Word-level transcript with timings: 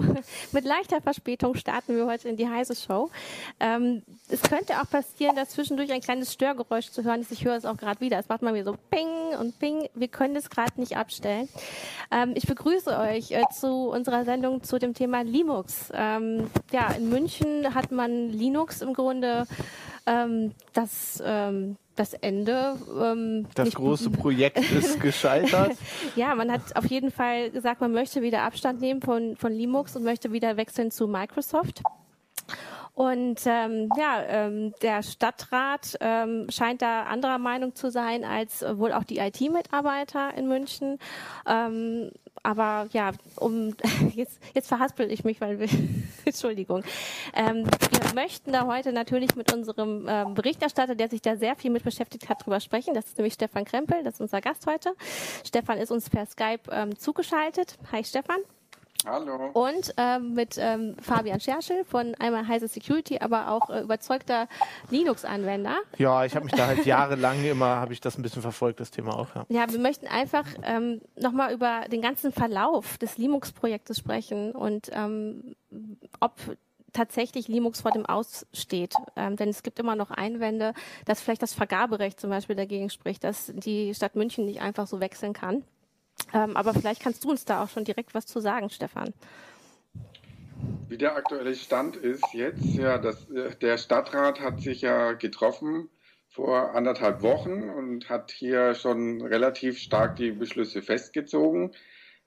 Mit 0.52 0.64
leichter 0.64 1.00
Verspätung 1.00 1.54
starten 1.54 1.96
wir 1.96 2.06
heute 2.06 2.28
in 2.28 2.36
die 2.36 2.48
heiße 2.48 2.74
Show. 2.74 3.10
Ähm, 3.60 4.02
es 4.28 4.42
könnte 4.42 4.80
auch 4.80 4.88
passieren, 4.90 5.36
dass 5.36 5.50
zwischendurch 5.50 5.92
ein 5.92 6.00
kleines 6.00 6.32
Störgeräusch 6.32 6.90
zu 6.90 7.04
hören 7.04 7.20
ist. 7.20 7.32
Ich 7.32 7.44
höre 7.44 7.56
es 7.56 7.64
auch 7.64 7.76
gerade 7.76 8.00
wieder. 8.00 8.18
Es 8.18 8.28
macht 8.28 8.42
mal 8.42 8.54
wieder 8.54 8.64
so 8.64 8.76
Ping 8.90 9.08
und 9.38 9.58
Ping. 9.58 9.88
Wir 9.94 10.08
können 10.08 10.36
es 10.36 10.50
gerade 10.50 10.78
nicht 10.80 10.96
abstellen. 10.96 11.48
Ähm, 12.10 12.32
ich 12.34 12.46
begrüße 12.46 12.96
euch 12.98 13.30
äh, 13.30 13.42
zu 13.52 13.90
unserer 13.90 14.24
Sendung 14.24 14.62
zu 14.62 14.78
dem 14.78 14.94
Thema 14.94 15.22
Linux. 15.22 15.90
Ähm, 15.94 16.50
ja, 16.72 16.92
in 16.92 17.08
München 17.08 17.74
hat 17.74 17.92
man 17.92 18.30
Linux 18.30 18.82
im 18.82 18.94
Grunde 18.94 19.46
ähm, 20.06 20.52
das 20.72 21.22
ähm, 21.24 21.76
das 21.98 22.14
Ende. 22.14 22.76
Ähm, 23.00 23.46
das 23.54 23.74
große 23.74 24.10
Projekt 24.10 24.58
ist 24.72 25.00
gescheitert. 25.00 25.72
ja, 26.16 26.34
man 26.34 26.50
hat 26.50 26.76
auf 26.76 26.86
jeden 26.86 27.10
Fall 27.10 27.50
gesagt, 27.50 27.80
man 27.80 27.92
möchte 27.92 28.22
wieder 28.22 28.42
Abstand 28.42 28.80
nehmen 28.80 29.00
von, 29.00 29.36
von 29.36 29.52
Linux 29.52 29.96
und 29.96 30.04
möchte 30.04 30.32
wieder 30.32 30.56
wechseln 30.56 30.90
zu 30.90 31.06
Microsoft. 31.06 31.82
Und 32.98 33.46
ähm, 33.46 33.90
ja, 33.96 34.24
ähm, 34.26 34.74
der 34.82 35.04
Stadtrat 35.04 35.96
ähm, 36.00 36.48
scheint 36.50 36.82
da 36.82 37.04
anderer 37.04 37.38
Meinung 37.38 37.76
zu 37.76 37.92
sein 37.92 38.24
als 38.24 38.64
wohl 38.72 38.92
auch 38.92 39.04
die 39.04 39.18
IT-Mitarbeiter 39.18 40.36
in 40.36 40.48
München. 40.48 40.98
Ähm, 41.46 42.10
aber 42.42 42.88
ja, 42.92 43.12
um 43.36 43.76
jetzt, 44.16 44.40
jetzt 44.52 44.66
verhaspel 44.66 45.12
ich 45.12 45.22
mich, 45.22 45.40
weil 45.40 45.60
wir 45.60 45.68
Entschuldigung. 46.24 46.82
Ähm, 47.34 47.66
wir 47.66 48.14
möchten 48.16 48.50
da 48.50 48.66
heute 48.66 48.92
natürlich 48.92 49.36
mit 49.36 49.52
unserem 49.52 50.08
ähm, 50.08 50.34
Berichterstatter, 50.34 50.96
der 50.96 51.08
sich 51.08 51.22
da 51.22 51.36
sehr 51.36 51.54
viel 51.54 51.70
mit 51.70 51.84
beschäftigt 51.84 52.28
hat, 52.28 52.44
drüber 52.44 52.58
sprechen. 52.58 52.94
Das 52.94 53.06
ist 53.06 53.16
nämlich 53.16 53.34
Stefan 53.34 53.64
Krempel, 53.64 54.02
das 54.02 54.14
ist 54.14 54.22
unser 54.22 54.40
Gast 54.40 54.66
heute. 54.66 54.92
Stefan 55.46 55.78
ist 55.78 55.92
uns 55.92 56.10
per 56.10 56.26
Skype 56.26 56.62
ähm, 56.72 56.98
zugeschaltet. 56.98 57.78
Hi 57.92 58.02
Stefan. 58.02 58.38
Hallo. 59.06 59.50
Und 59.52 59.94
ähm, 59.96 60.34
mit 60.34 60.56
ähm, 60.58 60.96
Fabian 61.00 61.40
Scherschel 61.40 61.84
von 61.84 62.14
einmal 62.18 62.48
Heise 62.48 62.66
Security, 62.66 63.18
aber 63.20 63.50
auch 63.50 63.70
äh, 63.70 63.80
überzeugter 63.80 64.48
Linux-Anwender. 64.90 65.76
Ja, 65.98 66.24
ich 66.24 66.34
habe 66.34 66.44
mich 66.46 66.54
da 66.54 66.66
halt 66.66 66.84
jahrelang 66.84 67.44
immer, 67.44 67.76
habe 67.76 67.92
ich 67.92 68.00
das 68.00 68.18
ein 68.18 68.22
bisschen 68.22 68.42
verfolgt, 68.42 68.80
das 68.80 68.90
Thema 68.90 69.16
auch. 69.16 69.28
Ja, 69.34 69.46
ja 69.48 69.72
wir 69.72 69.78
möchten 69.78 70.08
einfach 70.08 70.44
ähm, 70.64 71.00
nochmal 71.16 71.52
über 71.52 71.82
den 71.90 72.02
ganzen 72.02 72.32
Verlauf 72.32 72.98
des 72.98 73.18
Linux-Projektes 73.18 73.98
sprechen 73.98 74.52
und 74.52 74.90
ähm, 74.92 75.54
ob 76.20 76.32
tatsächlich 76.92 77.48
Linux 77.48 77.82
vor 77.82 77.92
dem 77.92 78.06
Aussteht. 78.06 78.94
Ähm, 79.14 79.36
denn 79.36 79.48
es 79.48 79.62
gibt 79.62 79.78
immer 79.78 79.94
noch 79.94 80.10
Einwände, 80.10 80.74
dass 81.04 81.20
vielleicht 81.20 81.42
das 81.42 81.54
Vergaberecht 81.54 82.18
zum 82.18 82.30
Beispiel 82.30 82.56
dagegen 82.56 82.90
spricht, 82.90 83.24
dass 83.24 83.52
die 83.54 83.94
Stadt 83.94 84.16
München 84.16 84.46
nicht 84.46 84.60
einfach 84.60 84.86
so 84.86 85.00
wechseln 85.00 85.32
kann. 85.32 85.62
Ähm, 86.32 86.56
aber 86.56 86.74
vielleicht 86.74 87.02
kannst 87.02 87.24
du 87.24 87.30
uns 87.30 87.44
da 87.44 87.62
auch 87.62 87.68
schon 87.68 87.84
direkt 87.84 88.14
was 88.14 88.26
zu 88.26 88.40
sagen, 88.40 88.70
Stefan. 88.70 89.12
Wie 90.88 90.98
der 90.98 91.16
aktuelle 91.16 91.54
Stand 91.54 91.96
ist 91.96 92.32
jetzt, 92.32 92.64
ja, 92.74 92.98
das, 92.98 93.30
äh, 93.30 93.54
der 93.56 93.78
Stadtrat 93.78 94.40
hat 94.40 94.60
sich 94.60 94.82
ja 94.82 95.12
getroffen 95.12 95.88
vor 96.28 96.74
anderthalb 96.74 97.22
Wochen 97.22 97.68
und 97.70 98.08
hat 98.08 98.30
hier 98.30 98.74
schon 98.74 99.22
relativ 99.22 99.78
stark 99.78 100.16
die 100.16 100.30
Beschlüsse 100.30 100.82
festgezogen. 100.82 101.72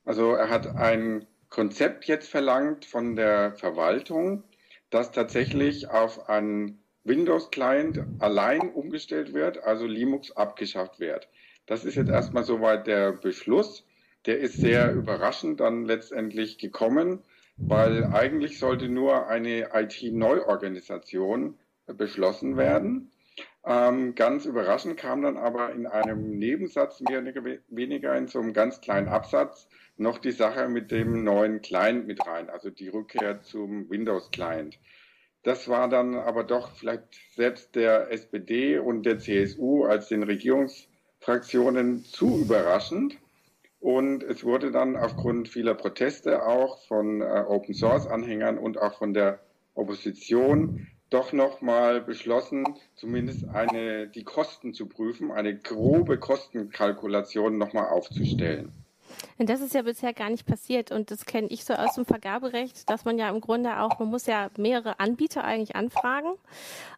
Also 0.06 0.34
er 0.34 0.50
hat 0.50 0.68
ein 0.76 1.28
Konzept 1.50 2.06
jetzt 2.06 2.30
verlangt 2.30 2.86
von 2.86 3.16
der 3.16 3.54
Verwaltung, 3.54 4.44
das 4.90 5.12
tatsächlich 5.12 5.90
auf 5.90 6.30
einen 6.30 6.82
Windows-Client 7.04 8.04
allein 8.20 8.62
umgestellt 8.74 9.34
wird, 9.34 9.64
also 9.64 9.86
Linux 9.86 10.32
abgeschafft 10.32 11.00
wird. 11.00 11.28
Das 11.66 11.86
ist 11.86 11.96
jetzt 11.96 12.10
erstmal 12.10 12.44
soweit 12.44 12.88
der 12.88 13.12
Beschluss. 13.12 13.86
Der 14.26 14.40
ist 14.40 14.60
sehr 14.60 14.94
überraschend 14.94 15.60
dann 15.60 15.86
letztendlich 15.86 16.58
gekommen, 16.58 17.24
weil 17.68 18.06
eigentlich 18.06 18.60
sollte 18.60 18.88
nur 18.88 19.28
eine 19.28 19.70
IT-Neuorganisation 19.74 21.58
beschlossen 21.88 22.58
werden. 22.58 23.12
Ähm, 23.64 24.16
ganz 24.16 24.46
überraschend 24.46 24.98
kam 24.98 25.22
dann 25.22 25.38
aber 25.38 25.72
in 25.72 25.86
einem 25.86 26.38
Nebensatz 26.38 27.02
mehr 27.02 27.22
oder 27.22 27.34
weniger 27.70 28.16
in 28.16 28.28
so 28.28 28.40
einem 28.40 28.54
ganz 28.54 28.82
kleinen 28.82 29.08
Absatz 29.08 29.68
noch 29.98 30.18
die 30.18 30.32
Sache 30.32 30.68
mit 30.68 30.92
dem 30.92 31.24
neuen 31.24 31.62
Client 31.62 32.08
mit 32.08 32.26
rein, 32.26 32.50
also 32.50 32.72
die 32.72 32.88
Rückkehr 32.88 33.42
zum 33.42 33.90
Windows-Client. 33.90 34.80
Das 35.44 35.68
war 35.68 35.90
dann 35.90 36.16
aber 36.16 36.44
doch 36.44 36.72
vielleicht 36.72 37.16
selbst 37.36 37.76
der 37.76 38.12
SPD 38.12 38.78
und 38.80 39.04
der 39.04 39.20
CSU 39.20 39.86
als 39.86 40.08
den 40.08 40.24
Regierungs 40.24 40.88
Fraktionen 41.20 42.04
zu 42.04 42.40
überraschend. 42.40 43.18
Und 43.82 44.22
es 44.22 44.44
wurde 44.44 44.72
dann 44.72 44.96
aufgrund 44.96 45.50
vieler 45.50 45.74
Proteste 45.74 46.46
auch 46.46 46.86
von 46.86 47.22
äh, 47.22 47.44
Open 47.48 47.74
Source 47.74 48.06
Anhängern 48.06 48.60
und 48.60 48.80
auch 48.80 49.00
von 49.00 49.14
der 49.14 49.40
Opposition 49.74 50.88
doch 51.10 51.34
nochmal 51.34 52.00
beschlossen, 52.00 52.64
zumindest 52.96 53.50
eine, 53.50 54.08
die 54.08 54.24
Kosten 54.24 54.74
zu 54.74 54.88
prüfen, 54.88 55.32
eine 55.32 55.58
grobe 55.58 56.20
Kostenkalkulation 56.20 57.58
nochmal 57.58 57.90
aufzustellen. 57.90 58.72
Und 59.40 59.50
das 59.50 59.62
ist 59.62 59.74
ja 59.74 59.82
bisher 59.82 60.14
gar 60.14 60.30
nicht 60.30 60.46
passiert. 60.46 60.92
Und 60.92 61.10
das 61.10 61.26
kenne 61.26 61.48
ich 61.48 61.66
so 61.66 61.74
aus 61.74 61.96
dem 61.96 62.06
Vergaberecht, 62.06 62.88
dass 62.88 63.04
man 63.04 63.18
ja 63.18 63.30
im 63.30 63.42
Grunde 63.42 63.80
auch, 63.82 63.98
man 64.00 64.10
muss 64.10 64.28
ja 64.28 64.50
mehrere 64.58 65.00
Anbieter 65.00 65.44
eigentlich 65.44 65.76
anfragen 65.76 66.34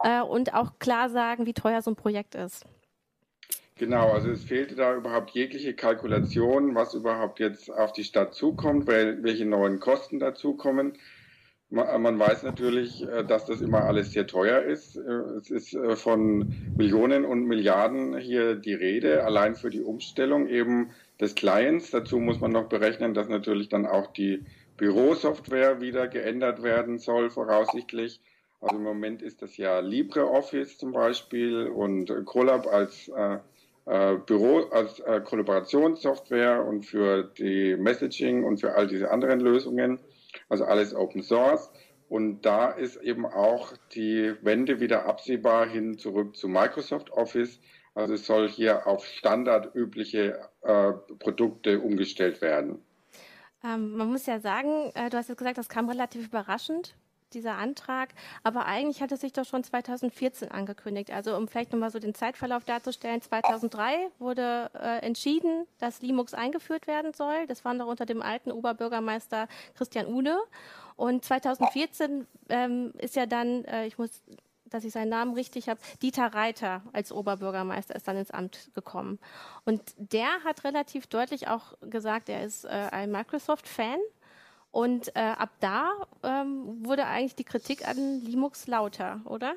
äh, 0.04 0.22
und 0.22 0.54
auch 0.54 0.80
klar 0.80 1.10
sagen, 1.10 1.46
wie 1.46 1.54
teuer 1.54 1.82
so 1.82 1.92
ein 1.92 1.96
Projekt 1.96 2.36
ist. 2.36 2.66
Genau, 3.84 4.14
also 4.14 4.30
es 4.30 4.46
fehlte 4.46 4.76
da 4.76 4.96
überhaupt 4.96 5.32
jegliche 5.32 5.74
Kalkulation, 5.74 6.74
was 6.74 6.94
überhaupt 6.94 7.42
jetzt 7.42 7.70
auf 7.70 7.92
die 7.92 8.06
Stadt 8.06 8.34
zukommt, 8.34 8.88
welche 8.88 9.46
neuen 9.46 9.82
Kosten 9.82 10.20
dazukommen. 10.20 10.94
Man 11.70 12.18
weiß 12.18 12.44
natürlich, 12.44 13.06
äh, 13.06 13.26
dass 13.26 13.46
das 13.46 13.60
immer 13.60 13.84
alles 13.84 14.14
sehr 14.14 14.26
teuer 14.26 14.62
ist. 14.62 14.96
Äh, 14.96 15.02
es 15.38 15.52
ist 15.52 15.74
äh, 15.74 15.98
von 15.98 16.54
Millionen 16.78 17.26
und 17.26 17.44
Milliarden 17.44 18.18
hier 18.18 18.56
die 18.56 18.74
Rede, 18.74 19.26
allein 19.26 19.54
für 19.54 19.70
die 19.70 19.82
Umstellung 19.82 20.48
eben 20.48 20.92
des 21.20 21.36
Clients. 21.36 21.92
Dazu 21.92 22.20
muss 22.20 22.40
man 22.40 22.54
noch 22.54 22.70
berechnen, 22.70 23.14
dass 23.14 23.28
natürlich 23.28 23.68
dann 23.68 23.86
auch 23.86 24.14
die 24.14 24.46
Bürosoftware 24.78 25.82
wieder 25.82 26.08
geändert 26.08 26.64
werden 26.64 27.00
soll, 27.00 27.30
voraussichtlich. 27.30 28.22
Also 28.62 28.78
im 28.78 28.84
Moment 28.84 29.22
ist 29.22 29.42
das 29.42 29.58
ja 29.58 29.80
LibreOffice 29.82 30.78
zum 30.78 30.94
Beispiel 30.94 31.68
und 31.68 32.10
Colab 32.26 32.66
als 32.68 33.12
äh, 33.86 34.16
Büro 34.16 34.60
als 34.72 35.00
äh, 35.00 35.22
Kollaborationssoftware 35.22 36.66
und 36.66 36.86
für 36.86 37.24
die 37.38 37.76
Messaging 37.76 38.44
und 38.44 38.62
für 38.62 38.76
all 38.76 38.88
diese 38.88 39.12
anderen 39.12 39.40
Lösungen. 39.40 40.00
Also 40.50 40.66
alles 40.66 40.96
Open 40.96 41.22
Source. 41.22 41.72
Und 42.10 42.42
da 42.42 42.70
ist 42.70 42.98
eben 42.98 43.26
auch 43.26 43.74
die 43.94 44.34
Wende 44.42 44.80
wieder 44.80 45.06
absehbar 45.06 45.68
hin 45.68 45.98
zurück 45.98 46.36
zu 46.36 46.48
Microsoft 46.48 47.12
Office. 47.12 47.60
Also 47.96 48.14
es 48.16 48.26
soll 48.26 48.50
hier 48.50 48.88
auf 48.88 49.06
standardübliche 49.06 50.50
äh, 50.62 50.94
Produkte 51.20 51.80
umgestellt 51.80 52.42
werden. 52.42 52.80
Ähm, 53.64 53.96
man 53.96 54.10
muss 54.10 54.26
ja 54.26 54.40
sagen, 54.40 54.92
äh, 54.96 55.10
du 55.10 55.18
hast 55.18 55.30
jetzt 55.30 55.38
gesagt, 55.38 55.58
das 55.58 55.70
kam 55.70 55.90
relativ 55.90 56.28
überraschend 56.28 56.96
dieser 57.34 57.58
Antrag. 57.58 58.10
Aber 58.44 58.66
eigentlich 58.66 59.02
hat 59.02 59.12
es 59.12 59.22
sich 59.22 59.34
doch 59.34 59.46
schon 59.46 59.64
2014 59.64 60.52
angekündigt. 60.52 61.12
Also 61.12 61.36
um 61.36 61.48
vielleicht 61.48 61.72
nochmal 61.72 61.92
so 61.92 62.00
den 62.00 62.14
Zeitverlauf 62.14 62.64
darzustellen. 62.64 63.22
2003 63.22 64.10
wurde 64.20 64.70
äh, 64.76 65.00
entschieden, 65.06 65.68
dass 65.80 66.02
Limux 66.02 66.34
eingeführt 66.34 66.88
werden 66.88 67.14
soll. 67.14 67.48
Das 67.48 67.66
war 67.66 67.74
noch 67.74 67.88
unter 67.88 68.06
dem 68.06 68.22
alten 68.22 68.52
Oberbürgermeister 68.52 69.48
Christian 69.76 70.08
Uhle. 70.08 70.38
Und 70.96 71.26
2014 71.26 72.28
ähm, 72.50 72.94
ist 72.98 73.16
ja 73.16 73.26
dann, 73.26 73.66
äh, 73.66 73.88
ich 73.88 73.98
muss 73.98 74.22
dass 74.74 74.84
ich 74.84 74.92
seinen 74.92 75.10
Namen 75.10 75.34
richtig 75.34 75.70
habe, 75.70 75.80
Dieter 76.02 76.34
Reiter 76.34 76.82
als 76.94 77.12
Oberbürgermeister 77.12 77.96
ist 77.96 78.08
dann 78.08 78.18
ins 78.18 78.32
Amt 78.32 78.72
gekommen. 78.74 79.20
Und 79.66 79.82
der 79.98 80.44
hat 80.44 80.64
relativ 80.64 81.08
deutlich 81.08 81.48
auch 81.48 81.74
gesagt, 81.82 82.28
er 82.28 82.44
ist 82.44 82.66
äh, 82.66 82.70
ein 82.70 83.12
Microsoft-Fan 83.12 84.00
und 84.74 85.16
äh, 85.16 85.20
ab 85.20 85.52
da 85.60 85.92
ähm, 86.24 86.84
wurde 86.84 87.06
eigentlich 87.06 87.36
die 87.36 87.44
Kritik 87.44 87.88
an 87.88 88.22
Linux 88.26 88.66
lauter, 88.66 89.22
oder? 89.26 89.54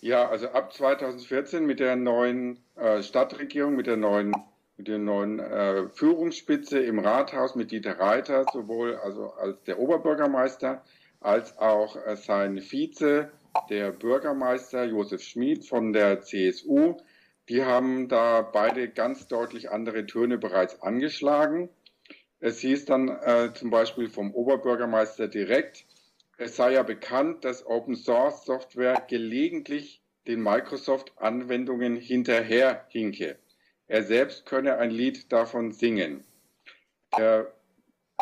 Ja, 0.00 0.28
also 0.28 0.48
ab 0.48 0.72
2014 0.72 1.64
mit 1.64 1.78
der 1.78 1.94
neuen 1.94 2.58
äh, 2.74 3.00
Stadtregierung, 3.04 3.76
mit 3.76 3.86
der 3.86 3.96
neuen, 3.96 4.32
mit 4.76 4.88
der 4.88 4.98
neuen 4.98 5.38
äh, 5.38 5.88
Führungsspitze 5.90 6.80
im 6.80 6.98
Rathaus 6.98 7.54
mit 7.54 7.70
Dieter 7.70 8.00
Reiter, 8.00 8.44
sowohl 8.52 8.96
also 8.96 9.32
als 9.34 9.62
der 9.62 9.78
Oberbürgermeister 9.78 10.82
als 11.20 11.56
auch 11.56 11.94
äh, 12.06 12.16
sein 12.16 12.60
Vize, 12.60 13.30
der 13.70 13.92
Bürgermeister 13.92 14.82
Josef 14.82 15.22
Schmid 15.22 15.64
von 15.64 15.92
der 15.92 16.22
CSU. 16.22 16.96
Die 17.48 17.64
haben 17.64 18.08
da 18.08 18.42
beide 18.42 18.88
ganz 18.88 19.28
deutlich 19.28 19.70
andere 19.70 20.06
Töne 20.06 20.38
bereits 20.38 20.82
angeschlagen. 20.82 21.68
Es 22.46 22.60
hieß 22.60 22.84
dann 22.84 23.08
äh, 23.08 23.52
zum 23.54 23.70
Beispiel 23.70 24.08
vom 24.08 24.32
Oberbürgermeister 24.32 25.26
direkt, 25.26 25.84
es 26.38 26.54
sei 26.54 26.74
ja 26.74 26.84
bekannt, 26.84 27.44
dass 27.44 27.66
Open 27.66 27.96
Source 27.96 28.44
Software 28.44 29.02
gelegentlich 29.08 30.00
den 30.28 30.44
Microsoft-Anwendungen 30.44 31.96
hinterherhinke. 31.96 33.36
Er 33.88 34.04
selbst 34.04 34.46
könne 34.46 34.78
ein 34.78 34.92
Lied 34.92 35.32
davon 35.32 35.72
singen. 35.72 36.22
Der 37.18 37.52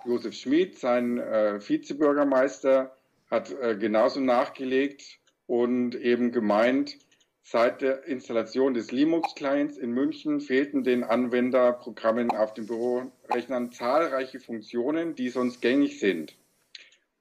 Josef 0.06 0.32
Schmid, 0.32 0.78
sein 0.78 1.18
äh, 1.18 1.60
Vizebürgermeister, 1.60 2.96
hat 3.30 3.50
äh, 3.60 3.76
genauso 3.76 4.20
nachgelegt 4.20 5.18
und 5.46 5.96
eben 5.96 6.32
gemeint, 6.32 6.96
Seit 7.46 7.82
der 7.82 8.04
Installation 8.04 8.72
des 8.72 8.90
Linux-Clients 8.90 9.76
in 9.76 9.90
München 9.90 10.40
fehlten 10.40 10.82
den 10.82 11.04
Anwenderprogrammen 11.04 12.30
auf 12.30 12.54
den 12.54 12.66
Bürorechnern 12.66 13.70
zahlreiche 13.70 14.40
Funktionen, 14.40 15.14
die 15.14 15.28
sonst 15.28 15.60
gängig 15.60 16.00
sind. 16.00 16.38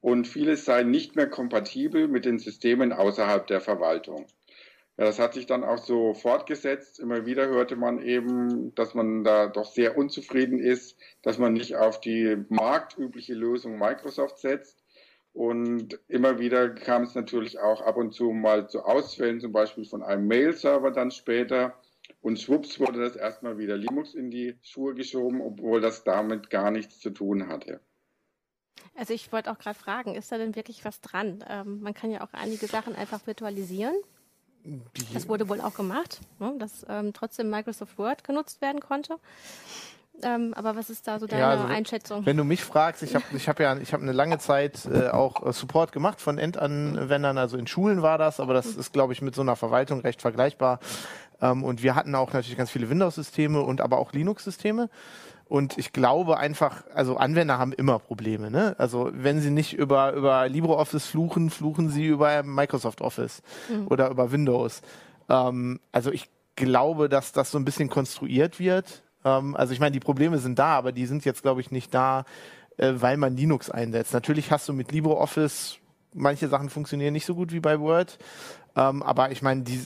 Und 0.00 0.26
vieles 0.26 0.64
sei 0.64 0.82
nicht 0.82 1.14
mehr 1.14 1.28
kompatibel 1.28 2.08
mit 2.08 2.24
den 2.24 2.38
Systemen 2.38 2.94
außerhalb 2.94 3.46
der 3.46 3.60
Verwaltung. 3.60 4.26
Ja, 4.96 5.04
das 5.04 5.18
hat 5.18 5.34
sich 5.34 5.44
dann 5.44 5.62
auch 5.62 5.78
so 5.78 6.14
fortgesetzt. 6.14 7.00
Immer 7.00 7.26
wieder 7.26 7.48
hörte 7.48 7.76
man 7.76 8.00
eben, 8.00 8.74
dass 8.74 8.94
man 8.94 9.24
da 9.24 9.48
doch 9.48 9.66
sehr 9.66 9.98
unzufrieden 9.98 10.58
ist, 10.58 10.96
dass 11.20 11.36
man 11.36 11.52
nicht 11.52 11.76
auf 11.76 12.00
die 12.00 12.38
marktübliche 12.48 13.34
Lösung 13.34 13.78
Microsoft 13.78 14.38
setzt. 14.38 14.83
Und 15.34 15.98
immer 16.06 16.38
wieder 16.38 16.70
kam 16.70 17.02
es 17.02 17.16
natürlich 17.16 17.58
auch 17.58 17.82
ab 17.82 17.96
und 17.96 18.14
zu 18.14 18.30
mal 18.30 18.68
zu 18.68 18.84
Ausfällen, 18.84 19.40
zum 19.40 19.50
Beispiel 19.50 19.84
von 19.84 20.02
einem 20.02 20.28
Mail-Server 20.28 20.92
dann 20.92 21.10
später. 21.10 21.74
Und 22.20 22.38
schwupps 22.38 22.78
wurde 22.78 23.00
das 23.00 23.16
erstmal 23.16 23.58
wieder 23.58 23.76
Linux 23.76 24.14
in 24.14 24.30
die 24.30 24.56
Schuhe 24.62 24.94
geschoben, 24.94 25.40
obwohl 25.40 25.80
das 25.80 26.04
damit 26.04 26.50
gar 26.50 26.70
nichts 26.70 27.00
zu 27.00 27.10
tun 27.10 27.48
hatte. 27.48 27.80
Also 28.94 29.12
ich 29.12 29.32
wollte 29.32 29.50
auch 29.50 29.58
gerade 29.58 29.78
fragen, 29.78 30.14
ist 30.14 30.30
da 30.30 30.38
denn 30.38 30.54
wirklich 30.54 30.84
was 30.84 31.00
dran? 31.00 31.44
Ähm, 31.48 31.80
man 31.80 31.94
kann 31.94 32.12
ja 32.12 32.20
auch 32.20 32.32
einige 32.32 32.68
Sachen 32.68 32.94
einfach 32.94 33.26
virtualisieren. 33.26 33.96
Das 35.12 35.28
wurde 35.28 35.48
wohl 35.48 35.60
auch 35.60 35.74
gemacht, 35.74 36.20
ne, 36.38 36.54
dass 36.58 36.86
ähm, 36.88 37.12
trotzdem 37.12 37.50
Microsoft 37.50 37.98
Word 37.98 38.24
genutzt 38.24 38.62
werden 38.62 38.80
konnte. 38.80 39.18
Ähm, 40.22 40.54
aber 40.54 40.76
was 40.76 40.90
ist 40.90 41.06
da 41.06 41.18
so 41.18 41.26
deine 41.26 41.42
ja, 41.42 41.50
also, 41.50 41.64
Einschätzung? 41.64 42.24
Wenn 42.24 42.36
du 42.36 42.44
mich 42.44 42.62
fragst, 42.62 43.02
ich 43.02 43.14
habe 43.14 43.24
ich 43.34 43.48
hab 43.48 43.58
ja 43.58 43.76
ich 43.76 43.92
hab 43.92 44.00
eine 44.00 44.12
lange 44.12 44.38
Zeit 44.38 44.86
äh, 44.86 45.08
auch 45.08 45.44
äh, 45.44 45.52
Support 45.52 45.92
gemacht 45.92 46.20
von 46.20 46.38
Endanwendern, 46.38 47.36
also 47.36 47.56
in 47.56 47.66
Schulen 47.66 48.00
war 48.00 48.16
das, 48.16 48.40
aber 48.40 48.54
das 48.54 48.66
ist, 48.66 48.92
glaube 48.92 49.12
ich, 49.12 49.22
mit 49.22 49.34
so 49.34 49.42
einer 49.42 49.56
Verwaltung 49.56 50.00
recht 50.00 50.22
vergleichbar. 50.22 50.78
Ähm, 51.42 51.64
und 51.64 51.82
wir 51.82 51.94
hatten 51.94 52.14
auch 52.14 52.32
natürlich 52.32 52.56
ganz 52.56 52.70
viele 52.70 52.88
Windows-Systeme 52.88 53.60
und 53.60 53.80
aber 53.80 53.98
auch 53.98 54.12
Linux-Systeme. 54.12 54.88
Und 55.46 55.76
ich 55.78 55.92
glaube 55.92 56.38
einfach, 56.38 56.84
also 56.94 57.16
Anwender 57.16 57.58
haben 57.58 57.72
immer 57.72 57.98
Probleme. 57.98 58.50
Ne? 58.50 58.74
Also 58.78 59.10
wenn 59.12 59.40
sie 59.40 59.50
nicht 59.50 59.74
über, 59.74 60.12
über 60.12 60.48
LibreOffice 60.48 61.06
fluchen, 61.06 61.50
fluchen 61.50 61.90
sie 61.90 62.06
über 62.06 62.42
Microsoft 62.42 63.02
Office 63.02 63.42
mhm. 63.68 63.88
oder 63.88 64.08
über 64.08 64.32
Windows. 64.32 64.80
Ähm, 65.28 65.80
also 65.92 66.10
ich 66.10 66.30
glaube, 66.56 67.08
dass 67.08 67.32
das 67.32 67.50
so 67.50 67.58
ein 67.58 67.64
bisschen 67.64 67.90
konstruiert 67.90 68.58
wird 68.58 69.03
ähm, 69.24 69.56
also 69.56 69.72
ich 69.72 69.80
meine, 69.80 69.92
die 69.92 70.00
Probleme 70.00 70.38
sind 70.38 70.58
da, 70.58 70.76
aber 70.76 70.92
die 70.92 71.06
sind 71.06 71.24
jetzt, 71.24 71.42
glaube 71.42 71.60
ich, 71.60 71.70
nicht 71.70 71.92
da, 71.94 72.24
äh, 72.76 72.92
weil 72.96 73.16
man 73.16 73.36
Linux 73.36 73.70
einsetzt. 73.70 74.12
Natürlich 74.12 74.50
hast 74.50 74.68
du 74.68 74.72
mit 74.72 74.92
LibreOffice 74.92 75.78
manche 76.14 76.48
Sachen 76.48 76.70
funktionieren 76.70 77.12
nicht 77.12 77.26
so 77.26 77.34
gut 77.34 77.52
wie 77.52 77.60
bei 77.60 77.80
Word. 77.80 78.18
Ähm, 78.76 79.02
aber 79.02 79.30
ich 79.30 79.42
meine, 79.42 79.62
die, 79.62 79.80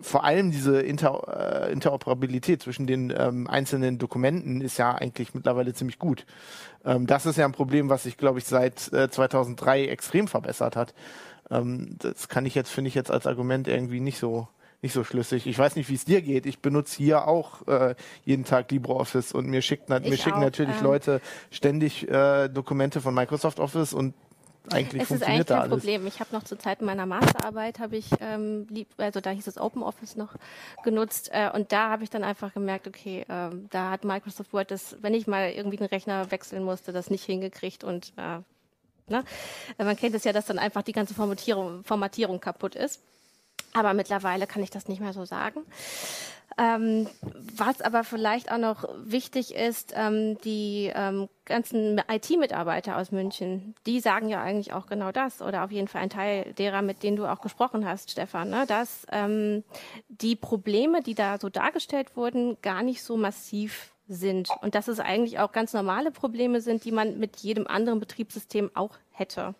vor 0.00 0.24
allem 0.24 0.50
diese 0.50 0.80
Inter, 0.80 1.66
äh, 1.68 1.72
Interoperabilität 1.72 2.62
zwischen 2.62 2.86
den 2.86 3.12
ähm, 3.16 3.46
einzelnen 3.46 3.98
Dokumenten 3.98 4.60
ist 4.60 4.78
ja 4.78 4.94
eigentlich 4.94 5.34
mittlerweile 5.34 5.74
ziemlich 5.74 5.98
gut. 5.98 6.26
Ähm, 6.84 7.06
das 7.06 7.26
ist 7.26 7.36
ja 7.36 7.44
ein 7.44 7.52
Problem, 7.52 7.88
was 7.88 8.02
sich, 8.04 8.16
glaube 8.16 8.40
ich, 8.40 8.46
seit 8.46 8.92
äh, 8.92 9.10
2003 9.10 9.86
extrem 9.86 10.26
verbessert 10.26 10.74
hat. 10.74 10.94
Ähm, 11.50 11.96
das 11.98 12.28
kann 12.28 12.46
ich 12.46 12.54
jetzt, 12.56 12.70
finde 12.70 12.88
ich 12.88 12.94
jetzt 12.94 13.12
als 13.12 13.28
Argument 13.28 13.68
irgendwie 13.68 14.00
nicht 14.00 14.18
so 14.18 14.48
nicht 14.82 14.92
so 14.92 15.04
schlüssig. 15.04 15.46
Ich 15.46 15.56
weiß 15.56 15.76
nicht, 15.76 15.88
wie 15.88 15.94
es 15.94 16.04
dir 16.04 16.20
geht. 16.22 16.44
Ich 16.44 16.58
benutze 16.58 16.96
hier 16.96 17.28
auch 17.28 17.66
äh, 17.68 17.94
jeden 18.24 18.44
Tag 18.44 18.70
LibreOffice 18.70 19.32
und 19.32 19.46
mir, 19.46 19.62
schickt, 19.62 19.88
mir 19.88 20.16
schicken 20.16 20.32
auch, 20.32 20.40
natürlich 20.40 20.76
ähm, 20.78 20.82
Leute 20.82 21.20
ständig 21.50 22.08
äh, 22.08 22.48
Dokumente 22.48 23.00
von 23.00 23.14
Microsoft 23.14 23.60
Office 23.60 23.94
und 23.94 24.14
eigentlich 24.70 25.02
es 25.02 25.08
funktioniert 25.08 25.20
ist 25.20 25.22
eigentlich 25.22 25.46
kein 25.46 25.58
alles. 25.58 25.82
Problem. 25.82 26.06
Ich 26.06 26.20
habe 26.20 26.32
noch 26.32 26.42
zur 26.42 26.58
Zeit 26.58 26.82
meiner 26.82 27.06
Masterarbeit 27.06 27.78
habe 27.78 27.96
ich 27.96 28.06
ähm, 28.20 28.66
lieb, 28.70 28.88
also 28.96 29.20
da 29.20 29.30
hieß 29.30 29.46
es 29.46 29.58
Open 29.58 29.82
Office 29.82 30.16
noch 30.16 30.34
genutzt 30.82 31.30
äh, 31.32 31.50
und 31.52 31.72
da 31.72 31.90
habe 31.90 32.04
ich 32.04 32.10
dann 32.10 32.24
einfach 32.24 32.52
gemerkt, 32.52 32.86
okay, 32.86 33.24
ähm, 33.28 33.66
da 33.70 33.90
hat 33.90 34.04
Microsoft 34.04 34.52
Word 34.52 34.70
das, 34.70 34.96
wenn 35.00 35.14
ich 35.14 35.26
mal 35.26 35.50
irgendwie 35.50 35.78
einen 35.78 35.88
Rechner 35.88 36.30
wechseln 36.30 36.64
musste, 36.64 36.92
das 36.92 37.10
nicht 37.10 37.24
hingekriegt 37.24 37.84
und 37.84 38.12
äh, 38.16 38.38
ne? 39.10 39.24
man 39.78 39.96
kennt 39.96 40.14
es 40.14 40.24
ja, 40.24 40.32
dass 40.32 40.46
dann 40.46 40.58
einfach 40.58 40.82
die 40.82 40.92
ganze 40.92 41.14
Formatierung, 41.14 41.84
Formatierung 41.84 42.40
kaputt 42.40 42.74
ist. 42.74 43.00
Aber 43.74 43.94
mittlerweile 43.94 44.46
kann 44.46 44.62
ich 44.62 44.70
das 44.70 44.88
nicht 44.88 45.00
mehr 45.00 45.12
so 45.12 45.24
sagen. 45.24 45.62
Ähm, 46.58 47.08
was 47.56 47.80
aber 47.80 48.04
vielleicht 48.04 48.52
auch 48.52 48.58
noch 48.58 48.84
wichtig 49.04 49.54
ist, 49.54 49.94
ähm, 49.96 50.38
die 50.44 50.92
ähm, 50.94 51.28
ganzen 51.44 52.00
IT-Mitarbeiter 52.10 52.96
aus 52.98 53.10
München, 53.10 53.74
die 53.86 54.00
sagen 54.00 54.28
ja 54.28 54.42
eigentlich 54.42 54.72
auch 54.72 54.86
genau 54.86 55.12
das, 55.12 55.40
oder 55.40 55.64
auf 55.64 55.70
jeden 55.70 55.88
Fall 55.88 56.02
ein 56.02 56.10
Teil 56.10 56.52
derer, 56.54 56.82
mit 56.82 57.02
denen 57.02 57.16
du 57.16 57.26
auch 57.26 57.40
gesprochen 57.40 57.86
hast, 57.86 58.10
Stefan, 58.10 58.50
ne, 58.50 58.64
dass 58.66 59.06
ähm, 59.10 59.64
die 60.08 60.36
Probleme, 60.36 61.02
die 61.02 61.14
da 61.14 61.38
so 61.38 61.48
dargestellt 61.48 62.16
wurden, 62.16 62.58
gar 62.60 62.82
nicht 62.82 63.02
so 63.02 63.16
massiv 63.16 63.94
sind 64.08 64.48
und 64.60 64.74
dass 64.74 64.88
es 64.88 65.00
eigentlich 65.00 65.38
auch 65.38 65.52
ganz 65.52 65.72
normale 65.72 66.10
Probleme 66.10 66.60
sind, 66.60 66.84
die 66.84 66.92
man 66.92 67.18
mit 67.18 67.36
jedem 67.38 67.66
anderen 67.66 68.00
Betriebssystem 68.00 68.70
auch 68.74 68.98
hätte. 69.10 69.54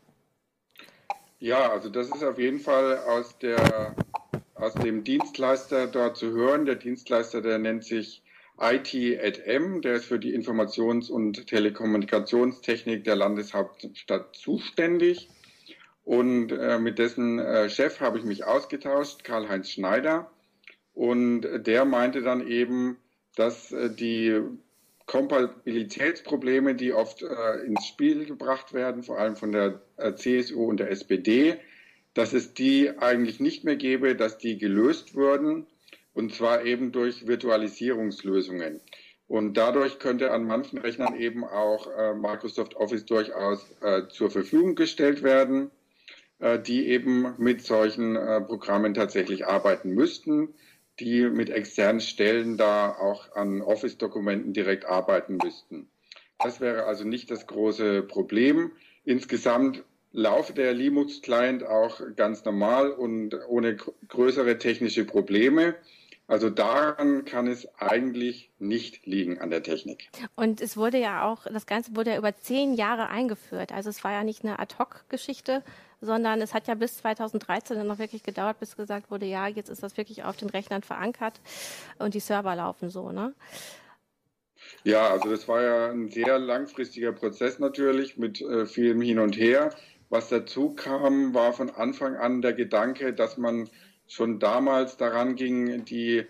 Ja, 1.43 1.73
also 1.73 1.89
das 1.89 2.07
ist 2.07 2.23
auf 2.23 2.39
jeden 2.39 2.61
Fall 2.61 2.99
aus, 2.99 3.37
der, 3.39 3.97
aus 4.55 4.75
dem 4.75 5.03
Dienstleister 5.03 5.89
dort 5.89 6.17
zu 6.17 6.31
hören. 6.31 6.67
Der 6.67 6.77
Dienstleister, 6.77 7.43
der 7.43 7.59
nennt 7.59 7.83
sich 7.83 8.23
IT@M, 8.61 9.83
der 9.83 9.95
ist 9.95 10.05
für 10.05 10.21
die 10.21 10.37
Informations- 10.37 11.11
und 11.11 11.49
Telekommunikationstechnik 11.49 13.03
der 13.03 13.17
Landeshauptstadt 13.17 14.37
zuständig. 14.37 15.31
Und 16.05 16.53
äh, 16.53 16.79
mit 16.79 17.01
dessen 17.01 17.41
äh, 17.41 17.69
Chef 17.69 17.99
habe 17.99 18.19
ich 18.19 18.25
mich 18.25 18.45
ausgetauscht, 18.45 19.25
Karl-Heinz 19.25 19.69
Schneider. 19.69 20.31
Und 20.95 21.41
der 21.67 21.85
meinte 21.85 22.23
dann 22.23 22.47
eben, 22.47 22.99
dass 23.35 23.73
äh, 23.73 23.93
die 23.93 24.41
Kompatibilitätsprobleme, 25.13 26.75
die 26.75 26.95
oft 26.95 27.23
äh, 27.23 27.67
ins 27.67 27.87
Spiel 27.87 28.25
gebracht 28.25 28.73
werden, 28.73 29.03
vor 29.03 29.19
allem 29.19 29.37
von 29.37 29.53
der 29.53 29.83
äh, 29.99 30.15
CSU 30.15 30.65
und 30.65 30.81
der 30.81 30.91
SPD, 30.91 31.59
dass 32.15 32.33
es 32.33 32.55
die 32.55 32.89
eigentlich 32.99 33.39
nicht 33.39 33.63
mehr 33.63 33.77
gäbe, 33.77 34.17
dass 34.17 34.39
die 34.39 34.57
gelöst 34.57 35.15
würden, 35.15 35.67
und 36.15 36.35
zwar 36.35 36.65
eben 36.65 36.93
durch 36.93 37.27
Virtualisierungslösungen. 37.27 38.81
Und 39.29 39.59
dadurch 39.59 39.99
könnte 39.99 40.31
an 40.31 40.45
manchen 40.45 40.79
Rechnern 40.79 41.15
eben 41.21 41.45
auch 41.45 41.89
äh, 41.95 42.15
Microsoft 42.15 42.77
Office 42.77 43.05
durchaus 43.05 43.71
äh, 43.83 44.09
zur 44.09 44.31
Verfügung 44.31 44.77
gestellt 44.77 45.23
werden, 45.23 45.71
äh, 46.39 46.59
die 46.59 46.89
eben 46.89 47.35
mit 47.37 47.61
solchen 47.61 48.17
äh, 48.17 48.41
Programmen 48.41 48.95
tatsächlich 48.95 49.47
arbeiten 49.47 49.91
müssten 49.91 50.55
die 51.01 51.23
mit 51.23 51.51
externen 51.51 52.01
Stellen 52.01 52.57
da 52.57 52.91
auch 52.91 53.35
an 53.35 53.63
Office-Dokumenten 53.63 54.53
direkt 54.53 54.85
arbeiten 54.85 55.39
müssten. 55.43 55.89
Das 56.39 56.61
wäre 56.61 56.85
also 56.85 57.05
nicht 57.05 57.31
das 57.31 57.47
große 57.47 58.03
Problem. 58.03 58.73
Insgesamt 59.05 59.85
laufe 60.13 60.53
der 60.53 60.75
Linux-Client 60.75 61.65
auch 61.65 62.01
ganz 62.17 62.45
normal 62.45 62.91
und 62.91 63.35
ohne 63.49 63.77
größere 64.09 64.59
technische 64.59 65.05
Probleme. 65.05 65.75
Also 66.29 66.51
daran 66.51 67.25
kann 67.25 67.47
es 67.47 67.69
eigentlich 67.79 68.51
nicht 68.59 69.07
liegen 69.07 69.39
an 69.39 69.51
der 69.51 69.63
Technik. 69.63 70.09
Und 70.35 70.61
es 70.61 70.77
wurde 70.77 70.99
ja 70.99 71.31
auch, 71.31 71.45
das 71.45 71.67
Ganze 71.67 71.97
wurde 71.97 72.11
ja 72.11 72.19
über 72.19 72.37
zehn 72.37 72.75
Jahre 72.75 73.09
eingeführt. 73.09 73.73
Also 73.73 73.91
es 73.91 74.05
war 74.05 74.13
ja 74.13 74.25
nicht 74.25 74.45
eine 74.45 74.59
Ad-Hoc-Geschichte, 74.59 75.63
sondern 76.03 76.43
es 76.43 76.53
hat 76.53 76.69
ja 76.69 76.75
bis 76.75 76.99
2013 76.99 77.79
dann 77.79 77.87
noch 77.87 77.99
wirklich 77.99 78.23
gedauert, 78.23 78.59
bis 78.61 78.77
gesagt 78.77 79.11
wurde, 79.11 79.25
ja, 79.25 79.47
jetzt 79.47 79.71
ist 79.71 79.83
das 79.83 79.97
wirklich 79.97 80.25
auf 80.25 80.37
den 80.37 80.51
Rechnern 80.51 80.83
verankert 80.83 81.41
und 81.99 82.15
die 82.15 82.21
Server 82.21 82.55
laufen 82.55 82.91
so, 82.91 83.13
ne? 83.13 83.33
Ja, 84.85 85.11
also 85.11 85.31
das 85.31 85.47
war 85.49 85.63
ja 85.63 85.91
ein 85.91 86.11
sehr 86.11 86.39
langfristiger 86.39 87.13
Prozess 87.13 87.59
natürlich 87.59 88.19
mit 88.19 88.41
äh, 88.41 88.67
vielem 88.67 89.01
Hin 89.01 89.19
und 89.21 89.37
Her. 89.37 89.71
Was 90.09 90.29
dazu 90.29 90.75
kam, 90.75 91.35
war 91.35 91.53
von 91.53 91.71
Anfang 91.71 92.17
an 92.17 92.43
der 92.43 92.53
Gedanke, 92.53 93.13
dass 93.13 93.39
man 93.39 93.71
schon 94.09 94.41
damals 94.41 94.97
daran 94.97 95.37
ging, 95.37 95.85
die 95.85 96.27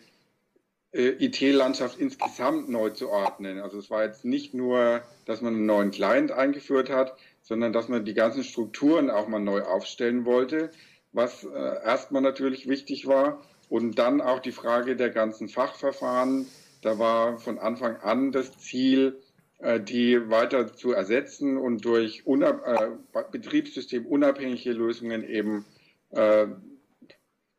äh, 0.93 1.25
IT-Landschaft 1.25 1.99
insgesamt 1.99 2.69
neu 2.69 2.91
zu 2.91 3.09
ordnen. 3.09 3.59
Also 3.59 3.79
es 3.79 3.91
war 3.91 4.05
jetzt 4.05 4.25
nicht 4.25 4.53
nur, 4.55 5.03
dass 5.25 5.41
man 5.41 5.55
einen 5.55 5.67
neuen 5.67 5.91
Client 5.91 6.31
eingeführt 6.31 6.91
hat, 6.91 7.17
sondern 7.43 7.73
dass 7.73 7.89
man 7.89 8.05
die 8.05 8.15
ganzen 8.15 8.45
Strukturen 8.45 9.11
auch 9.11 9.29
mal 9.29 9.41
neu 9.41 9.63
aufstellen 9.63 10.25
wollte, 10.25 10.71
was 11.13 11.45
äh, 11.45 11.49
erstmal 11.49 12.23
natürlich 12.23 12.69
wichtig 12.69 13.07
war. 13.07 13.43
Und 13.69 13.99
dann 13.99 14.21
auch 14.21 14.41
die 14.41 14.53
Frage 14.53 14.97
der 14.97 15.11
ganzen 15.11 15.49
Fachverfahren. 15.49 16.47
Da 16.83 16.99
war 16.99 17.39
von 17.39 17.59
Anfang 17.59 17.97
an 17.97 18.33
das 18.33 18.59
Ziel, 18.59 19.21
äh, 19.59 19.81
die 19.81 20.31
weiter 20.31 20.75
zu 20.75 20.93
ersetzen 20.93 21.57
und 21.57 21.85
durch 21.85 22.27
unab 22.27 22.67
äh, 22.67 23.23
betriebssystemunabhängige 23.31 24.73
Lösungen 24.73 25.25
eben 25.25 25.65
äh, 26.11 26.47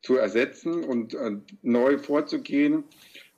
zu 0.02 0.18
ersetzen 0.18 0.84
und 0.84 1.14
äh, 1.14 1.38
neu 1.62 1.98
vorzugehen. 1.98 2.84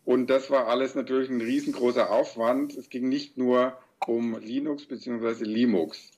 Und 0.03 0.29
das 0.29 0.49
war 0.49 0.67
alles 0.67 0.95
natürlich 0.95 1.29
ein 1.29 1.41
riesengroßer 1.41 2.11
Aufwand. 2.11 2.75
Es 2.75 2.89
ging 2.89 3.07
nicht 3.07 3.37
nur 3.37 3.77
um 4.05 4.37
Linux 4.39 4.85
bzw. 4.85 5.43
Linux. 5.45 6.11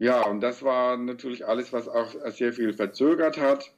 Ja, 0.00 0.26
und 0.26 0.40
das 0.40 0.62
war 0.62 0.96
natürlich 0.96 1.46
alles, 1.46 1.74
was 1.74 1.86
auch 1.86 2.14
sehr 2.30 2.54
viel 2.54 2.72
verzögert 2.72 3.38
hat. 3.38 3.70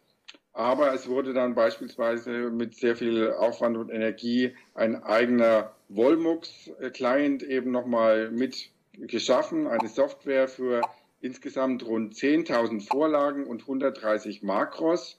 Aber 0.52 0.94
es 0.94 1.08
wurde 1.08 1.32
dann 1.32 1.56
beispielsweise 1.56 2.30
mit 2.50 2.76
sehr 2.76 2.94
viel 2.94 3.32
Aufwand 3.32 3.76
und 3.76 3.90
Energie 3.90 4.54
ein 4.74 5.02
eigener 5.02 5.74
Volmux-Client 5.88 7.42
eben 7.42 7.72
nochmal 7.72 8.30
mit 8.30 8.70
geschaffen, 8.92 9.66
eine 9.66 9.88
Software 9.88 10.46
für 10.46 10.82
insgesamt 11.20 11.84
rund 11.84 12.14
10.000 12.14 12.86
Vorlagen 12.86 13.44
und 13.44 13.62
130 13.62 14.44
Makros. 14.44 15.18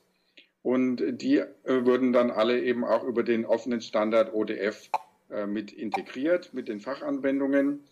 Und 0.61 1.03
die 1.21 1.39
äh, 1.39 1.85
wurden 1.85 2.13
dann 2.13 2.31
alle 2.31 2.61
eben 2.61 2.85
auch 2.85 3.03
über 3.03 3.23
den 3.23 3.45
offenen 3.45 3.81
Standard 3.81 4.33
ODF 4.33 4.89
äh, 5.29 5.47
mit 5.47 5.73
integriert, 5.73 6.53
mit 6.53 6.69
den 6.69 6.79
Fachanwendungen. 6.79 7.83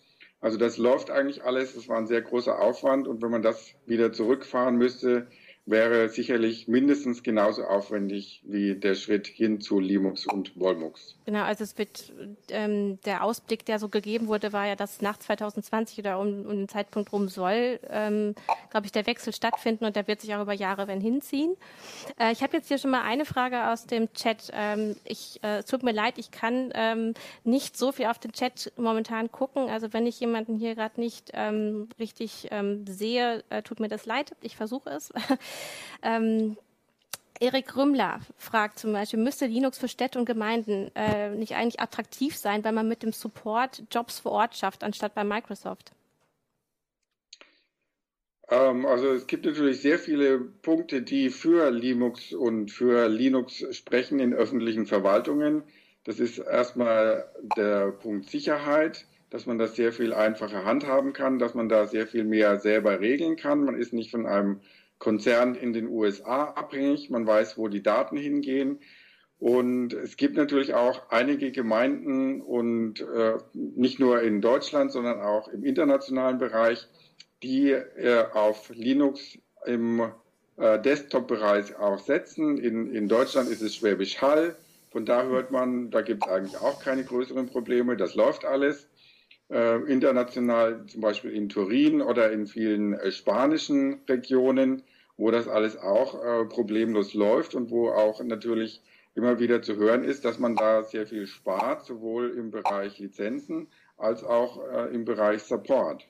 Also 0.42 0.58
das 0.58 0.76
läuft 0.76 1.10
eigentlich 1.10 1.44
alles. 1.44 1.76
Es 1.76 1.88
war 1.88 1.96
ein 1.96 2.08
sehr 2.08 2.20
großer 2.20 2.58
Aufwand. 2.58 3.08
Und 3.08 3.22
wenn 3.22 3.30
man 3.30 3.42
das 3.42 3.74
wieder 3.86 4.12
zurückfahren 4.12 4.76
müsste, 4.76 5.28
wäre 5.64 6.08
sicherlich 6.08 6.66
mindestens 6.66 7.22
genauso 7.22 7.64
aufwendig 7.64 8.42
wie 8.44 8.74
der 8.74 8.94
Schritt 8.94 9.28
hin 9.28 9.60
zu 9.60 9.78
Linux 9.78 10.26
und 10.26 10.58
Volmux. 10.58 11.16
Genau, 11.24 11.42
also 11.42 11.62
es 11.62 11.78
wird 11.78 12.12
ähm, 12.48 12.98
der 13.04 13.22
Ausblick, 13.22 13.64
der 13.64 13.78
so 13.78 13.88
gegeben 13.88 14.26
wurde, 14.26 14.52
war 14.52 14.66
ja, 14.66 14.74
dass 14.74 15.00
nach 15.02 15.18
2020 15.18 16.00
oder 16.00 16.18
um, 16.18 16.44
um 16.46 16.56
den 16.56 16.68
Zeitpunkt 16.68 17.12
rum 17.12 17.28
soll, 17.28 17.78
ähm, 17.88 18.34
glaube 18.70 18.86
ich, 18.86 18.92
der 18.92 19.06
Wechsel 19.06 19.32
stattfinden 19.32 19.84
und 19.84 19.94
der 19.94 20.08
wird 20.08 20.20
sich 20.20 20.34
auch 20.34 20.42
über 20.42 20.52
Jahre 20.52 20.88
wenn 20.88 21.00
hinziehen. 21.00 21.56
Äh, 22.18 22.32
ich 22.32 22.42
habe 22.42 22.56
jetzt 22.56 22.66
hier 22.66 22.78
schon 22.78 22.90
mal 22.90 23.02
eine 23.02 23.24
Frage 23.24 23.68
aus 23.70 23.86
dem 23.86 24.12
Chat. 24.14 24.50
Ähm, 24.52 24.96
ich 25.04 25.38
äh, 25.44 25.58
es 25.58 25.66
tut 25.66 25.84
mir 25.84 25.92
leid, 25.92 26.14
ich 26.18 26.32
kann 26.32 26.72
ähm, 26.74 27.14
nicht 27.44 27.76
so 27.76 27.92
viel 27.92 28.06
auf 28.06 28.18
den 28.18 28.32
Chat 28.32 28.72
momentan 28.76 29.30
gucken. 29.30 29.68
Also 29.68 29.92
wenn 29.92 30.06
ich 30.06 30.18
jemanden 30.18 30.56
hier 30.56 30.74
gerade 30.74 31.00
nicht 31.00 31.30
ähm, 31.34 31.88
richtig 32.00 32.48
ähm, 32.50 32.84
sehe, 32.86 33.44
äh, 33.50 33.62
tut 33.62 33.78
mir 33.78 33.88
das 33.88 34.06
leid. 34.06 34.32
Ich 34.42 34.56
versuche 34.56 34.90
es. 34.90 35.12
Ähm, 36.02 36.56
Erik 37.40 37.76
Rümmler 37.76 38.20
fragt 38.38 38.78
zum 38.78 38.92
Beispiel, 38.92 39.18
müsste 39.18 39.46
Linux 39.46 39.76
für 39.76 39.88
Städte 39.88 40.18
und 40.18 40.26
Gemeinden 40.26 40.90
äh, 40.94 41.30
nicht 41.30 41.56
eigentlich 41.56 41.80
attraktiv 41.80 42.36
sein, 42.36 42.62
wenn 42.62 42.74
man 42.74 42.86
mit 42.86 43.02
dem 43.02 43.12
Support 43.12 43.82
Jobs 43.90 44.20
vor 44.20 44.32
Ort 44.32 44.56
schafft, 44.56 44.84
anstatt 44.84 45.14
bei 45.14 45.24
Microsoft? 45.24 45.92
Ähm, 48.48 48.86
also 48.86 49.08
es 49.08 49.26
gibt 49.26 49.44
natürlich 49.44 49.80
sehr 49.80 49.98
viele 49.98 50.38
Punkte, 50.38 51.02
die 51.02 51.30
für 51.30 51.70
Linux 51.70 52.32
und 52.32 52.70
für 52.70 53.08
Linux 53.08 53.64
sprechen 53.74 54.20
in 54.20 54.34
öffentlichen 54.34 54.86
Verwaltungen. 54.86 55.64
Das 56.04 56.20
ist 56.20 56.38
erstmal 56.38 57.24
der 57.56 57.92
Punkt 57.92 58.28
Sicherheit, 58.28 59.06
dass 59.30 59.46
man 59.46 59.58
das 59.58 59.74
sehr 59.74 59.92
viel 59.92 60.12
einfacher 60.12 60.64
handhaben 60.64 61.12
kann, 61.12 61.38
dass 61.38 61.54
man 61.54 61.68
da 61.68 61.86
sehr 61.86 62.06
viel 62.06 62.24
mehr 62.24 62.58
selber 62.58 63.00
regeln 63.00 63.36
kann. 63.36 63.64
Man 63.64 63.74
ist 63.74 63.92
nicht 63.92 64.10
von 64.10 64.26
einem 64.26 64.60
Konzern 65.02 65.56
in 65.56 65.72
den 65.72 65.88
USA 65.88 66.44
abhängig. 66.44 67.10
Man 67.10 67.26
weiß, 67.26 67.58
wo 67.58 67.66
die 67.66 67.82
Daten 67.82 68.16
hingehen. 68.16 68.78
Und 69.40 69.92
es 69.94 70.16
gibt 70.16 70.36
natürlich 70.36 70.74
auch 70.74 71.10
einige 71.10 71.50
Gemeinden 71.50 72.40
und 72.40 73.00
äh, 73.00 73.38
nicht 73.52 73.98
nur 73.98 74.22
in 74.22 74.40
Deutschland, 74.40 74.92
sondern 74.92 75.20
auch 75.20 75.48
im 75.48 75.64
internationalen 75.64 76.38
Bereich, 76.38 76.86
die 77.42 77.70
äh, 77.70 78.26
auf 78.32 78.70
Linux 78.72 79.36
im 79.66 80.12
äh, 80.56 80.80
Desktop-Bereich 80.80 81.74
auch 81.74 81.98
setzen. 81.98 82.56
In, 82.58 82.94
in 82.94 83.08
Deutschland 83.08 83.50
ist 83.50 83.60
es 83.60 83.74
Schwäbisch 83.74 84.22
Hall. 84.22 84.54
Von 84.92 85.04
da 85.04 85.24
hört 85.24 85.50
man, 85.50 85.90
da 85.90 86.02
gibt 86.02 86.24
es 86.24 86.30
eigentlich 86.30 86.60
auch 86.60 86.80
keine 86.80 87.02
größeren 87.02 87.48
Probleme. 87.48 87.96
Das 87.96 88.14
läuft 88.14 88.44
alles. 88.44 88.86
Äh, 89.50 89.82
international 89.90 90.86
zum 90.86 91.00
Beispiel 91.00 91.32
in 91.32 91.48
Turin 91.48 92.00
oder 92.00 92.30
in 92.30 92.46
vielen 92.46 92.94
äh, 92.94 93.10
spanischen 93.10 94.00
Regionen 94.08 94.84
wo 95.22 95.30
das 95.30 95.46
alles 95.46 95.78
auch 95.78 96.14
äh, 96.24 96.44
problemlos 96.46 97.14
läuft 97.14 97.54
und 97.54 97.70
wo 97.70 97.90
auch 97.90 98.20
natürlich 98.24 98.82
immer 99.14 99.38
wieder 99.38 99.62
zu 99.62 99.76
hören 99.76 100.02
ist, 100.02 100.24
dass 100.24 100.40
man 100.40 100.56
da 100.56 100.82
sehr 100.82 101.06
viel 101.06 101.28
spart, 101.28 101.84
sowohl 101.84 102.30
im 102.30 102.50
Bereich 102.50 102.98
Lizenzen 102.98 103.68
als 103.96 104.24
auch 104.24 104.58
äh, 104.72 104.92
im 104.92 105.04
Bereich 105.04 105.44
Support. 105.44 106.08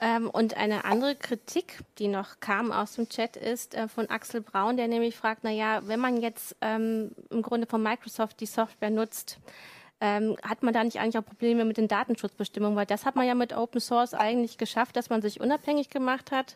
Ähm, 0.00 0.30
und 0.30 0.56
eine 0.56 0.84
andere 0.84 1.16
Kritik, 1.16 1.80
die 1.98 2.06
noch 2.06 2.38
kam 2.38 2.70
aus 2.70 2.92
dem 2.92 3.08
Chat, 3.08 3.36
ist 3.36 3.74
äh, 3.74 3.88
von 3.88 4.08
Axel 4.08 4.40
Braun, 4.40 4.76
der 4.76 4.86
nämlich 4.86 5.16
fragt, 5.16 5.40
na 5.42 5.50
ja, 5.50 5.80
wenn 5.88 5.98
man 5.98 6.20
jetzt 6.20 6.54
ähm, 6.60 7.10
im 7.30 7.42
Grunde 7.42 7.66
von 7.66 7.82
Microsoft 7.82 8.38
die 8.38 8.46
Software 8.46 8.90
nutzt, 8.90 9.40
ähm, 10.00 10.36
hat 10.44 10.62
man 10.62 10.72
da 10.72 10.84
nicht 10.84 11.00
eigentlich 11.00 11.18
auch 11.18 11.26
Probleme 11.26 11.64
mit 11.64 11.76
den 11.76 11.88
Datenschutzbestimmungen? 11.88 12.76
Weil 12.76 12.86
das 12.86 13.04
hat 13.04 13.16
man 13.16 13.26
ja 13.26 13.34
mit 13.34 13.56
Open 13.56 13.80
Source 13.80 14.14
eigentlich 14.14 14.58
geschafft, 14.58 14.94
dass 14.94 15.10
man 15.10 15.22
sich 15.22 15.40
unabhängig 15.40 15.90
gemacht 15.90 16.30
hat 16.30 16.54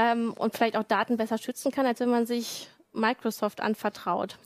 ähm, 0.00 0.32
und 0.32 0.54
vielleicht 0.56 0.76
auch 0.76 0.84
Daten 0.84 1.16
besser 1.16 1.38
schützen 1.38 1.70
kann, 1.72 1.86
als 1.86 2.00
wenn 2.00 2.10
man 2.10 2.26
sich 2.26 2.68
Microsoft 2.92 3.60
anvertraut? 3.60 4.38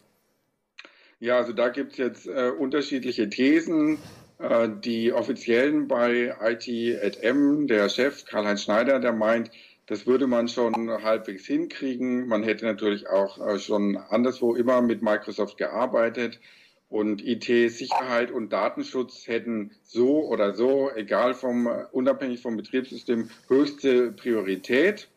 Ja, 1.21 1.37
also 1.37 1.53
da 1.53 1.69
gibt 1.69 1.93
es 1.93 1.99
jetzt 1.99 2.27
äh, 2.27 2.51
unterschiedliche 2.51 3.29
Thesen. 3.31 3.99
Äh, 4.39 4.69
die 4.83 5.13
offiziellen 5.13 5.87
bei 5.89 6.35
IT@M, 6.41 7.67
der 7.67 7.89
Chef 7.89 8.25
Karl-Heinz 8.25 8.63
Schneider, 8.63 8.99
der 8.99 9.13
meint, 9.13 9.51
das 9.87 10.07
würde 10.07 10.27
man 10.27 10.49
schon 10.49 10.91
halbwegs 10.91 11.47
hinkriegen. 11.47 12.27
Man 12.27 12.43
hätte 12.43 12.65
natürlich 12.65 13.09
auch 13.09 13.39
äh, 13.47 13.59
schon 13.59 13.97
anderswo 13.97 14.55
immer 14.55 14.83
mit 14.83 15.03
Microsoft 15.03 15.57
gearbeitet. 15.57 16.41
Und 16.89 17.25
IT-Sicherheit 17.25 18.31
und 18.31 18.53
Datenschutz 18.53 19.27
hätten 19.27 19.73
so 19.83 20.27
oder 20.27 20.55
so, 20.55 20.91
egal 20.95 21.35
vom, 21.35 21.69
unabhängig 21.91 22.41
vom 22.41 22.57
Betriebssystem, 22.57 23.31
höchste 23.49 24.13
Priorität. 24.13 25.09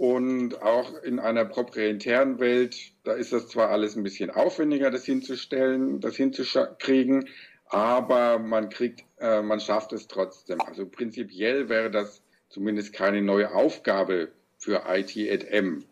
Und 0.00 0.62
auch 0.62 0.94
in 1.02 1.18
einer 1.18 1.44
proprietären 1.44 2.40
Welt, 2.40 2.74
da 3.04 3.12
ist 3.12 3.34
das 3.34 3.48
zwar 3.48 3.68
alles 3.68 3.96
ein 3.96 4.02
bisschen 4.02 4.30
aufwendiger, 4.30 4.90
das 4.90 5.04
hinzustellen, 5.04 6.00
das 6.00 6.16
hinzukriegen, 6.16 7.28
aber 7.66 8.38
man 8.38 8.70
kriegt, 8.70 9.04
äh, 9.18 9.42
man 9.42 9.60
schafft 9.60 9.92
es 9.92 10.08
trotzdem. 10.08 10.58
Also 10.62 10.86
prinzipiell 10.86 11.68
wäre 11.68 11.90
das 11.90 12.22
zumindest 12.48 12.94
keine 12.94 13.20
neue 13.20 13.54
Aufgabe 13.54 14.32
für 14.56 14.84
IT@M. 14.88 15.84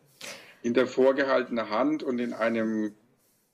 In 0.63 0.73
der 0.73 0.87
vorgehaltenen 0.87 1.69
Hand 1.69 2.03
und 2.03 2.19
in 2.19 2.33
einem 2.33 2.95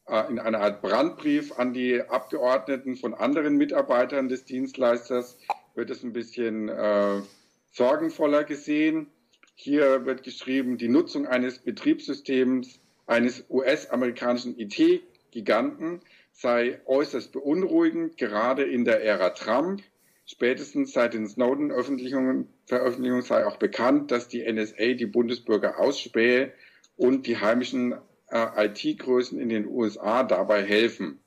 äh, 0.07 0.31
in 0.31 0.39
einer 0.39 0.61
Art 0.61 0.83
Brandbrief 0.83 1.59
an 1.59 1.73
die 1.73 2.01
Abgeordneten 2.01 2.95
von 2.95 3.13
anderen 3.13 3.57
Mitarbeitern 3.57 4.29
des 4.29 4.45
Dienstleisters 4.45 5.37
wird 5.75 5.91
es 5.91 6.05
ein 6.05 6.13
bisschen 6.13 6.69
äh, 6.69 7.23
sorgenvoller 7.73 8.45
gesehen. 8.45 9.09
Hier 9.55 10.05
wird 10.05 10.23
geschrieben, 10.23 10.79
die 10.79 10.89
Nutzung 10.89 11.27
eines 11.27 11.61
Betriebssystems 11.61 12.81
eines 13.07 13.45
US-amerikanischen 13.49 14.59
IT-Giganten 14.59 16.01
sei 16.33 16.81
äußerst 16.87 17.33
beunruhigend, 17.33 18.17
gerade 18.17 18.65
in 18.65 18.85
der 18.85 19.03
Ära 19.05 19.31
Trump. 19.31 19.83
Spätestens 20.27 20.93
seit 20.93 21.15
den 21.15 21.29
Snowden-Veröffentlichungen 21.29 22.49
sei 22.67 23.47
auch 23.47 23.59
bekannt, 23.59 24.11
dass 24.11 24.27
die 24.27 24.51
NSA 24.51 24.95
die 24.95 25.07
Bundesbürger 25.07 25.79
ausspähe 25.79 26.53
und 26.97 27.27
die 27.27 27.37
heimischen 27.37 27.95
äh, 28.31 28.67
IT-Größen 28.67 29.39
in 29.39 29.51
den 29.51 29.67
USA 29.67 30.23
dabei 30.23 30.63
helfen. 30.63 31.21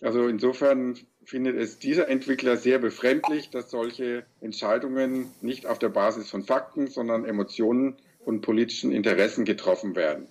Also 0.00 0.28
insofern 0.28 0.98
findet 1.26 1.56
es 1.56 1.78
dieser 1.78 2.08
Entwickler 2.08 2.56
sehr 2.56 2.78
befremdlich, 2.78 3.50
dass 3.50 3.70
solche 3.70 4.24
Entscheidungen 4.40 5.30
nicht 5.42 5.66
auf 5.66 5.78
der 5.78 5.88
Basis 5.88 6.30
von 6.30 6.44
Fakten, 6.44 6.86
sondern 6.86 7.24
Emotionen 7.24 7.96
und 8.24 8.40
politischen 8.40 8.92
Interessen 8.92 9.44
getroffen 9.44 9.96
werden. 9.96 10.28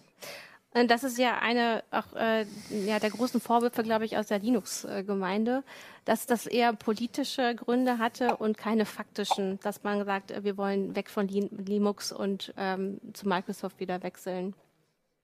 Äh, 0.74 0.86
das 0.88 1.04
ist 1.04 1.18
ja 1.18 1.40
eine 1.40 1.84
auch, 1.92 2.14
äh, 2.16 2.46
ja, 2.86 3.00
der 3.00 3.10
großen 3.10 3.42
Vorwürfe, 3.42 3.84
glaube 3.84 4.06
ich, 4.06 4.18
aus 4.18 4.28
der 4.28 4.40
Linux-Gemeinde, 4.40 5.64
dass 6.06 6.26
das 6.26 6.46
eher 6.46 6.74
politische 6.74 7.56
Gründe 7.56 7.98
hatte 7.98 8.38
und 8.38 8.58
keine 8.58 8.86
faktischen, 8.86 9.60
dass 9.64 9.84
man 9.84 10.00
gesagt, 10.00 10.32
äh, 10.32 10.44
wir 10.44 10.58
wollen 10.58 10.96
weg 10.96 11.10
von 11.10 11.28
Linux 11.28 12.12
und 12.12 12.54
ähm, 12.58 13.00
zu 13.14 13.28
Microsoft 13.28 13.80
wieder 13.80 14.02
wechseln. 14.04 14.54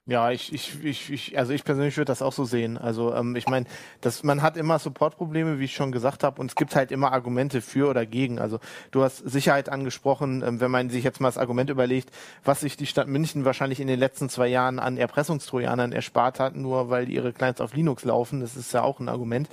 Ja, 0.08 0.32
ich, 0.32 0.52
ich, 0.52 0.84
ich, 0.84 1.12
ich, 1.12 1.38
also 1.38 1.54
ich 1.54 1.64
persönlich 1.64 1.96
würde 1.96 2.08
das 2.08 2.24
auch 2.24 2.34
so 2.34 2.44
sehen. 2.44 2.76
Also 2.78 3.14
ähm, 3.14 3.36
ich 3.36 3.48
meine, 3.48 3.68
dass 4.02 4.24
man 4.24 4.42
hat 4.42 4.58
immer 4.58 4.80
Supportprobleme, 4.80 5.60
wie 5.60 5.66
ich 5.66 5.76
schon 5.76 5.92
gesagt 5.92 6.24
habe, 6.24 6.42
und 6.42 6.50
es 6.50 6.56
gibt 6.56 6.76
halt 6.76 6.92
immer 6.92 7.14
Argumente 7.14 7.62
für 7.62 7.88
oder 7.88 8.08
gegen. 8.08 8.40
Also 8.40 8.60
du 8.90 9.04
hast 9.04 9.20
Sicherheit 9.20 9.70
angesprochen, 9.70 10.42
ähm, 10.44 10.60
wenn 10.60 10.72
man 10.72 10.90
sich 10.90 11.04
jetzt 11.04 11.22
mal 11.22 11.28
das 11.28 11.38
Argument 11.38 11.70
überlegt, 11.70 12.10
was 12.44 12.62
sich 12.62 12.78
die 12.78 12.88
Stadt 12.88 13.08
München 13.08 13.46
wahrscheinlich 13.46 13.80
in 13.80 13.88
den 13.88 14.00
letzten 14.00 14.28
zwei 14.28 14.48
Jahren 14.48 14.80
an 14.80 14.98
Erpressungstrojanern 14.98 15.92
erspart 15.92 16.40
hat, 16.40 16.56
nur 16.56 16.90
weil 16.90 17.08
ihre 17.08 17.32
Clients 17.32 17.62
auf 17.62 17.76
Linux 17.76 18.04
laufen, 18.04 18.40
das 18.40 18.58
ist 18.58 18.74
ja 18.74 18.82
auch 18.82 19.00
ein 19.00 19.08
Argument. 19.08 19.50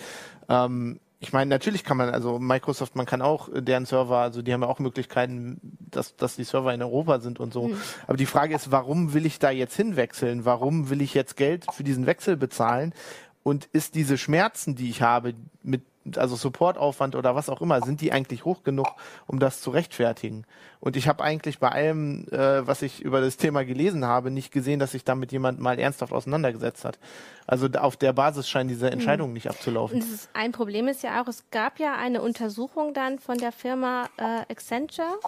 Ähm, 0.49 0.99
ich 1.21 1.33
meine, 1.33 1.49
natürlich 1.49 1.83
kann 1.83 1.97
man, 1.97 2.11
also 2.11 2.39
Microsoft, 2.39 2.95
man 2.95 3.05
kann 3.05 3.23
auch 3.23 3.49
deren 3.53 3.87
Server, 3.87 4.19
also 4.19 4.41
die 4.41 4.53
haben 4.53 4.63
ja 4.63 4.69
auch 4.69 4.79
Möglichkeiten, 4.79 5.61
dass, 5.91 6.15
dass 6.15 6.37
die 6.37 6.45
Server 6.45 6.73
in 6.73 6.81
Europa 6.81 7.19
sind 7.19 7.41
und 7.41 7.53
so. 7.53 7.69
Mhm. 7.69 7.77
Aber 8.07 8.17
die 8.17 8.27
Frage 8.27 8.55
ist, 8.55 8.71
warum 8.71 9.15
will 9.15 9.27
ich 9.27 9.41
da 9.41 9.51
jetzt 9.51 9.75
hinwechseln? 9.75 10.45
Warum 10.45 10.91
will 10.91 11.03
ich 11.03 11.15
jetzt 11.15 11.37
Geld 11.37 11.67
für 11.73 11.83
diesen 11.83 12.07
Wechsel 12.07 12.37
bezahlen? 12.37 12.95
Und 13.43 13.69
ist 13.73 13.97
diese 13.97 14.17
Schmerzen, 14.17 14.77
die 14.77 14.91
ich 14.91 15.03
habe, 15.03 15.35
mit 15.63 15.83
also 16.17 16.37
Supportaufwand 16.37 17.17
oder 17.17 17.35
was 17.35 17.51
auch 17.51 17.61
immer, 17.61 17.83
sind 17.83 18.01
die 18.01 18.13
eigentlich 18.13 18.45
hoch 18.45 18.63
genug, 18.63 18.89
um 19.27 19.39
das 19.39 19.61
zu 19.61 19.71
rechtfertigen? 19.71 20.45
Und 20.81 20.97
ich 20.97 21.09
habe 21.09 21.25
eigentlich 21.25 21.59
bei 21.59 21.69
allem, 21.69 22.27
äh, 22.31 22.67
was 22.67 22.83
ich 22.83 23.03
über 23.03 23.21
das 23.21 23.37
Thema 23.37 23.65
gelesen 23.65 24.05
habe, 24.05 24.31
nicht 24.31 24.53
gesehen, 24.53 24.79
dass 24.79 24.93
sich 24.93 25.05
damit 25.05 25.33
jemand 25.33 25.59
mal 25.61 25.79
ernsthaft 25.79 26.13
auseinandergesetzt 26.13 26.85
hat. 26.85 26.99
Also 27.47 27.67
auf 27.67 27.97
der 27.97 28.13
Basis 28.13 28.49
scheinen 28.49 28.69
diese 28.69 28.91
Entscheidungen 28.91 29.31
mhm. 29.31 29.35
nicht 29.35 29.51
abzulaufen. 29.51 29.99
Ist, 29.99 30.31
ein 30.35 30.53
Problem 30.53 30.89
ist 30.89 31.03
ja 31.03 31.21
auch, 31.21 31.29
es 31.29 31.45
gab 31.51 31.81
ja 31.81 31.97
eine 31.97 32.23
Untersuchung 32.23 32.95
dann 32.95 33.19
von 33.19 33.39
der 33.39 33.53
Firma 33.53 34.09
äh, 34.17 34.51
Accenture. 34.51 35.19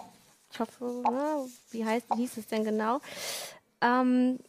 Ich 0.51 0.59
hoffe, 0.59 0.83
ne, 0.83 1.45
wie 1.71 1.85
heißt, 1.85 2.07
hieß 2.15 2.37
es 2.37 2.47
denn 2.47 2.63
genau? 2.63 2.99
Ähm, 3.81 4.39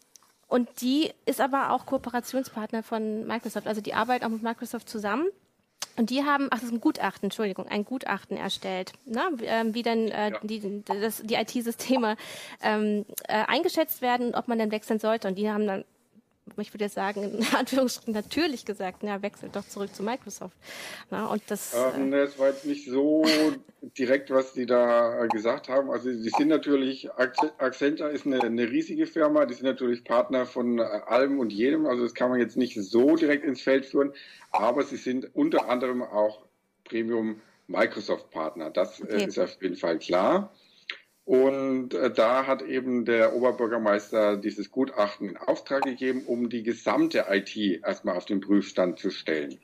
und 0.52 0.82
die 0.82 1.10
ist 1.24 1.40
aber 1.40 1.70
auch 1.70 1.86
Kooperationspartner 1.86 2.82
von 2.82 3.26
Microsoft. 3.26 3.66
Also 3.66 3.80
die 3.80 3.94
arbeiten 3.94 4.24
auch 4.26 4.28
mit 4.28 4.42
Microsoft 4.42 4.86
zusammen. 4.86 5.26
Und 5.96 6.10
die 6.10 6.24
haben, 6.24 6.48
ach, 6.50 6.58
das 6.58 6.64
ist 6.64 6.72
ein 6.72 6.80
Gutachten, 6.80 7.26
Entschuldigung, 7.26 7.66
ein 7.68 7.84
Gutachten 7.84 8.36
erstellt, 8.36 8.92
ne, 9.04 9.22
wie, 9.36 9.44
ähm, 9.44 9.74
wie 9.74 9.82
dann 9.82 10.08
äh, 10.08 10.32
die, 10.42 10.60
die 10.60 11.34
IT-Systeme 11.34 12.16
ähm, 12.62 13.04
äh, 13.28 13.44
eingeschätzt 13.46 14.00
werden, 14.00 14.34
ob 14.34 14.48
man 14.48 14.58
dann 14.58 14.70
wechseln 14.70 14.98
sollte. 14.98 15.28
Und 15.28 15.36
die 15.36 15.50
haben 15.50 15.66
dann 15.66 15.84
ich 16.58 16.72
würde 16.74 16.84
jetzt 16.84 16.94
sagen, 16.94 17.22
in 17.22 17.44
Anführungsstrichen 17.56 18.12
natürlich 18.12 18.64
gesagt, 18.64 18.98
na, 19.02 19.22
wechselt 19.22 19.56
doch 19.56 19.66
zurück 19.66 19.94
zu 19.94 20.02
Microsoft. 20.02 20.56
Na, 21.10 21.26
und 21.26 21.42
das, 21.48 21.74
ähm, 21.74 22.10
das 22.10 22.38
war 22.38 22.48
jetzt 22.48 22.66
nicht 22.66 22.88
so 22.88 23.24
direkt, 23.98 24.30
was 24.30 24.52
die 24.52 24.66
da 24.66 25.26
gesagt 25.26 25.68
haben. 25.68 25.90
Also 25.90 26.10
die 26.10 26.30
sind 26.30 26.48
natürlich, 26.48 27.10
Accenture 27.12 28.10
ist 28.10 28.26
eine, 28.26 28.42
eine 28.42 28.70
riesige 28.70 29.06
Firma, 29.06 29.46
die 29.46 29.54
sind 29.54 29.66
natürlich 29.66 30.04
Partner 30.04 30.46
von 30.46 30.80
allem 30.80 31.38
und 31.38 31.52
jedem, 31.52 31.86
also 31.86 32.02
das 32.02 32.14
kann 32.14 32.30
man 32.30 32.40
jetzt 32.40 32.56
nicht 32.56 32.80
so 32.80 33.16
direkt 33.16 33.44
ins 33.44 33.62
Feld 33.62 33.86
führen, 33.86 34.12
aber 34.50 34.82
sie 34.82 34.96
sind 34.96 35.34
unter 35.34 35.68
anderem 35.68 36.02
auch 36.02 36.44
Premium 36.84 37.40
Microsoft 37.66 38.30
Partner. 38.30 38.70
Das 38.70 39.00
äh, 39.00 39.04
okay. 39.04 39.24
ist 39.24 39.38
auf 39.38 39.60
jeden 39.62 39.76
Fall 39.76 39.98
klar. 39.98 40.52
Und 41.24 41.94
äh, 41.94 42.10
da 42.10 42.46
hat 42.46 42.62
eben 42.62 43.04
der 43.04 43.34
Oberbürgermeister 43.34 44.36
dieses 44.36 44.70
Gutachten 44.70 45.28
in 45.28 45.36
Auftrag 45.36 45.82
gegeben, 45.82 46.24
um 46.26 46.48
die 46.48 46.64
gesamte 46.64 47.26
IT 47.30 47.56
erstmal 47.56 48.16
auf 48.16 48.24
den 48.24 48.40
Prüfstand 48.40 48.98
zu 48.98 49.10
stellen. 49.10 49.60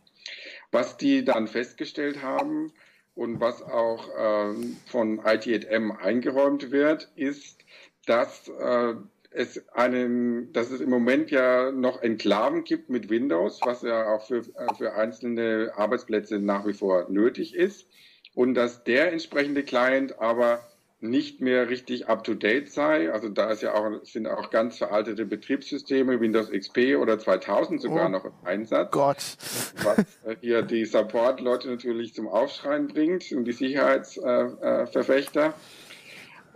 Was 0.71 0.97
die 0.97 1.25
dann 1.25 1.49
festgestellt 1.49 2.23
haben 2.23 2.73
und 3.14 3.40
was 3.40 3.62
auch 3.62 4.09
äh, 4.09 4.55
von 4.87 5.21
IT&M 5.25 5.90
eingeräumt 5.92 6.71
wird, 6.71 7.11
ist, 7.16 7.64
dass 8.07 8.49
äh, 8.49 8.94
es 9.31 9.68
einen, 9.71 10.53
dass 10.53 10.71
es 10.71 10.81
im 10.81 10.90
Moment 10.90 11.31
ja 11.31 11.73
noch 11.73 12.03
Enklaven 12.03 12.64
gibt 12.64 12.88
mit 12.88 13.11
Windows, 13.11 13.61
was 13.62 13.83
ja 13.83 14.14
auch 14.14 14.27
für, 14.27 14.38
äh, 14.38 14.75
für 14.77 14.94
einzelne 14.94 15.73
Arbeitsplätze 15.75 16.38
nach 16.38 16.66
wie 16.66 16.73
vor 16.73 17.11
nötig 17.11 17.55
ist. 17.55 17.88
Und 18.35 18.55
dass 18.55 18.85
der 18.85 19.12
entsprechende 19.12 19.64
Client 19.64 20.21
aber 20.21 20.61
nicht 21.01 21.41
mehr 21.41 21.69
richtig 21.69 22.09
up-to-date 22.09 22.71
sei. 22.71 23.13
Also 23.13 23.29
da 23.29 23.51
ist 23.51 23.63
ja 23.63 23.75
auch, 23.75 24.05
sind 24.05 24.27
auch 24.27 24.51
ganz 24.51 24.79
veraltete 24.79 25.27
Betriebssysteme, 25.27 26.21
Windows 26.21 26.51
XP 26.51 26.97
oder 26.97 27.19
2000 27.19 27.81
sogar 27.81 28.07
oh 28.07 28.09
noch 28.09 28.25
im 28.25 28.33
Einsatz. 28.45 28.91
Gott. 28.91 29.37
Was 29.85 30.05
hier 30.41 30.63
die 30.63 30.85
Support-Leute 30.85 31.69
natürlich 31.69 32.15
zum 32.15 32.27
Aufschreien 32.27 32.89
bringt 32.89 33.31
und 33.33 33.45
die 33.45 33.53
Sicherheitsverfechter. 33.53 35.55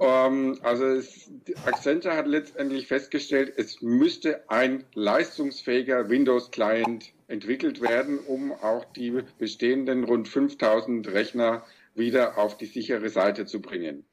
Ähm, 0.00 0.59
also 0.62 0.87
es, 0.87 1.31
Accenture 1.64 2.16
hat 2.16 2.26
letztendlich 2.26 2.88
festgestellt, 2.88 3.52
es 3.57 3.81
müsste 3.81 4.50
ein 4.50 4.85
leistungsfähiger 4.94 6.09
Windows-Client 6.09 7.12
entwickelt 7.28 7.81
werden, 7.81 8.18
um 8.18 8.52
auch 8.52 8.85
die 8.85 9.22
bestehenden 9.38 10.02
rund 10.02 10.26
5000 10.26 11.07
Rechner 11.12 11.64
wieder 11.94 12.38
auf 12.38 12.57
die 12.57 12.66
sichere 12.66 13.09
Seite 13.09 13.46
zu 13.46 13.61
bringen. 13.61 14.05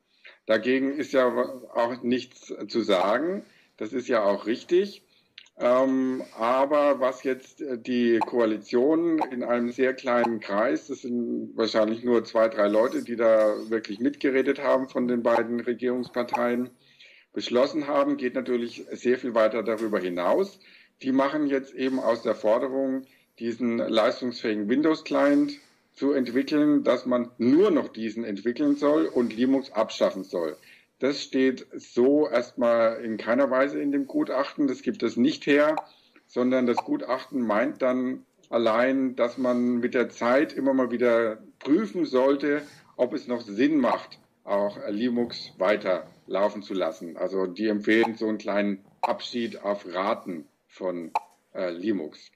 Dagegen 0.49 0.93
ist 0.97 1.13
ja 1.13 1.27
auch 1.27 2.01
nichts 2.01 2.51
zu 2.69 2.81
sagen. 2.81 3.43
Das 3.77 3.93
ist 3.93 4.07
ja 4.07 4.23
auch 4.23 4.47
richtig. 4.47 5.03
Ähm, 5.59 6.23
aber 6.35 6.99
was 6.99 7.23
jetzt 7.23 7.61
äh, 7.61 7.77
die 7.77 8.17
Koalition 8.17 9.19
in 9.29 9.43
einem 9.43 9.71
sehr 9.71 9.93
kleinen 9.93 10.39
Kreis, 10.39 10.87
das 10.87 11.03
sind 11.03 11.51
wahrscheinlich 11.55 12.03
nur 12.03 12.23
zwei, 12.23 12.47
drei 12.47 12.67
Leute, 12.67 13.03
die 13.03 13.15
da 13.15 13.69
wirklich 13.69 13.99
mitgeredet 13.99 14.59
haben 14.59 14.89
von 14.89 15.07
den 15.07 15.21
beiden 15.21 15.59
Regierungsparteien, 15.59 16.71
beschlossen 17.31 17.85
haben, 17.85 18.17
geht 18.17 18.33
natürlich 18.33 18.87
sehr 18.91 19.19
viel 19.19 19.35
weiter 19.35 19.61
darüber 19.61 19.99
hinaus. 19.99 20.59
Die 21.03 21.11
machen 21.11 21.45
jetzt 21.45 21.75
eben 21.75 21.99
aus 21.99 22.23
der 22.23 22.33
Forderung 22.33 23.05
diesen 23.37 23.77
leistungsfähigen 23.77 24.67
Windows-Client 24.67 25.59
zu 25.93 26.13
entwickeln, 26.13 26.83
dass 26.83 27.05
man 27.05 27.31
nur 27.37 27.71
noch 27.71 27.89
diesen 27.89 28.23
entwickeln 28.23 28.75
soll 28.75 29.05
und 29.05 29.35
Linux 29.35 29.71
abschaffen 29.71 30.23
soll. 30.23 30.55
Das 30.99 31.21
steht 31.21 31.67
so 31.73 32.27
erstmal 32.27 33.03
in 33.03 33.17
keiner 33.17 33.49
Weise 33.49 33.81
in 33.81 33.91
dem 33.91 34.05
Gutachten. 34.05 34.67
Das 34.67 34.81
gibt 34.81 35.01
es 35.01 35.15
nicht 35.15 35.45
her, 35.45 35.75
sondern 36.27 36.65
das 36.65 36.77
Gutachten 36.77 37.41
meint 37.41 37.81
dann 37.81 38.25
allein, 38.49 39.15
dass 39.15 39.37
man 39.37 39.77
mit 39.77 39.93
der 39.93 40.09
Zeit 40.09 40.53
immer 40.53 40.73
mal 40.73 40.91
wieder 40.91 41.37
prüfen 41.59 42.05
sollte, 42.05 42.61
ob 42.97 43.13
es 43.13 43.27
noch 43.27 43.41
Sinn 43.41 43.77
macht, 43.77 44.19
auch 44.43 44.77
Linux 44.89 45.53
weiter 45.57 46.07
laufen 46.27 46.63
zu 46.63 46.73
lassen. 46.73 47.15
Also 47.15 47.45
die 47.45 47.67
empfehlen 47.67 48.15
so 48.15 48.27
einen 48.27 48.37
kleinen 48.37 48.83
Abschied 49.01 49.61
auf 49.63 49.85
Raten 49.93 50.47
von 50.67 51.11
äh, 51.53 51.71
Linux. 51.71 52.31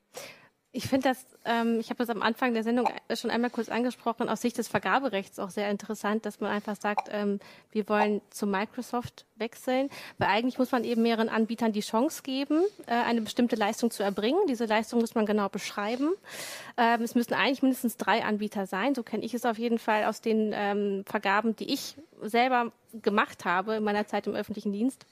Ich 0.76 0.88
finde 0.88 1.10
das, 1.10 1.24
ähm, 1.46 1.80
ich 1.80 1.92
habe 1.92 2.00
das 2.00 2.10
am 2.10 2.24
Anfang 2.24 2.56
der 2.56 2.64
Sendung 2.64 2.90
schon 3.14 3.30
einmal 3.30 3.52
kurz 3.52 3.70
angesprochen, 3.70 4.28
aus 4.28 4.42
Sicht 4.42 4.58
des 4.58 4.68
Vergaberechts 4.68 5.38
auch 5.38 5.52
sehr 5.52 5.70
interessant, 5.70 6.26
dass 6.26 6.40
man 6.40 6.50
einfach 6.50 6.76
sagt, 6.76 7.10
ähm, 7.12 7.40
wir 7.72 7.88
wollen 7.88 8.22
zu 8.32 8.48
Microsoft 8.48 9.28
wechseln, 9.36 9.92
weil 10.18 10.30
eigentlich 10.30 10.58
muss 10.58 10.72
man 10.72 10.84
eben 10.84 11.04
mehreren 11.04 11.30
Anbietern 11.30 11.74
die 11.74 11.82
Chance 11.82 12.24
geben, 12.24 12.64
äh, 12.88 12.94
eine 12.94 13.22
bestimmte 13.22 13.56
Leistung 13.56 13.92
zu 13.92 14.02
erbringen. 14.02 14.40
Diese 14.50 14.66
Leistung 14.66 15.00
muss 15.00 15.14
man 15.14 15.28
genau 15.28 15.48
beschreiben. 15.48 16.10
Ähm, 16.76 17.04
es 17.04 17.14
müssen 17.14 17.36
eigentlich 17.36 17.62
mindestens 17.62 17.96
drei 17.98 18.24
Anbieter 18.24 18.66
sein, 18.66 18.96
so 18.96 19.04
kenne 19.04 19.24
ich 19.24 19.36
es 19.36 19.46
auf 19.46 19.60
jeden 19.60 19.78
Fall 19.78 20.06
aus 20.06 20.22
den 20.22 20.54
ähm, 20.56 21.04
Vergaben, 21.06 21.56
die 21.56 21.72
ich 21.72 21.98
selber 22.24 22.72
gemacht 22.94 23.46
habe 23.46 23.76
in 23.76 23.84
meiner 23.84 24.08
Zeit 24.08 24.26
im 24.26 24.34
öffentlichen 24.34 24.72
Dienst. 24.72 25.06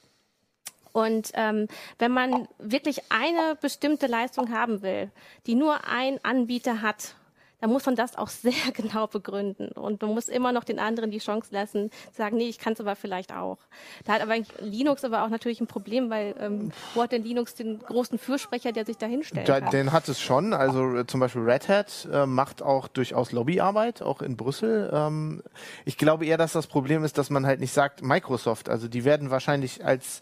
Und 0.92 1.30
ähm, 1.34 1.68
wenn 1.98 2.12
man 2.12 2.48
wirklich 2.58 3.00
eine 3.10 3.56
bestimmte 3.60 4.06
Leistung 4.06 4.50
haben 4.50 4.82
will, 4.82 5.10
die 5.46 5.54
nur 5.54 5.86
ein 5.88 6.18
Anbieter 6.22 6.82
hat, 6.82 7.14
dann 7.62 7.70
muss 7.70 7.86
man 7.86 7.94
das 7.94 8.16
auch 8.18 8.28
sehr 8.28 8.52
genau 8.74 9.06
begründen. 9.06 9.68
Und 9.68 10.02
man 10.02 10.12
muss 10.12 10.28
immer 10.28 10.52
noch 10.52 10.64
den 10.64 10.78
anderen 10.78 11.10
die 11.10 11.18
Chance 11.18 11.48
lassen, 11.52 11.90
zu 12.10 12.18
sagen, 12.18 12.36
nee, 12.36 12.48
ich 12.48 12.58
kann 12.58 12.74
es 12.74 12.80
aber 12.80 12.96
vielleicht 12.96 13.32
auch. 13.32 13.58
Da 14.04 14.14
hat 14.14 14.20
aber 14.20 14.34
Linux 14.60 15.04
aber 15.04 15.24
auch 15.24 15.28
natürlich 15.28 15.60
ein 15.60 15.68
Problem, 15.68 16.10
weil 16.10 16.34
ähm, 16.40 16.72
wo 16.94 17.02
hat 17.02 17.12
denn 17.12 17.22
Linux 17.22 17.54
den 17.54 17.78
großen 17.78 18.18
Fürsprecher, 18.18 18.72
der 18.72 18.84
sich 18.84 18.98
da 18.98 19.06
hinstellt? 19.06 19.48
Da, 19.48 19.60
den 19.60 19.92
hat 19.92 20.08
es 20.08 20.20
schon. 20.20 20.52
Also 20.52 20.96
äh, 20.96 21.06
zum 21.06 21.20
Beispiel 21.20 21.42
Red 21.42 21.68
Hat 21.68 22.08
äh, 22.12 22.26
macht 22.26 22.62
auch 22.62 22.88
durchaus 22.88 23.30
Lobbyarbeit, 23.30 24.02
auch 24.02 24.22
in 24.22 24.36
Brüssel. 24.36 24.90
Ähm, 24.92 25.42
ich 25.84 25.96
glaube 25.96 26.26
eher, 26.26 26.38
dass 26.38 26.52
das 26.52 26.66
Problem 26.66 27.04
ist, 27.04 27.16
dass 27.16 27.30
man 27.30 27.46
halt 27.46 27.60
nicht 27.60 27.72
sagt 27.72 28.02
Microsoft. 28.02 28.68
Also 28.68 28.88
die 28.88 29.04
werden 29.04 29.30
wahrscheinlich 29.30 29.84
als 29.84 30.20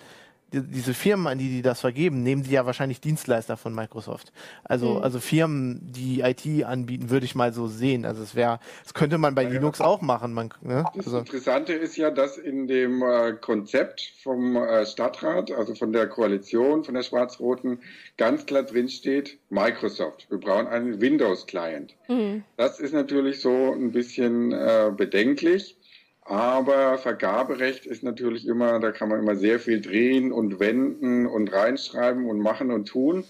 die, 0.53 0.63
diese 0.63 0.95
Firmen, 0.95 1.27
an 1.27 1.39
die 1.39 1.49
die 1.49 1.63
das 1.63 1.81
vergeben, 1.81 2.23
nehmen 2.23 2.45
sie 2.45 2.53
ja 2.53 2.67
wahrscheinlich 2.67 3.01
Dienstleister 3.01 3.57
von 3.57 3.75
Microsoft. 3.75 4.33
Also, 4.65 4.95
mhm. 4.95 5.03
also 5.03 5.21
Firmen, 5.21 5.81
die 5.83 6.21
IT 6.21 6.65
anbieten, 6.65 7.11
würde 7.11 7.27
ich 7.27 7.35
mal 7.35 7.53
so 7.53 7.67
sehen. 7.67 8.05
Also 8.05 8.23
es 8.23 8.35
wäre, 8.35 8.61
das 8.83 8.95
könnte 8.95 9.19
man 9.19 9.35
bei 9.35 9.43
ja, 9.43 9.51
Linux 9.51 9.79
ja. 9.79 9.87
auch 9.87 10.01
machen. 10.01 10.33
Man, 10.33 10.53
ne? 10.63 10.85
Das 10.95 11.07
also. 11.07 11.19
Interessante 11.19 11.73
ist 11.73 11.97
ja, 11.97 12.11
dass 12.11 12.37
in 12.39 12.67
dem 12.67 13.03
äh, 13.03 13.33
Konzept 13.41 14.13
vom 14.23 14.57
äh, 14.57 14.87
Stadtrat, 14.87 15.51
also 15.51 15.75
von 15.75 15.93
der 15.93 16.09
Koalition, 16.09 16.85
von 16.85 16.95
der 16.95 17.03
Schwarz-Roten, 17.03 17.81
ganz 18.17 18.47
klar 18.47 18.63
drin 18.63 18.89
steht, 18.89 19.39
Microsoft. 19.51 20.27
Wir 20.31 20.39
brauchen 20.39 20.67
einen 20.67 21.01
Windows-Client. 21.01 21.95
Mhm. 22.09 22.45
Das 22.57 22.81
ist 22.81 22.93
natürlich 22.93 23.41
so 23.41 23.73
ein 23.73 23.93
bisschen 23.93 24.53
äh, 24.53 24.91
bedenklich. 24.97 25.77
Aber 26.23 26.99
Vergaberecht 26.99 27.87
ist 27.87 28.03
natürlich 28.03 28.47
immer, 28.47 28.79
da 28.79 28.93
kann 28.93 29.09
man 29.09 29.21
immer 29.21 29.37
sehr 29.37 29.59
viel 29.59 29.81
drehen 29.81 30.33
und 30.33 30.61
wenden 30.61 31.27
und 31.27 31.53
reinschreiben 31.53 32.27
und 32.27 32.41
machen 32.41 32.71
und 32.71 32.87
tun. 32.87 33.25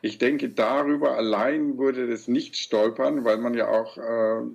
Ich 0.00 0.18
denke, 0.18 0.48
darüber 0.48 1.16
allein 1.16 1.78
würde 1.78 2.08
das 2.08 2.28
nicht 2.28 2.56
stolpern, 2.56 3.24
weil 3.24 3.38
man 3.38 3.54
ja 3.54 3.68
auch 3.68 3.98
äh, 3.98 4.46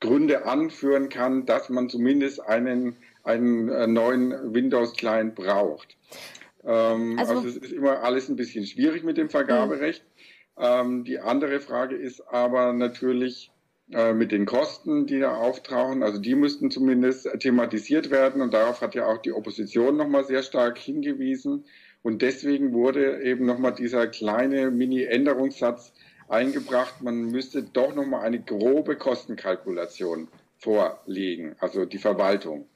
Gründe 0.00 0.46
anführen 0.46 1.08
kann, 1.08 1.46
dass 1.46 1.68
man 1.68 1.88
zumindest 1.88 2.40
einen, 2.40 2.96
einen 3.22 3.68
äh, 3.68 3.86
neuen 3.86 4.54
Windows-Client 4.54 5.34
braucht. 5.34 5.96
Ähm, 6.64 7.18
also, 7.18 7.34
also, 7.34 7.48
es 7.48 7.56
ist 7.56 7.72
immer 7.72 8.02
alles 8.02 8.28
ein 8.28 8.36
bisschen 8.36 8.66
schwierig 8.66 9.04
mit 9.04 9.16
dem 9.16 9.28
Vergaberecht. 9.28 10.02
Mhm. 10.56 10.64
Ähm, 10.64 11.04
die 11.04 11.18
andere 11.18 11.60
Frage 11.60 11.96
ist 11.96 12.20
aber 12.28 12.72
natürlich, 12.72 13.50
äh, 13.92 14.12
mit 14.12 14.32
den 14.32 14.46
Kosten, 14.46 15.06
die 15.06 15.20
da 15.20 15.36
auftauchen. 15.36 16.02
Also 16.02 16.18
die 16.18 16.34
müssten 16.34 16.70
zumindest 16.70 17.28
thematisiert 17.40 18.10
werden 18.10 18.42
und 18.42 18.52
darauf 18.52 18.80
hat 18.80 18.94
ja 18.94 19.06
auch 19.06 19.18
die 19.18 19.32
Opposition 19.32 19.96
nochmal 19.96 20.24
sehr 20.24 20.42
stark 20.42 20.78
hingewiesen. 20.78 21.64
Und 22.02 22.22
deswegen 22.22 22.72
wurde 22.72 23.22
eben 23.22 23.46
nochmal 23.46 23.74
dieser 23.74 24.06
kleine 24.06 24.70
Mini-Änderungssatz 24.70 25.92
eingebracht, 26.28 27.02
man 27.02 27.26
müsste 27.26 27.62
doch 27.62 27.94
nochmal 27.94 28.22
eine 28.22 28.40
grobe 28.40 28.96
Kostenkalkulation 28.96 30.28
vorlegen, 30.58 31.56
also 31.60 31.84
die 31.84 31.98
Verwaltung. 31.98 32.68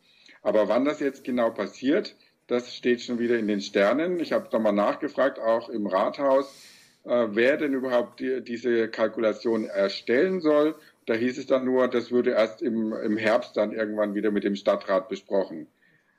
Aber 0.42 0.68
wann 0.68 0.84
das 0.84 1.00
jetzt 1.00 1.24
genau 1.24 1.50
passiert, 1.50 2.14
das 2.46 2.74
steht 2.74 3.02
schon 3.02 3.18
wieder 3.18 3.38
in 3.38 3.46
den 3.46 3.60
Sternen. 3.60 4.18
Ich 4.20 4.32
habe 4.32 4.48
nochmal 4.52 4.72
nachgefragt, 4.72 5.38
auch 5.38 5.68
im 5.68 5.86
Rathaus, 5.86 6.66
äh, 7.04 7.26
wer 7.30 7.56
denn 7.56 7.74
überhaupt 7.74 8.20
die, 8.20 8.42
diese 8.42 8.88
Kalkulation 8.88 9.64
erstellen 9.64 10.40
soll. 10.40 10.74
Da 11.06 11.14
hieß 11.14 11.38
es 11.38 11.46
dann 11.46 11.64
nur, 11.64 11.88
das 11.88 12.10
würde 12.10 12.30
erst 12.30 12.62
im, 12.62 12.92
im 12.92 13.16
Herbst 13.16 13.56
dann 13.56 13.72
irgendwann 13.72 14.14
wieder 14.14 14.30
mit 14.30 14.44
dem 14.44 14.56
Stadtrat 14.56 15.08
besprochen. 15.08 15.66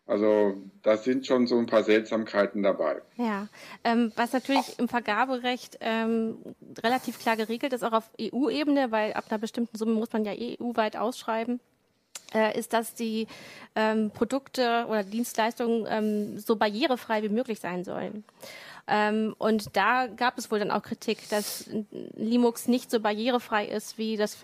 Also 0.08 0.58
da 0.82 0.98
sind 0.98 1.26
schon 1.26 1.48
so 1.48 1.58
ein 1.58 1.68
paar 1.68 1.84
Seltsamkeiten 1.84 2.64
dabei. 2.64 3.02
Ja, 3.16 3.48
ähm, 3.84 4.12
was 4.16 4.34
natürlich 4.34 4.78
im 4.78 4.90
Vergaberecht 4.90 5.78
ähm, 5.80 6.38
relativ 6.84 7.20
klar 7.20 7.38
geregelt 7.38 7.72
ist, 7.72 7.84
auch 7.84 7.94
auf 7.94 8.10
EU-Ebene, 8.20 8.92
weil 8.92 9.14
ab 9.14 9.26
einer 9.30 9.40
bestimmten 9.40 9.78
Summe 9.78 9.94
muss 9.94 10.12
man 10.12 10.26
ja 10.26 10.34
EU-weit 10.34 10.98
ausschreiben, 10.98 11.62
äh, 12.34 12.58
ist, 12.58 12.74
dass 12.74 12.94
die 12.94 13.28
ähm, 13.76 14.12
Produkte 14.12 14.86
oder 14.90 15.04
Dienstleistungen 15.04 15.88
ähm, 15.90 16.40
so 16.40 16.56
barrierefrei 16.56 17.24
wie 17.24 17.30
möglich 17.30 17.60
sein 17.60 17.84
sollen. 17.84 18.26
Ähm, 18.88 19.36
und 19.38 19.76
da 19.76 20.08
gab 20.08 20.38
es 20.38 20.52
wohl 20.52 20.60
dann 20.60 20.72
auch 20.72 20.84
Kritik, 20.84 21.30
dass 21.30 21.70
Linux 22.16 22.68
nicht 22.68 22.92
so 22.92 23.00
barrierefrei 23.00 23.66
ist 23.66 23.98
wie 23.98 24.18
das, 24.18 24.38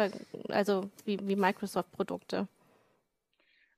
also 0.49 0.89
wie, 1.05 1.19
wie 1.23 1.35
Microsoft-Produkte. 1.35 2.47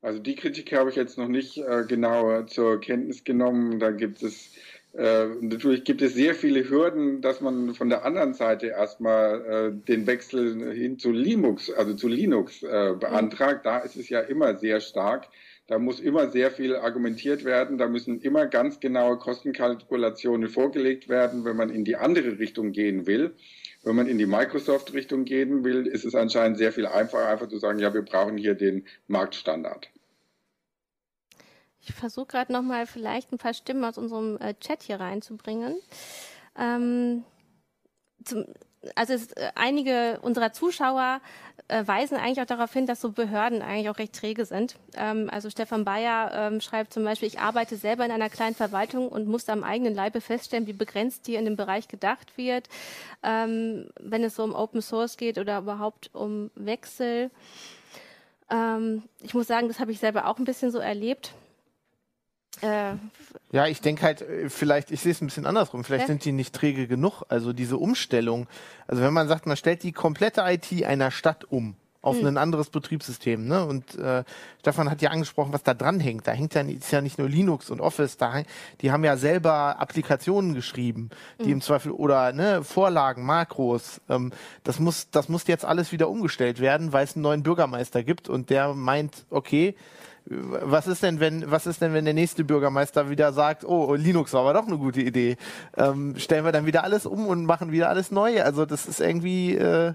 Also 0.02 0.20
die 0.20 0.36
Kritik 0.36 0.72
habe 0.74 0.90
ich 0.90 0.96
jetzt 0.96 1.18
noch 1.18 1.28
nicht 1.28 1.58
äh, 1.58 1.84
genau 1.88 2.44
zur 2.44 2.80
Kenntnis 2.80 3.24
genommen. 3.24 3.80
Da 3.80 3.92
gibt 3.92 4.24
es 4.24 4.52
äh, 4.94 5.28
natürlich 5.42 5.84
gibt 5.84 6.02
es 6.02 6.16
sehr 6.16 6.34
viele 6.34 6.68
Hürden, 6.68 7.22
dass 7.22 7.42
man 7.42 7.76
von 7.76 7.90
der 7.90 8.06
anderen 8.06 8.34
Seite 8.34 8.68
erstmal 8.68 9.46
äh, 9.46 9.88
den 9.88 10.08
Wechsel 10.08 10.74
hin 10.74 10.98
zu 10.98 11.12
Linux, 11.12 11.70
also 11.72 11.94
zu 11.94 12.08
Linux 12.08 12.64
äh, 12.64 12.96
beantragt. 13.00 13.66
Da 13.66 13.80
ist 13.80 13.98
es 13.98 14.10
ja 14.10 14.20
immer 14.22 14.58
sehr 14.58 14.80
stark. 14.80 15.28
Da 15.70 15.78
muss 15.78 16.00
immer 16.00 16.32
sehr 16.32 16.50
viel 16.50 16.76
argumentiert 16.76 17.46
werden. 17.46 17.78
Da 17.78 17.88
müssen 17.88 18.20
immer 18.22 18.48
ganz 18.48 18.80
genaue 18.80 19.20
Kostenkalkulationen 19.20 20.50
vorgelegt 20.50 21.10
werden, 21.10 21.46
wenn 21.46 21.56
man 21.56 21.70
in 21.70 21.86
die 21.86 21.96
andere 21.96 22.40
Richtung 22.40 22.72
gehen 22.72 23.06
will. 23.06 23.36
Wenn 23.84 23.96
man 23.96 24.08
in 24.08 24.18
die 24.18 24.26
Microsoft-Richtung 24.26 25.26
gehen 25.26 25.64
will, 25.64 25.86
ist 25.86 26.06
es 26.06 26.16
anscheinend 26.16 26.58
sehr 26.58 26.72
viel 26.72 26.88
einfacher, 26.88 27.28
einfach 27.28 27.50
zu 27.50 27.60
sagen, 27.60 27.78
ja, 27.78 27.94
wir 27.94 28.02
brauchen 28.02 28.36
hier 28.36 28.56
den 28.56 28.88
Marktstandard. 29.06 29.92
Ich 31.82 31.94
versuche 31.94 32.26
gerade 32.26 32.52
nochmal 32.52 32.88
vielleicht 32.88 33.32
ein 33.32 33.38
paar 33.38 33.54
Stimmen 33.54 33.86
aus 33.86 34.00
unserem 34.00 34.38
äh, 34.38 34.56
Chat 34.56 34.82
hier 34.82 35.00
reinzubringen. 35.00 35.76
Ähm, 36.58 37.24
zum, 38.24 38.46
also 38.96 39.14
es, 39.14 39.32
äh, 39.34 39.52
einige 39.54 40.20
unserer 40.24 40.52
Zuschauer 40.52 41.22
äh, 41.70 41.88
weisen 41.88 42.18
eigentlich 42.18 42.42
auch 42.42 42.46
darauf 42.46 42.74
hin, 42.74 42.86
dass 42.86 43.00
so 43.00 43.12
Behörden 43.12 43.62
eigentlich 43.62 43.90
auch 43.90 44.00
recht 44.00 44.14
träge 44.14 44.46
sind. 44.46 44.76
Ähm, 44.96 45.30
also 45.32 45.50
Stefan 45.50 45.86
Bayer 45.86 46.32
ähm, 46.34 46.62
schreibt 46.62 46.94
zum 46.94 47.04
Beispiel, 47.04 47.28
ich 47.28 47.40
arbeite 47.40 47.78
selber 47.78 48.06
in 48.06 48.12
einer 48.12 48.30
kleinen 48.30 48.56
Verwaltung 48.56 49.08
und 49.08 49.28
musste 49.28 49.52
am 49.52 49.64
eigenen 49.64 49.94
Leibe 49.94 50.20
feststellen, 50.20 50.68
wie 50.68 50.74
begrenzt 50.74 51.28
hier 51.28 51.40
in 51.40 51.46
dem 51.46 51.56
Bereich 51.56 51.88
gedacht 51.88 52.38
wird, 52.38 52.68
ähm, 53.24 53.90
wenn 54.00 54.24
es 54.24 54.36
so 54.36 54.44
um 54.44 54.54
Open 54.54 54.82
Source 54.82 55.16
geht 55.16 55.38
oder 55.38 55.60
überhaupt 55.60 56.10
um 56.14 56.52
Wechsel. 56.56 57.30
Ähm, 58.50 59.04
ich 59.22 59.34
muss 59.34 59.48
sagen, 59.48 59.68
das 59.68 59.80
habe 59.80 59.92
ich 59.92 60.00
selber 60.00 60.28
auch 60.28 60.40
ein 60.40 60.46
bisschen 60.46 60.72
so 60.72 60.80
erlebt. 60.80 61.34
Äh, 62.62 62.96
ja, 63.52 63.68
ich 63.68 63.82
denke 63.82 64.04
halt, 64.04 64.22
äh, 64.22 64.50
vielleicht, 64.50 64.92
ich 64.92 65.02
sehe 65.02 65.12
es 65.12 65.22
ein 65.22 65.28
bisschen 65.28 65.46
andersrum, 65.46 65.84
vielleicht 65.84 66.04
ja? 66.04 66.08
sind 66.08 66.26
die 66.26 66.32
nicht 66.32 66.54
träge 66.54 66.88
genug. 66.88 67.24
Also 67.30 67.54
diese 67.54 67.78
Umstellung, 67.78 68.48
also 68.88 69.02
wenn 69.02 69.14
man 69.14 69.28
sagt, 69.28 69.46
man 69.46 69.58
stellt 69.58 69.84
die 69.84 69.92
komplette 69.92 70.42
IT 70.46 70.84
einer 70.84 71.12
Stadt 71.12 71.46
um 71.46 71.76
auf 72.02 72.18
hm. 72.18 72.28
ein 72.28 72.38
anderes 72.38 72.70
Betriebssystem, 72.70 73.46
ne? 73.46 73.66
Und 73.66 73.96
äh, 73.96 74.24
Stefan 74.62 74.90
hat 74.90 75.02
ja 75.02 75.10
angesprochen, 75.10 75.52
was 75.52 75.64
da 75.64 75.74
dran 75.74 76.00
hängt. 76.00 76.28
Da 76.28 76.32
hängt 76.32 76.56
ja 76.56 76.62
ist 76.62 76.92
ja 76.92 77.02
nicht 77.02 77.18
nur 77.18 77.28
Linux 77.28 77.70
und 77.70 77.82
Office, 77.82 78.16
da 78.16 78.42
die 78.82 78.92
haben 78.92 79.04
ja 79.04 79.18
selber 79.18 79.80
Applikationen 79.80 80.54
geschrieben, 80.54 81.10
die 81.40 81.46
hm. 81.46 81.54
im 81.54 81.62
Zweifel 81.62 81.92
oder 81.92 82.32
ne 82.32 82.64
Vorlagen, 82.64 83.26
Makros. 83.26 84.00
Ähm, 84.10 84.32
das 84.64 84.80
muss 84.80 85.10
das 85.12 85.28
muss 85.28 85.46
jetzt 85.48 85.66
alles 85.66 85.92
wieder 85.92 86.10
umgestellt 86.10 86.62
werden, 86.62 86.94
weil 86.94 87.04
es 87.04 87.16
einen 87.16 87.24
neuen 87.24 87.44
Bürgermeister 87.44 88.02
gibt 88.04 88.30
und 88.30 88.50
der 88.50 88.74
meint, 88.74 89.26
okay, 89.30 89.76
was 90.30 90.88
ist 90.88 91.02
denn, 91.02 91.20
wenn, 91.20 91.50
was 91.50 91.66
ist 91.66 91.82
denn, 91.82 91.94
wenn 91.94 92.06
der 92.06 92.14
nächste 92.14 92.44
Bürgermeister 92.44 93.10
wieder 93.10 93.34
sagt, 93.34 93.66
oh, 93.66 93.96
Linux 93.96 94.34
war 94.34 94.42
aber 94.42 94.54
doch 94.54 94.68
eine 94.68 94.78
gute 94.78 95.02
Idee? 95.02 95.38
Ähm, 95.76 96.16
stellen 96.18 96.46
wir 96.46 96.52
dann 96.52 96.66
wieder 96.66 96.84
alles 96.84 97.06
um 97.06 97.28
und 97.28 97.46
machen 97.46 97.72
wieder 97.72 97.90
alles 97.90 98.12
neu? 98.12 98.44
Also 98.44 98.66
das 98.66 98.86
ist 98.86 99.00
irgendwie, 99.00 99.56
äh, 99.56 99.94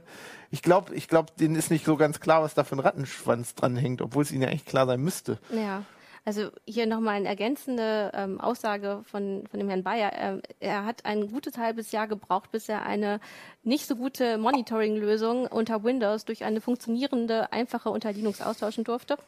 ich 0.50 0.62
glaube, 0.62 0.94
ich 0.94 1.08
glaube, 1.08 1.32
denen 1.38 1.54
ist 1.54 1.70
nicht 1.70 1.84
so 1.84 1.96
ganz 1.96 2.20
klar, 2.20 2.42
was 2.42 2.54
da 2.54 2.64
für 2.64 2.76
ein 2.76 2.80
Rattenschwanz 2.80 3.54
dran 3.54 3.76
hängt, 3.76 4.02
obwohl 4.02 4.22
es 4.24 4.32
ihnen 4.32 4.42
ja 4.42 4.48
echt 4.48 4.66
klar 4.66 4.86
sein 4.86 5.00
müsste. 5.00 5.38
Ja. 5.50 5.82
Also 6.26 6.48
hier 6.64 6.86
nochmal 6.86 7.16
eine 7.16 7.28
ergänzende 7.28 8.10
ähm, 8.14 8.40
Aussage 8.40 9.02
von, 9.10 9.46
von 9.46 9.60
dem 9.60 9.68
Herrn 9.68 9.82
Bayer. 9.82 10.10
Er, 10.10 10.40
er 10.58 10.84
hat 10.86 11.04
ein 11.04 11.30
gutes 11.30 11.58
halbes 11.58 11.92
Jahr 11.92 12.08
gebraucht, 12.08 12.50
bis 12.50 12.68
er 12.70 12.86
eine 12.86 13.20
nicht 13.62 13.86
so 13.86 13.94
gute 13.94 14.38
Monitoring-Lösung 14.38 15.46
unter 15.46 15.84
Windows 15.84 16.24
durch 16.24 16.44
eine 16.44 16.62
funktionierende, 16.62 17.52
einfache 17.52 17.90
unter 17.90 18.10
Linux 18.10 18.40
austauschen 18.40 18.84
durfte. 18.84 19.18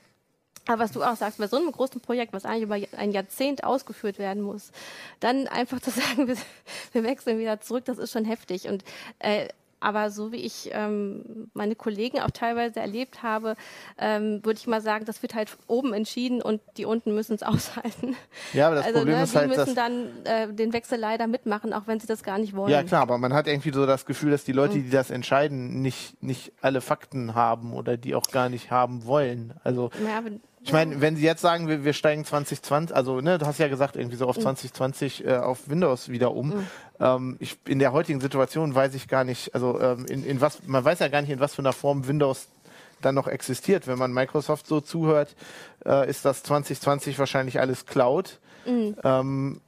Aber 0.67 0.83
was 0.83 0.93
du 0.93 1.03
auch 1.03 1.17
sagst, 1.17 1.39
bei 1.39 1.47
so 1.47 1.57
einem 1.57 1.71
großen 1.71 2.01
Projekt, 2.01 2.33
was 2.33 2.45
eigentlich 2.45 2.63
über 2.63 2.99
ein 2.99 3.13
Jahrzehnt 3.13 3.65
ausgeführt 3.65 4.19
werden 4.19 4.43
muss, 4.43 4.73
dann 5.21 5.47
einfach 5.49 5.81
zu 5.81 5.91
sagen, 5.91 6.29
wir, 6.29 6.37
wir 6.93 7.05
wechseln 7.05 7.39
wieder 7.39 7.61
zurück, 7.61 7.85
das 7.85 7.99
ist 7.99 8.13
schon 8.13 8.25
heftig. 8.25 8.69
Und 8.69 8.85
äh, 9.21 9.49
aber 9.79 10.11
so 10.11 10.33
wie 10.33 10.39
ich 10.39 10.71
ähm, 10.73 11.49
meine 11.53 11.75
Kollegen 11.75 12.19
auch 12.21 12.31
teilweise 12.31 12.81
erlebt 12.81 13.23
habe, 13.23 13.57
ähm, 13.99 14.41
würde 14.43 14.59
ich 14.59 14.67
mal 14.67 14.81
sagen, 14.81 15.05
das 15.05 15.23
wird 15.23 15.35
halt 15.35 15.57
oben 15.67 15.93
entschieden 15.93 16.41
und 16.41 16.61
die 16.77 16.87
unten 16.87 17.15
müssen 17.15 17.35
es 17.35 17.43
aushalten. 17.45 18.17
Ja, 18.53 18.69
aber 18.69 18.77
das 18.77 18.87
also, 18.87 18.99
Problem 19.01 19.17
ne, 19.17 19.23
ist 19.23 19.35
die 19.35 19.39
halt, 19.39 19.57
müssen 19.57 19.75
dann 19.75 20.25
äh, 20.25 20.53
den 20.53 20.73
Wechsel 20.73 20.99
leider 20.99 21.27
mitmachen, 21.27 21.73
auch 21.73 21.87
wenn 21.87 22.01
sie 22.01 22.07
das 22.07 22.23
gar 22.23 22.39
nicht 22.39 22.57
wollen. 22.57 22.73
Ja 22.73 22.83
klar, 22.83 23.03
aber 23.03 23.19
man 23.19 23.35
hat 23.35 23.47
irgendwie 23.47 23.71
so 23.71 23.87
das 23.87 24.07
Gefühl, 24.07 24.31
dass 24.31 24.45
die 24.45 24.53
Leute, 24.53 24.77
mhm. 24.77 24.85
die 24.85 24.91
das 24.91 25.11
entscheiden, 25.11 25.83
nicht 25.83 26.23
nicht 26.23 26.53
alle 26.63 26.81
Fakten 26.81 27.35
haben 27.35 27.75
oder 27.75 27.97
die 27.97 28.15
auch 28.15 28.31
gar 28.31 28.49
nicht 28.49 28.71
haben 28.71 29.05
wollen. 29.05 29.53
Also 29.63 29.91
ja, 30.05 30.23
ich 30.67 30.73
meine, 30.73 31.01
wenn 31.01 31.15
Sie 31.15 31.23
jetzt 31.23 31.43
sagen, 31.43 31.69
wir, 31.69 31.85
wir 31.85 31.93
steigen 31.93 32.25
2020, 32.25 32.95
also 32.95 33.21
ne, 33.21 33.39
du 33.39 33.47
hast 33.47 33.59
ja 33.59 33.69
gesagt, 33.69 33.95
irgendwie 33.95 34.17
so 34.17 34.27
auf 34.27 34.37
2020 34.37 35.23
mhm. 35.23 35.29
äh, 35.29 35.37
auf 35.37 35.69
Windows 35.69 36.09
wieder 36.09 36.35
um. 36.35 36.49
Mhm. 36.49 36.67
Ähm, 36.99 37.37
ich, 37.39 37.57
in 37.69 37.79
der 37.79 37.93
heutigen 37.93 38.21
Situation 38.21 38.75
weiß 38.75 38.95
ich 38.95 39.07
gar 39.07 39.23
nicht, 39.23 39.55
also 39.55 39.81
ähm, 39.81 40.07
in, 40.07 40.25
in 40.25 40.41
was, 40.41 40.65
man 40.67 40.85
weiß 40.85 40.99
ja 40.99 41.07
gar 41.07 41.23
nicht, 41.23 41.31
in 41.31 41.39
was 41.39 41.55
für 41.55 41.63
einer 41.63 41.73
Form 41.73 42.09
Windows 42.09 42.49
dann 43.01 43.15
noch 43.15 43.29
existiert. 43.29 43.87
Wenn 43.87 43.99
man 43.99 44.13
Microsoft 44.13 44.67
so 44.67 44.81
zuhört, 44.81 45.37
äh, 45.85 46.11
ist 46.11 46.25
das 46.25 46.43
2020 46.43 47.17
wahrscheinlich 47.21 47.61
alles 47.61 47.87
Cloud. 47.87 48.41
Mhm. 48.67 48.97
Ähm, 49.05 49.61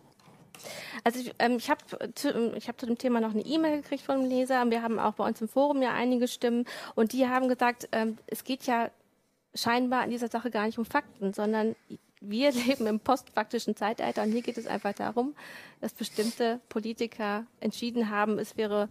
also 1.05 1.21
ich, 1.21 1.33
ähm, 1.39 1.59
ich 1.59 1.71
habe 1.71 1.81
zu, 2.17 2.57
ich 2.57 2.69
hab 2.69 2.81
zu 2.81 2.87
dem 2.87 2.99
Thema 2.99 3.21
noch 3.21 3.31
eine 3.31 3.43
E-Mail 3.43 3.83
gekriegt 3.83 4.03
von 4.03 4.17
einem 4.17 4.29
Leser. 4.29 4.69
Wir 4.69 4.83
haben 4.83 4.99
auch 4.99 5.15
bei 5.15 5.25
uns 5.25 5.41
im 5.41 5.49
Forum 5.49 5.81
ja 5.81 5.93
einige 5.93 6.27
Stimmen 6.27 6.65
und 6.97 7.13
die 7.13 7.29
haben 7.29 7.49
gesagt, 7.49 7.89
ähm, 7.93 8.19
es 8.27 8.43
geht 8.43 8.65
ja 8.65 8.91
scheinbar 9.61 10.05
in 10.05 10.11
dieser 10.11 10.29
Sache 10.29 10.51
gar 10.51 10.67
nicht 10.67 10.79
um 10.79 10.85
Fakten, 10.85 11.33
sondern 11.33 11.75
wir 12.21 12.53
leben 12.67 12.87
im 12.87 13.01
postfaktischen 13.01 13.77
Zeitalter 13.77 14.23
und 14.23 14.33
hier 14.33 14.43
geht 14.43 14.59
es 14.59 14.67
einfach 14.67 14.93
darum, 14.93 15.35
dass 15.81 15.93
bestimmte 15.93 16.61
Politiker 16.69 17.47
entschieden 17.61 18.11
haben, 18.11 18.39
es 18.39 18.57
wäre 18.57 18.89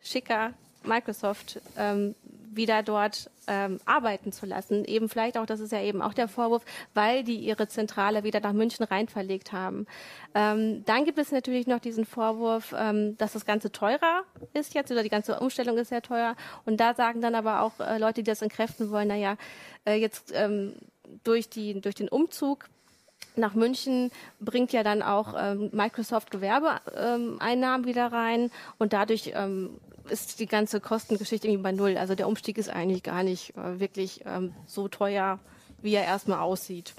schicker, 0.00 0.54
Microsoft 0.84 1.60
ähm, 1.76 2.14
wieder 2.58 2.82
dort 2.82 3.30
ähm, 3.46 3.80
arbeiten 3.86 4.32
zu 4.32 4.44
lassen. 4.46 4.84
Eben 4.84 5.08
vielleicht 5.08 5.38
auch, 5.38 5.46
das 5.46 5.60
ist 5.60 5.72
ja 5.72 5.80
eben 5.80 6.02
auch 6.02 6.12
der 6.12 6.28
Vorwurf, 6.28 6.62
weil 6.92 7.24
die 7.24 7.36
ihre 7.36 7.68
Zentrale 7.68 8.24
wieder 8.24 8.40
nach 8.40 8.52
München 8.52 8.84
rein 8.84 9.08
verlegt 9.08 9.52
haben. 9.52 9.86
Ähm, 10.34 10.84
dann 10.84 11.04
gibt 11.04 11.18
es 11.18 11.32
natürlich 11.32 11.66
noch 11.66 11.78
diesen 11.78 12.04
Vorwurf, 12.04 12.74
ähm, 12.76 13.16
dass 13.16 13.32
das 13.32 13.46
Ganze 13.46 13.72
teurer 13.72 14.22
ist 14.52 14.74
jetzt 14.74 14.90
oder 14.90 15.02
die 15.02 15.08
ganze 15.08 15.40
Umstellung 15.40 15.78
ist 15.78 15.88
sehr 15.88 16.02
teuer. 16.02 16.36
Und 16.66 16.78
da 16.78 16.94
sagen 16.94 17.20
dann 17.22 17.34
aber 17.34 17.62
auch 17.62 17.80
äh, 17.80 17.98
Leute, 17.98 18.22
die 18.22 18.30
das 18.30 18.42
entkräften 18.42 18.90
wollen, 18.90 19.08
naja, 19.08 19.36
äh, 19.86 19.94
jetzt 19.94 20.32
ähm, 20.34 20.74
durch, 21.24 21.48
die, 21.48 21.80
durch 21.80 21.94
den 21.94 22.08
Umzug 22.08 22.68
nach 23.36 23.54
München 23.54 24.10
bringt 24.40 24.72
ja 24.72 24.82
dann 24.82 25.02
auch 25.02 25.34
ähm, 25.38 25.70
Microsoft 25.72 26.30
Gewerbeeinnahmen 26.30 27.84
ähm, 27.84 27.86
wieder 27.86 28.12
rein 28.12 28.50
und 28.78 28.92
dadurch 28.92 29.32
ähm, 29.34 29.78
ist 30.10 30.40
die 30.40 30.46
ganze 30.46 30.80
Kostengeschichte 30.80 31.46
irgendwie 31.46 31.62
bei 31.62 31.72
Null. 31.72 31.96
Also 31.96 32.14
der 32.14 32.28
Umstieg 32.28 32.58
ist 32.58 32.68
eigentlich 32.68 33.02
gar 33.02 33.22
nicht 33.22 33.56
äh, 33.56 33.80
wirklich 33.80 34.22
ähm, 34.26 34.54
so 34.66 34.88
teuer, 34.88 35.38
wie 35.82 35.94
er 35.94 36.04
erstmal 36.04 36.40
aussieht. 36.40 36.94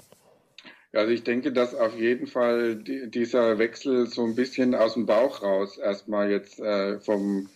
Also 0.92 1.12
ich 1.12 1.22
denke, 1.22 1.52
dass 1.52 1.74
auf 1.74 1.96
jeden 1.96 2.26
Fall 2.26 2.76
die, 2.76 3.10
dieser 3.10 3.58
Wechsel 3.58 4.06
so 4.06 4.24
ein 4.24 4.34
bisschen 4.34 4.74
aus 4.74 4.94
dem 4.94 5.06
Bauch 5.06 5.42
raus 5.42 5.78
erstmal 5.78 6.30
jetzt 6.30 6.58
äh, 6.58 6.98
vom, 6.98 7.48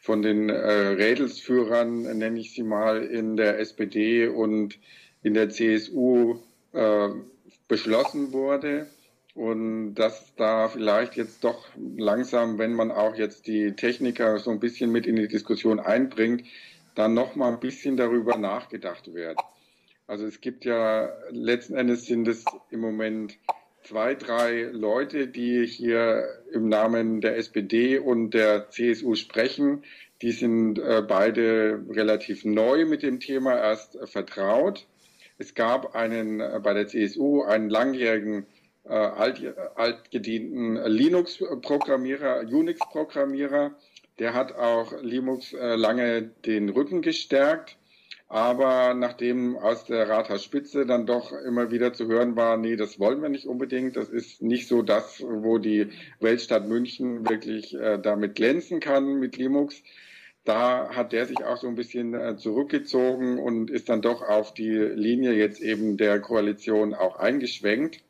von 0.00 0.22
den 0.22 0.48
äh, 0.48 0.54
Rädelsführern, 0.54 2.02
nenne 2.18 2.40
ich 2.40 2.54
sie 2.54 2.62
mal, 2.62 3.02
in 3.04 3.36
der 3.36 3.58
SPD 3.58 4.26
und 4.26 4.78
in 5.22 5.34
der 5.34 5.50
CSU 5.50 6.36
äh, 6.72 7.08
beschlossen 7.66 8.32
wurde 8.32 8.86
und 9.38 9.94
dass 9.94 10.34
da 10.34 10.66
vielleicht 10.66 11.14
jetzt 11.14 11.44
doch 11.44 11.68
langsam, 11.96 12.58
wenn 12.58 12.74
man 12.74 12.90
auch 12.90 13.14
jetzt 13.14 13.46
die 13.46 13.70
Techniker 13.70 14.40
so 14.40 14.50
ein 14.50 14.58
bisschen 14.58 14.90
mit 14.90 15.06
in 15.06 15.14
die 15.14 15.28
Diskussion 15.28 15.78
einbringt, 15.78 16.42
dann 16.96 17.14
noch 17.14 17.36
mal 17.36 17.52
ein 17.52 17.60
bisschen 17.60 17.96
darüber 17.96 18.36
nachgedacht 18.36 19.14
wird. 19.14 19.38
Also 20.08 20.26
es 20.26 20.40
gibt 20.40 20.64
ja 20.64 21.12
letzten 21.30 21.76
Endes 21.76 22.06
sind 22.06 22.26
es 22.26 22.44
im 22.70 22.80
Moment 22.80 23.38
zwei, 23.84 24.16
drei 24.16 24.62
Leute, 24.72 25.28
die 25.28 25.64
hier 25.66 26.24
im 26.52 26.68
Namen 26.68 27.20
der 27.20 27.36
SPD 27.36 28.00
und 28.00 28.30
der 28.30 28.70
CSU 28.70 29.14
sprechen. 29.14 29.84
Die 30.20 30.32
sind 30.32 30.80
äh, 30.80 31.00
beide 31.06 31.84
relativ 31.90 32.44
neu 32.44 32.86
mit 32.86 33.04
dem 33.04 33.20
Thema 33.20 33.56
erst 33.56 33.94
äh, 33.94 34.08
vertraut. 34.08 34.88
Es 35.38 35.54
gab 35.54 35.94
einen 35.94 36.40
äh, 36.40 36.58
bei 36.60 36.74
der 36.74 36.88
CSU 36.88 37.44
einen 37.44 37.70
langjährigen 37.70 38.44
äh, 38.88 38.92
alt, 38.92 39.42
altgedienten 39.74 40.76
Linux-Programmierer, 40.84 42.40
Unix-Programmierer. 42.40 43.72
Der 44.18 44.34
hat 44.34 44.56
auch 44.56 44.92
Linux 45.02 45.52
äh, 45.52 45.76
lange 45.76 46.22
den 46.44 46.68
Rücken 46.68 47.02
gestärkt. 47.02 47.76
Aber 48.30 48.92
nachdem 48.92 49.56
aus 49.56 49.86
der 49.86 50.06
Rathausspitze 50.08 50.84
dann 50.84 51.06
doch 51.06 51.32
immer 51.32 51.70
wieder 51.70 51.94
zu 51.94 52.08
hören 52.08 52.36
war, 52.36 52.58
nee, 52.58 52.76
das 52.76 53.00
wollen 53.00 53.22
wir 53.22 53.30
nicht 53.30 53.46
unbedingt, 53.46 53.96
das 53.96 54.10
ist 54.10 54.42
nicht 54.42 54.68
so 54.68 54.82
das, 54.82 55.22
wo 55.22 55.56
die 55.56 55.88
Weltstadt 56.20 56.68
München 56.68 57.26
wirklich 57.26 57.74
äh, 57.74 57.98
damit 57.98 58.34
glänzen 58.34 58.80
kann 58.80 59.18
mit 59.18 59.38
Linux, 59.38 59.82
da 60.44 60.88
hat 60.94 61.12
der 61.12 61.26
sich 61.26 61.44
auch 61.44 61.58
so 61.58 61.68
ein 61.68 61.74
bisschen 61.74 62.14
äh, 62.14 62.36
zurückgezogen 62.36 63.38
und 63.38 63.70
ist 63.70 63.88
dann 63.88 64.02
doch 64.02 64.22
auf 64.22 64.54
die 64.54 64.70
Linie 64.70 65.32
jetzt 65.32 65.60
eben 65.60 65.96
der 65.96 66.20
Koalition 66.20 66.94
auch 66.94 67.16
eingeschwenkt. 67.16 68.02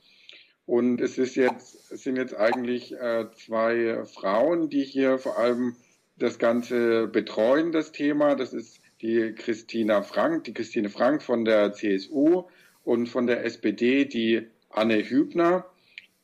Und 0.69 1.01
es 1.01 1.17
ist 1.17 1.35
jetzt, 1.35 1.91
es 1.91 2.03
sind 2.03 2.17
jetzt 2.17 2.37
eigentlich 2.37 2.93
äh, 2.93 3.25
zwei 3.33 4.05
Frauen, 4.05 4.69
die 4.69 4.85
hier 4.85 5.17
vor 5.17 5.39
allem 5.39 5.77
das 6.19 6.39
Ganze 6.39 7.07
betreuen, 7.07 7.73
das 7.73 7.91
Thema. 7.91 8.35
Das 8.35 8.53
ist 8.53 8.83
die 9.01 9.33
Christina 9.35 10.03
Frank, 10.03 10.45
die 10.45 10.53
Christine 10.53 10.91
Frank 10.91 11.23
von 11.23 11.47
der 11.47 11.73
CSU 11.73 12.45
und 12.85 13.09
von 13.09 13.27
der 13.27 13.47
SPD 13.47 14.05
die 14.05 14.47
Anne 14.69 15.03
Hübner, 15.09 15.65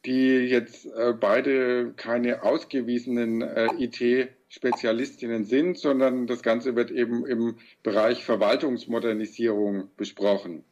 die 0.05 0.41
jetzt 0.41 0.85
äh, 0.95 1.15
beide 1.19 1.95
keine 1.97 2.43
ausgewiesenen 2.43 3.41
äh, 3.41 3.69
IT-Spezialistinnen 3.79 5.45
sind, 5.45 5.79
sondern 5.79 6.27
das 6.27 6.43
Ganze 6.43 6.77
wird 6.77 6.91
eben 6.91 7.25
im 7.25 7.57
Bereich 7.83 8.23
Verwaltungsmodernisierung 8.23 9.89
besprochen. 9.97 10.65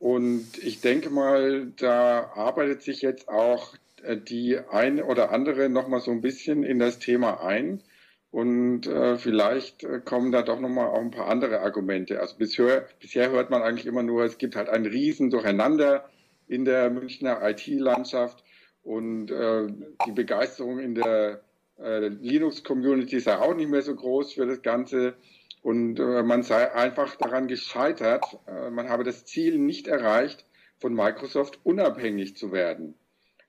Und 0.00 0.56
ich 0.56 0.80
denke 0.80 1.10
mal, 1.10 1.72
da 1.76 2.32
arbeitet 2.34 2.82
sich 2.82 3.02
jetzt 3.02 3.28
auch 3.28 3.74
äh, 4.02 4.16
die 4.16 4.58
eine 4.58 5.04
oder 5.04 5.30
andere 5.30 5.68
nochmal 5.68 6.00
so 6.00 6.10
ein 6.10 6.22
bisschen 6.22 6.62
in 6.64 6.78
das 6.78 6.98
Thema 6.98 7.44
ein. 7.44 7.82
Und 8.30 8.86
äh, 8.86 9.18
vielleicht 9.18 9.84
äh, 9.84 10.00
kommen 10.02 10.32
da 10.32 10.40
doch 10.40 10.58
nochmal 10.58 10.86
auch 10.86 11.00
ein 11.00 11.10
paar 11.10 11.28
andere 11.28 11.60
Argumente. 11.60 12.18
Also 12.18 12.36
bisher, 12.38 12.88
bisher 12.98 13.30
hört 13.30 13.50
man 13.50 13.62
eigentlich 13.62 13.84
immer 13.84 14.02
nur, 14.02 14.24
es 14.24 14.38
gibt 14.38 14.56
halt 14.56 14.70
ein 14.70 14.86
Riesen 14.86 15.28
Durcheinander 15.28 16.08
in 16.48 16.64
der 16.64 16.88
Münchner 16.88 17.38
IT-Landschaft 17.42 18.42
und 18.82 19.30
äh, 19.30 19.66
die 20.06 20.12
Begeisterung 20.12 20.78
in 20.78 20.94
der 20.94 21.42
äh, 21.78 22.08
Linux-Community 22.08 23.20
sei 23.20 23.36
auch 23.36 23.54
nicht 23.54 23.68
mehr 23.68 23.82
so 23.82 23.94
groß 23.94 24.32
für 24.32 24.46
das 24.46 24.62
Ganze. 24.62 25.14
Und 25.62 26.00
äh, 26.00 26.22
man 26.22 26.42
sei 26.42 26.72
einfach 26.72 27.16
daran 27.16 27.46
gescheitert, 27.46 28.24
äh, 28.46 28.70
man 28.70 28.88
habe 28.88 29.04
das 29.04 29.26
Ziel 29.26 29.58
nicht 29.58 29.88
erreicht, 29.88 30.46
von 30.78 30.94
Microsoft 30.94 31.60
unabhängig 31.64 32.36
zu 32.36 32.50
werden. 32.50 32.94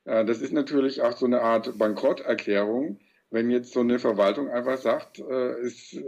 Äh, 0.05 0.25
das 0.25 0.41
ist 0.41 0.51
natürlich 0.51 1.01
auch 1.01 1.15
so 1.15 1.25
eine 1.25 1.41
Art 1.41 1.77
Bankrotterklärung, 1.77 2.99
wenn 3.29 3.49
jetzt 3.49 3.71
so 3.71 3.79
eine 3.79 3.97
Verwaltung 3.97 4.49
einfach 4.49 4.77
sagt, 4.77 5.19
äh, 5.19 5.51
es, 5.61 5.93
äh, 5.93 6.03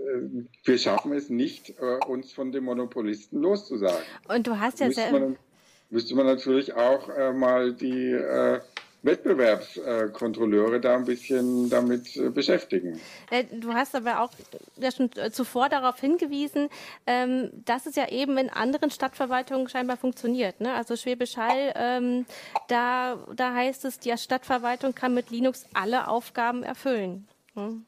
wir 0.66 0.78
schaffen 0.78 1.14
es 1.14 1.30
nicht, 1.30 1.70
äh, 1.80 2.06
uns 2.06 2.34
von 2.34 2.52
dem 2.52 2.66
Monopolisten 2.66 3.40
loszusagen. 3.40 4.04
Und 4.28 4.46
du 4.46 4.60
hast 4.60 4.82
ja 4.82 4.92
sehr... 4.92 5.36
Müsste 5.90 6.16
man 6.16 6.26
natürlich 6.26 6.74
auch 6.74 7.08
mal 7.36 7.74
die 7.74 8.18
Wettbewerbskontrolleure 9.04 10.80
da 10.80 10.96
ein 10.96 11.06
bisschen 11.06 11.70
damit 11.70 12.16
äh, 12.16 12.30
beschäftigen. 12.30 13.00
Äh, 13.30 13.44
du 13.52 13.74
hast 13.74 13.96
aber 13.96 14.22
auch 14.22 14.32
ja 14.78 14.92
schon 14.92 15.12
zuvor 15.32 15.70
darauf 15.70 16.00
hingewiesen, 16.00 16.70
ähm, 17.06 17.50
dass 17.66 17.86
es 17.86 17.96
ja 17.96 18.10
eben 18.10 18.38
in 18.38 18.50
anderen 18.50 18.90
Stadtverwaltungen 18.90 19.68
scheinbar 19.70 19.98
funktioniert. 19.98 20.62
Ne? 20.62 20.74
Also 20.74 20.96
Schwäbisch 20.96 21.38
Hall, 21.38 21.74
ähm, 21.76 22.26
da, 22.70 23.18
da 23.36 23.54
heißt 23.54 23.86
es, 23.86 24.00
die 24.00 24.18
Stadtverwaltung 24.18 24.96
kann 24.96 25.14
mit 25.14 25.30
Linux 25.30 25.66
alle 25.74 26.08
Aufgaben 26.08 26.64
erfüllen. 26.64 27.28
Hm? 27.56 27.86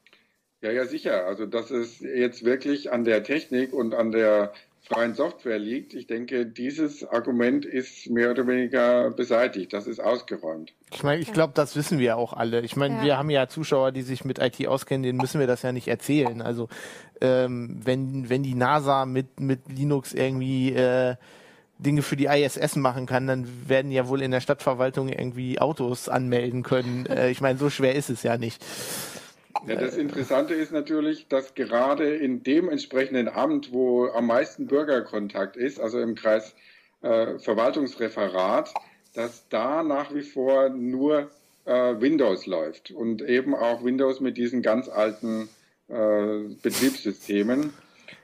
Ja, 0.61 0.71
ja, 0.71 0.85
sicher. 0.85 1.25
Also 1.27 1.45
das 1.45 1.71
ist 1.71 2.01
jetzt 2.01 2.43
wirklich 2.43 2.91
an 2.91 3.05
der 3.05 3.23
Technik 3.23 3.71
und 3.71 3.93
an 3.93 4.11
der 4.11 4.53
freien 4.87 5.15
Software 5.15 5.57
liegt. 5.57 5.93
Ich 5.93 6.07
denke, 6.07 6.45
dieses 6.45 7.03
Argument 7.07 7.65
ist 7.65 8.09
mehr 8.09 8.31
oder 8.31 8.47
weniger 8.47 9.09
beseitigt. 9.11 9.73
Das 9.73 9.87
ist 9.87 9.99
ausgeräumt. 9.99 10.73
Ich 10.93 11.03
meine, 11.03 11.21
ich 11.21 11.33
glaube, 11.33 11.53
das 11.55 11.75
wissen 11.75 11.97
wir 11.97 12.17
auch 12.17 12.33
alle. 12.33 12.61
Ich 12.61 12.75
meine, 12.75 12.97
ja. 12.97 13.03
wir 13.03 13.17
haben 13.17 13.29
ja 13.29 13.47
Zuschauer, 13.47 13.91
die 13.91 14.03
sich 14.03 14.25
mit 14.25 14.39
IT 14.39 14.65
auskennen, 14.67 15.03
denen 15.03 15.17
müssen 15.17 15.39
wir 15.39 15.47
das 15.47 15.63
ja 15.63 15.71
nicht 15.71 15.87
erzählen. 15.87 16.41
Also 16.41 16.69
ähm, 17.21 17.79
wenn, 17.83 18.29
wenn 18.29 18.43
die 18.43 18.55
NASA 18.55 19.05
mit, 19.05 19.39
mit 19.39 19.61
Linux 19.69 20.13
irgendwie 20.13 20.73
äh, 20.73 21.15
Dinge 21.77 22.01
für 22.03 22.15
die 22.15 22.25
ISS 22.25 22.75
machen 22.75 23.05
kann, 23.05 23.27
dann 23.27 23.47
werden 23.67 23.91
ja 23.91 24.07
wohl 24.07 24.21
in 24.21 24.31
der 24.31 24.39
Stadtverwaltung 24.39 25.09
irgendwie 25.09 25.59
Autos 25.59 26.09
anmelden 26.09 26.63
können. 26.63 27.05
Äh, 27.15 27.29
ich 27.29 27.39
meine, 27.39 27.57
so 27.57 27.69
schwer 27.69 27.95
ist 27.95 28.09
es 28.09 28.23
ja 28.23 28.37
nicht. 28.37 28.63
Ja, 29.67 29.75
das 29.75 29.95
Interessante 29.95 30.53
ist 30.53 30.71
natürlich, 30.71 31.27
dass 31.27 31.55
gerade 31.55 32.15
in 32.15 32.43
dem 32.43 32.69
entsprechenden 32.69 33.27
Amt, 33.27 33.71
wo 33.71 34.07
am 34.07 34.27
meisten 34.27 34.67
Bürgerkontakt 34.67 35.57
ist, 35.57 35.79
also 35.79 35.99
im 35.99 36.15
Kreis 36.15 36.55
äh, 37.01 37.39
Verwaltungsreferat, 37.39 38.73
dass 39.13 39.47
da 39.49 39.81
nach 39.81 40.13
wie 40.13 40.21
vor 40.21 40.69
nur 40.69 41.31
äh, 41.65 41.71
Windows 41.99 42.45
läuft 42.45 42.91
und 42.91 43.21
eben 43.21 43.55
auch 43.55 43.83
Windows 43.83 44.19
mit 44.19 44.37
diesen 44.37 44.61
ganz 44.61 44.89
alten 44.89 45.49
äh, 45.87 46.55
Betriebssystemen. 46.61 47.73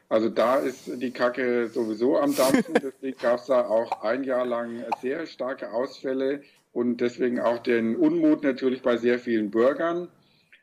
Also 0.10 0.30
da 0.30 0.58
ist 0.58 1.02
die 1.02 1.12
Kacke 1.12 1.70
sowieso 1.70 2.18
am 2.18 2.36
Dampfen. 2.36 2.74
Deswegen 2.84 3.18
gab 3.18 3.40
es 3.40 3.46
da 3.46 3.66
auch 3.66 4.04
ein 4.04 4.24
Jahr 4.24 4.46
lang 4.46 4.84
sehr 5.02 5.26
starke 5.26 5.72
Ausfälle 5.72 6.42
und 6.74 7.02
deswegen 7.02 7.40
auch 7.40 7.60
den 7.60 7.96
Unmut 7.96 8.44
natürlich 8.44 8.82
bei 8.82 8.98
sehr 8.98 9.20
vielen 9.20 9.52
Bürgern. 9.52 10.08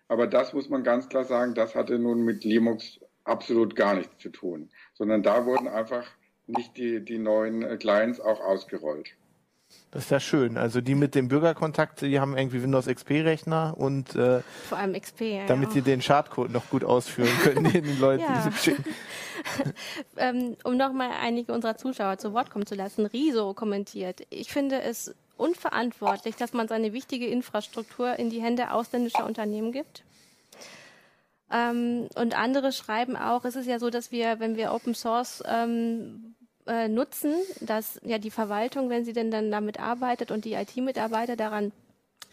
Aber 0.09 0.27
das 0.27 0.53
muss 0.53 0.68
man 0.68 0.83
ganz 0.83 1.09
klar 1.09 1.25
sagen, 1.25 1.55
das 1.55 1.75
hatte 1.75 1.99
nun 1.99 2.23
mit 2.23 2.44
Linux 2.44 3.01
absolut 3.25 3.77
gar 3.77 3.94
nichts 3.94 4.18
zu 4.18 4.31
tun, 4.31 4.71
sondern 4.94 5.23
da 5.23 5.44
wurden 5.44 5.68
einfach 5.68 6.07
nicht 6.47 6.77
die, 6.79 7.05
die 7.05 7.18
neuen 7.18 7.62
äh, 7.62 7.77
Clients 7.77 8.21
auch 8.21 8.40
ausgerollt. 8.40 9.14
Das 9.90 10.05
ist 10.05 10.11
ja 10.11 10.21
schön. 10.21 10.57
Also 10.57 10.81
die 10.81 10.94
mit 10.94 11.14
dem 11.14 11.29
Bürgerkontakt, 11.29 12.01
die 12.01 12.21
haben 12.21 12.37
irgendwie 12.37 12.62
Windows 12.62 12.87
XP-Rechner 12.87 13.75
und 13.77 14.14
äh, 14.16 14.40
vor 14.68 14.79
allem 14.79 14.99
XP, 14.99 15.21
ja, 15.21 15.47
damit 15.47 15.73
sie 15.73 15.83
den 15.83 16.01
Schadcode 16.01 16.51
noch 16.51 16.71
gut 16.71 16.85
ausführen 16.85 17.29
können, 17.42 17.71
den 17.71 18.01
Leuten 18.01 18.23
ja. 18.23 18.51
schicken. 18.53 18.85
ähm, 20.16 20.57
um 20.64 20.77
nochmal 20.79 21.11
einige 21.21 21.53
unserer 21.53 21.77
Zuschauer 21.77 22.16
zu 22.16 22.33
Wort 22.33 22.51
kommen 22.51 22.66
zu 22.66 22.75
lassen, 22.75 23.05
Riso 23.05 23.53
kommentiert. 23.53 24.23
Ich 24.31 24.51
finde 24.51 24.81
es 24.81 25.14
unverantwortlich, 25.38 26.37
dass 26.37 26.53
man 26.53 26.68
seine 26.68 26.92
wichtige 26.92 27.27
Infrastruktur 27.27 28.16
in 28.16 28.31
die 28.31 28.42
Hände 28.42 28.72
ausländischer 28.72 29.24
Unternehmen 29.24 29.72
gibt. 29.72 30.03
Ähm, 31.51 32.09
und 32.14 32.38
andere 32.38 32.72
schreiben 32.72 33.16
auch, 33.16 33.44
es 33.44 33.57
ist 33.57 33.66
ja 33.66 33.79
so, 33.79 33.90
dass 33.90 34.12
wir, 34.12 34.40
wenn 34.40 34.57
wir 34.57 34.72
Open 34.72 34.94
Source 34.94 35.42
ähm, 35.46 36.35
äh, 36.66 36.88
nutzen, 36.88 37.33
dass 37.61 38.01
ja 38.05 38.18
die 38.18 38.31
Verwaltung, 38.31 38.90
wenn 38.90 39.05
sie 39.05 39.14
denn 39.14 39.31
dann 39.31 39.51
damit 39.51 39.81
arbeitet 39.81 40.31
und 40.31 40.44
die 40.44 40.53
IT-Mitarbeiter 40.53 41.37
daran 41.37 41.72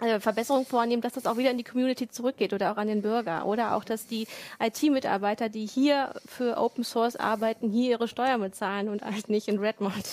äh, 0.01 0.19
Verbesserungen 0.19 0.65
vornehmen, 0.65 1.01
dass 1.01 1.13
das 1.13 1.25
auch 1.25 1.37
wieder 1.37 1.51
in 1.51 1.57
die 1.57 1.63
Community 1.63 2.09
zurückgeht 2.09 2.51
oder 2.51 2.73
auch 2.73 2.77
an 2.77 2.87
den 2.87 3.01
Bürger. 3.01 3.45
Oder 3.45 3.75
auch, 3.75 3.85
dass 3.85 4.07
die 4.07 4.27
IT-Mitarbeiter, 4.59 5.47
die 5.47 5.65
hier 5.65 6.13
für 6.25 6.57
Open 6.57 6.83
Source 6.83 7.15
arbeiten, 7.15 7.69
hier 7.69 7.91
ihre 7.91 8.09
Steuern 8.09 8.41
bezahlen 8.41 8.89
und 8.89 9.03
halt 9.03 9.29
nicht 9.29 9.47
in 9.47 9.59
Redmond. 9.59 10.03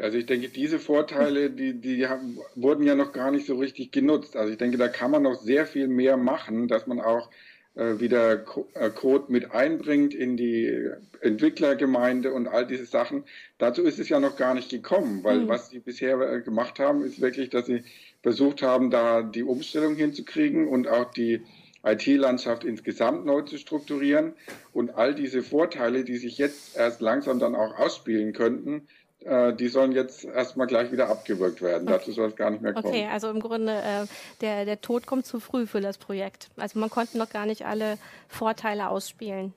Also 0.00 0.18
ich 0.18 0.26
denke, 0.26 0.48
diese 0.48 0.78
Vorteile, 0.78 1.50
die, 1.50 1.74
die 1.74 2.06
haben, 2.06 2.38
wurden 2.54 2.84
ja 2.84 2.94
noch 2.94 3.12
gar 3.12 3.30
nicht 3.30 3.46
so 3.46 3.56
richtig 3.56 3.92
genutzt. 3.92 4.36
Also 4.36 4.52
ich 4.52 4.58
denke, 4.58 4.78
da 4.78 4.88
kann 4.88 5.10
man 5.10 5.22
noch 5.22 5.34
sehr 5.34 5.66
viel 5.66 5.88
mehr 5.88 6.16
machen, 6.16 6.68
dass 6.68 6.86
man 6.86 7.00
auch 7.00 7.30
äh, 7.74 8.00
wieder 8.00 8.44
äh, 8.74 8.90
Code 8.90 9.26
mit 9.28 9.52
einbringt 9.52 10.12
in 10.14 10.36
die 10.36 10.90
Entwicklergemeinde 11.20 12.32
und 12.32 12.48
all 12.48 12.66
diese 12.66 12.86
Sachen. 12.86 13.24
Dazu 13.58 13.82
ist 13.82 13.98
es 13.98 14.08
ja 14.08 14.20
noch 14.20 14.36
gar 14.36 14.54
nicht 14.54 14.70
gekommen, 14.70 15.22
weil 15.22 15.40
mhm. 15.40 15.48
was 15.48 15.70
sie 15.70 15.78
bisher 15.78 16.20
äh, 16.20 16.40
gemacht 16.40 16.78
haben, 16.78 17.04
ist 17.04 17.20
wirklich, 17.20 17.50
dass 17.50 17.66
sie 17.66 17.84
versucht 18.22 18.62
haben, 18.62 18.90
da 18.90 19.22
die 19.22 19.44
Umstellung 19.44 19.94
hinzukriegen 19.94 20.68
und 20.68 20.88
auch 20.88 21.12
die 21.12 21.42
IT-Landschaft 21.82 22.64
insgesamt 22.64 23.24
neu 23.24 23.42
zu 23.42 23.56
strukturieren. 23.56 24.34
Und 24.72 24.90
all 24.90 25.14
diese 25.14 25.42
Vorteile, 25.42 26.04
die 26.04 26.18
sich 26.18 26.38
jetzt 26.38 26.76
erst 26.76 27.00
langsam 27.00 27.38
dann 27.38 27.54
auch 27.54 27.78
ausspielen 27.78 28.32
könnten, 28.32 28.88
äh, 29.24 29.52
die 29.52 29.68
sollen 29.68 29.92
jetzt 29.92 30.24
erstmal 30.24 30.66
gleich 30.66 30.92
wieder 30.92 31.08
abgewürgt 31.08 31.60
werden. 31.62 31.88
Okay. 31.88 31.98
Dazu 31.98 32.12
soll 32.12 32.28
es 32.30 32.36
gar 32.36 32.50
nicht 32.50 32.62
mehr 32.62 32.72
kommen. 32.72 32.86
Okay, 32.86 33.08
also 33.10 33.28
im 33.28 33.40
Grunde 33.40 33.72
äh, 33.72 34.06
der, 34.40 34.64
der 34.64 34.80
Tod 34.80 35.06
kommt 35.06 35.26
zu 35.26 35.40
früh 35.40 35.66
für 35.66 35.80
das 35.80 35.98
Projekt. 35.98 36.48
Also 36.56 36.78
man 36.78 36.90
konnte 36.90 37.18
noch 37.18 37.30
gar 37.30 37.46
nicht 37.46 37.66
alle 37.66 37.98
Vorteile 38.28 38.88
ausspielen. 38.88 39.52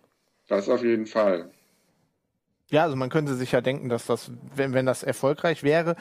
Das 0.48 0.68
auf 0.68 0.84
jeden 0.84 1.06
Fall. 1.06 1.50
Ja, 2.70 2.84
also 2.84 2.96
man 2.96 3.10
könnte 3.10 3.36
sich 3.36 3.52
ja 3.52 3.62
denken, 3.62 3.88
dass 3.88 4.08
das, 4.08 4.32
wenn, 4.56 4.74
wenn 4.74 4.86
das 4.86 5.04
erfolgreich 5.04 5.64
wäre, 5.64 5.96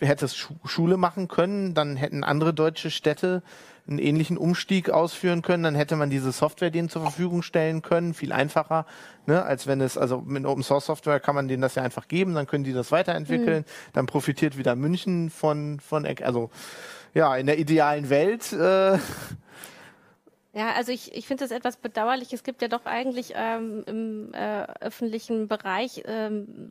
hätte 0.00 0.24
es 0.24 0.36
Schule 0.64 0.96
machen 0.96 1.28
können, 1.28 1.72
dann 1.72 1.96
hätten 1.96 2.24
andere 2.24 2.52
deutsche 2.52 2.90
Städte 2.90 3.42
einen 3.88 3.98
ähnlichen 3.98 4.36
Umstieg 4.36 4.90
ausführen 4.90 5.42
können, 5.42 5.62
dann 5.62 5.74
hätte 5.74 5.96
man 5.96 6.10
diese 6.10 6.32
Software 6.32 6.70
denen 6.70 6.88
zur 6.88 7.02
Verfügung 7.02 7.42
stellen 7.42 7.82
können, 7.82 8.14
viel 8.14 8.32
einfacher, 8.32 8.86
ne, 9.26 9.42
als 9.42 9.66
wenn 9.66 9.80
es, 9.80 9.98
also 9.98 10.20
mit 10.20 10.44
Open 10.46 10.62
Source 10.62 10.86
Software 10.86 11.20
kann 11.20 11.34
man 11.34 11.48
denen 11.48 11.62
das 11.62 11.74
ja 11.74 11.82
einfach 11.82 12.08
geben, 12.08 12.34
dann 12.34 12.46
können 12.46 12.64
die 12.64 12.72
das 12.72 12.92
weiterentwickeln, 12.92 13.60
mhm. 13.60 13.92
dann 13.92 14.06
profitiert 14.06 14.56
wieder 14.56 14.76
München 14.76 15.30
von, 15.30 15.80
von, 15.80 16.06
also 16.22 16.50
ja, 17.14 17.36
in 17.36 17.46
der 17.46 17.58
idealen 17.58 18.08
Welt 18.10 18.52
äh, 18.52 18.98
ja, 20.52 20.72
also 20.72 20.90
ich, 20.90 21.14
ich 21.14 21.28
finde 21.28 21.44
es 21.44 21.52
etwas 21.52 21.76
bedauerlich. 21.76 22.32
Es 22.32 22.42
gibt 22.42 22.60
ja 22.60 22.66
doch 22.66 22.84
eigentlich 22.84 23.34
ähm, 23.36 23.84
im 23.86 24.34
äh, 24.34 24.64
öffentlichen 24.80 25.46
Bereich, 25.46 26.02
ähm, 26.06 26.68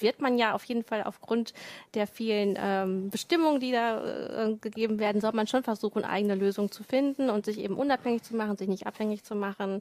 wird 0.00 0.20
man 0.20 0.36
ja 0.36 0.52
auf 0.54 0.64
jeden 0.64 0.82
Fall 0.82 1.04
aufgrund 1.04 1.54
der 1.94 2.08
vielen 2.08 2.58
ähm, 2.60 3.08
Bestimmungen, 3.08 3.60
die 3.60 3.70
da 3.70 4.46
äh, 4.46 4.56
gegeben 4.56 4.98
werden, 4.98 5.20
soll 5.20 5.30
man 5.32 5.46
schon 5.46 5.62
versuchen, 5.62 6.04
eigene 6.04 6.34
Lösungen 6.34 6.72
zu 6.72 6.82
finden 6.82 7.30
und 7.30 7.44
sich 7.44 7.58
eben 7.58 7.76
unabhängig 7.76 8.24
zu 8.24 8.34
machen, 8.34 8.56
sich 8.56 8.68
nicht 8.68 8.88
abhängig 8.88 9.22
zu 9.22 9.36
machen 9.36 9.80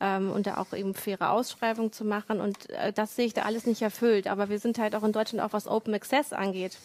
ähm, 0.00 0.30
und 0.30 0.46
da 0.46 0.58
auch 0.58 0.74
eben 0.74 0.94
faire 0.94 1.30
Ausschreibungen 1.30 1.90
zu 1.90 2.04
machen. 2.04 2.42
Und 2.42 2.68
äh, 2.68 2.92
das 2.92 3.16
sehe 3.16 3.24
ich 3.24 3.32
da 3.32 3.42
alles 3.42 3.64
nicht 3.64 3.80
erfüllt. 3.80 4.26
Aber 4.26 4.50
wir 4.50 4.58
sind 4.58 4.78
halt 4.78 4.94
auch 4.94 5.04
in 5.04 5.12
Deutschland, 5.12 5.42
auch 5.42 5.54
was 5.54 5.66
Open 5.66 5.94
Access 5.94 6.34
angeht, 6.34 6.76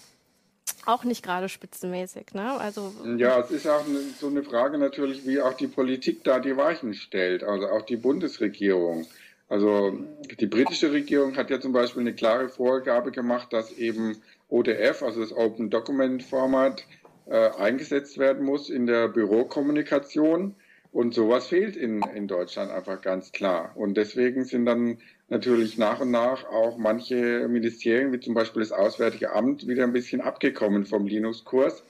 auch 0.86 1.04
nicht 1.04 1.24
gerade 1.24 1.50
spitzenmäßig. 1.50 2.34
Ne? 2.34 2.60
Also, 2.60 2.94
ja, 3.18 3.40
es 3.40 3.52
ist 3.52 3.68
auch 3.68 3.86
so 4.20 4.28
eine 4.28 4.44
Frage 4.44 4.78
natürlich, 4.78 5.26
wie 5.26 5.42
auch 5.42 5.54
die 5.54 5.68
Politik 5.68 6.24
da 6.24 6.40
die 6.40 6.56
Weichen 6.58 6.94
stellt, 6.94 7.44
also 7.44 7.68
auch 7.68 7.84
die 7.84 7.98
Bundesregierung. 7.98 9.06
Also 9.50 9.98
die 10.40 10.46
britische 10.46 10.92
Regierung 10.92 11.36
hat 11.36 11.50
ja 11.50 11.60
zum 11.60 11.72
Beispiel 11.72 12.02
eine 12.02 12.14
klare 12.14 12.50
Vorgabe 12.50 13.12
gemacht, 13.12 13.52
dass 13.52 13.72
eben 13.72 14.18
ODF, 14.48 15.02
also 15.02 15.22
das 15.22 15.34
Open 15.34 15.70
Document 15.72 16.22
Format, 16.22 16.86
äh, 17.26 17.50
eingesetzt 17.58 18.18
werden 18.18 18.46
muss 18.46 18.70
in 18.70 18.86
der 18.86 19.08
Bürokommunikation. 19.08 20.56
Und 20.92 21.14
sowas 21.14 21.48
fehlt 21.48 21.76
in, 21.76 22.02
in 22.16 22.28
Deutschland 22.28 22.72
einfach 22.72 23.02
ganz 23.02 23.32
klar. 23.32 23.72
Und 23.76 23.96
deswegen 23.96 24.46
sind 24.46 24.66
dann 24.66 24.98
natürlich 25.30 25.78
nach 25.78 26.00
und 26.00 26.12
nach 26.12 26.46
auch 26.46 26.78
manche 26.78 27.48
Ministerien, 27.48 28.12
wie 28.12 28.20
zum 28.20 28.34
Beispiel 28.34 28.62
das 28.62 28.72
Auswärtige 28.72 29.32
Amt, 29.32 29.68
wieder 29.68 29.84
ein 29.84 29.94
bisschen 29.94 30.22
abgekommen 30.22 30.86
vom 30.86 31.08
Linux-Kurs, 31.08 31.84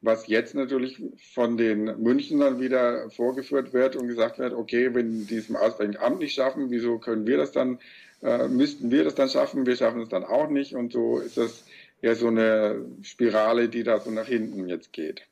was 0.00 0.26
jetzt 0.26 0.54
natürlich 0.54 1.02
von 1.32 1.56
den 1.56 1.84
Münchnern 2.02 2.60
wieder 2.60 3.10
vorgeführt 3.10 3.72
wird 3.72 3.96
und 3.96 4.08
gesagt 4.08 4.38
wird, 4.38 4.54
okay, 4.54 4.94
wenn 4.94 5.26
die 5.26 5.36
es 5.36 5.48
im 5.48 5.56
Auswärtigen 5.56 6.02
Amt 6.02 6.20
nicht 6.20 6.34
schaffen, 6.34 6.70
wieso 6.70 6.98
können 6.98 7.26
wir 7.26 7.36
das 7.36 7.52
dann, 7.52 7.78
äh, 8.22 8.48
müssten 8.48 8.90
wir 8.90 9.04
das 9.04 9.14
dann 9.14 9.28
schaffen, 9.28 9.66
wir 9.66 9.76
schaffen 9.76 10.00
es 10.00 10.08
dann 10.08 10.24
auch 10.24 10.48
nicht 10.48 10.74
und 10.74 10.92
so 10.92 11.18
ist 11.18 11.36
das 11.36 11.64
ja 12.02 12.14
so 12.14 12.28
eine 12.28 12.84
Spirale, 13.02 13.68
die 13.68 13.82
da 13.82 14.00
so 14.00 14.10
nach 14.10 14.26
hinten 14.26 14.68
jetzt 14.68 14.92
geht. 14.92 15.26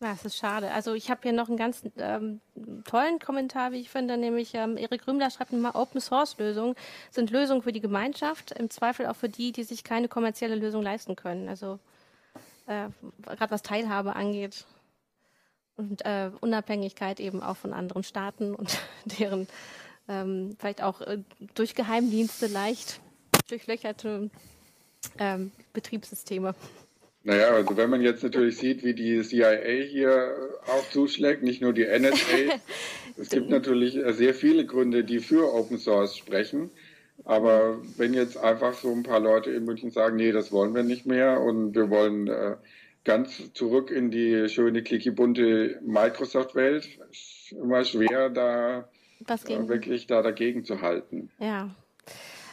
Ja, 0.00 0.12
es 0.12 0.24
ist 0.24 0.36
schade. 0.36 0.70
Also 0.70 0.94
ich 0.94 1.10
habe 1.10 1.22
hier 1.24 1.32
noch 1.32 1.48
einen 1.48 1.56
ganz 1.56 1.82
ähm, 1.96 2.40
tollen 2.84 3.18
Kommentar, 3.18 3.72
wie 3.72 3.80
ich 3.80 3.90
finde, 3.90 4.16
nämlich 4.16 4.54
ähm, 4.54 4.76
Erik 4.76 5.08
Rümler 5.08 5.28
schreibt 5.30 5.52
mal, 5.52 5.74
Open 5.74 6.00
Source 6.00 6.38
Lösungen 6.38 6.76
sind 7.10 7.30
Lösungen 7.30 7.62
für 7.62 7.72
die 7.72 7.80
Gemeinschaft, 7.80 8.52
im 8.52 8.70
Zweifel 8.70 9.06
auch 9.06 9.16
für 9.16 9.28
die, 9.28 9.50
die 9.50 9.64
sich 9.64 9.82
keine 9.82 10.06
kommerzielle 10.06 10.54
Lösung 10.54 10.82
leisten 10.82 11.16
können. 11.16 11.48
Also 11.48 11.80
äh, 12.66 12.88
gerade 13.22 13.50
was 13.50 13.62
Teilhabe 13.62 14.14
angeht 14.14 14.66
und 15.76 16.04
äh, 16.04 16.30
Unabhängigkeit 16.40 17.18
eben 17.18 17.42
auch 17.42 17.56
von 17.56 17.72
anderen 17.72 18.04
Staaten 18.04 18.54
und 18.54 18.78
deren 19.18 19.48
ähm, 20.08 20.56
vielleicht 20.60 20.80
auch 20.80 21.00
äh, 21.00 21.18
durch 21.54 21.74
Geheimdienste 21.74 22.46
leicht 22.46 23.00
durchlöcherte 23.48 24.30
ähm, 25.18 25.50
Betriebssysteme. 25.72 26.54
Naja, 27.28 27.48
also 27.50 27.76
wenn 27.76 27.90
man 27.90 28.00
jetzt 28.00 28.22
natürlich 28.22 28.56
sieht, 28.56 28.82
wie 28.82 28.94
die 28.94 29.20
CIA 29.20 29.84
hier 29.86 30.34
auch 30.66 30.88
zuschlägt, 30.88 31.42
nicht 31.42 31.60
nur 31.60 31.74
die 31.74 31.84
NSA, 31.84 32.58
es 33.18 33.28
gibt 33.28 33.50
natürlich 33.50 33.98
sehr 34.16 34.32
viele 34.32 34.64
Gründe, 34.64 35.04
die 35.04 35.18
für 35.18 35.52
Open 35.52 35.76
Source 35.76 36.16
sprechen. 36.16 36.70
Aber 37.26 37.82
wenn 37.98 38.14
jetzt 38.14 38.38
einfach 38.38 38.72
so 38.72 38.90
ein 38.90 39.02
paar 39.02 39.20
Leute 39.20 39.50
in 39.50 39.66
München 39.66 39.90
sagen, 39.90 40.16
nee, 40.16 40.32
das 40.32 40.52
wollen 40.52 40.74
wir 40.74 40.84
nicht 40.84 41.04
mehr 41.04 41.42
und 41.42 41.74
wir 41.74 41.90
wollen 41.90 42.28
äh, 42.28 42.56
ganz 43.04 43.52
zurück 43.52 43.90
in 43.90 44.10
die 44.10 44.48
schöne, 44.48 44.82
clicky 44.82 45.10
bunte 45.10 45.78
Microsoft-Welt, 45.84 46.88
ist 47.10 47.52
immer 47.52 47.84
schwer, 47.84 48.30
da 48.30 48.88
äh, 49.28 49.68
wirklich 49.68 50.06
da 50.06 50.22
dagegen 50.22 50.64
zu 50.64 50.80
halten. 50.80 51.30
Ja. 51.38 51.74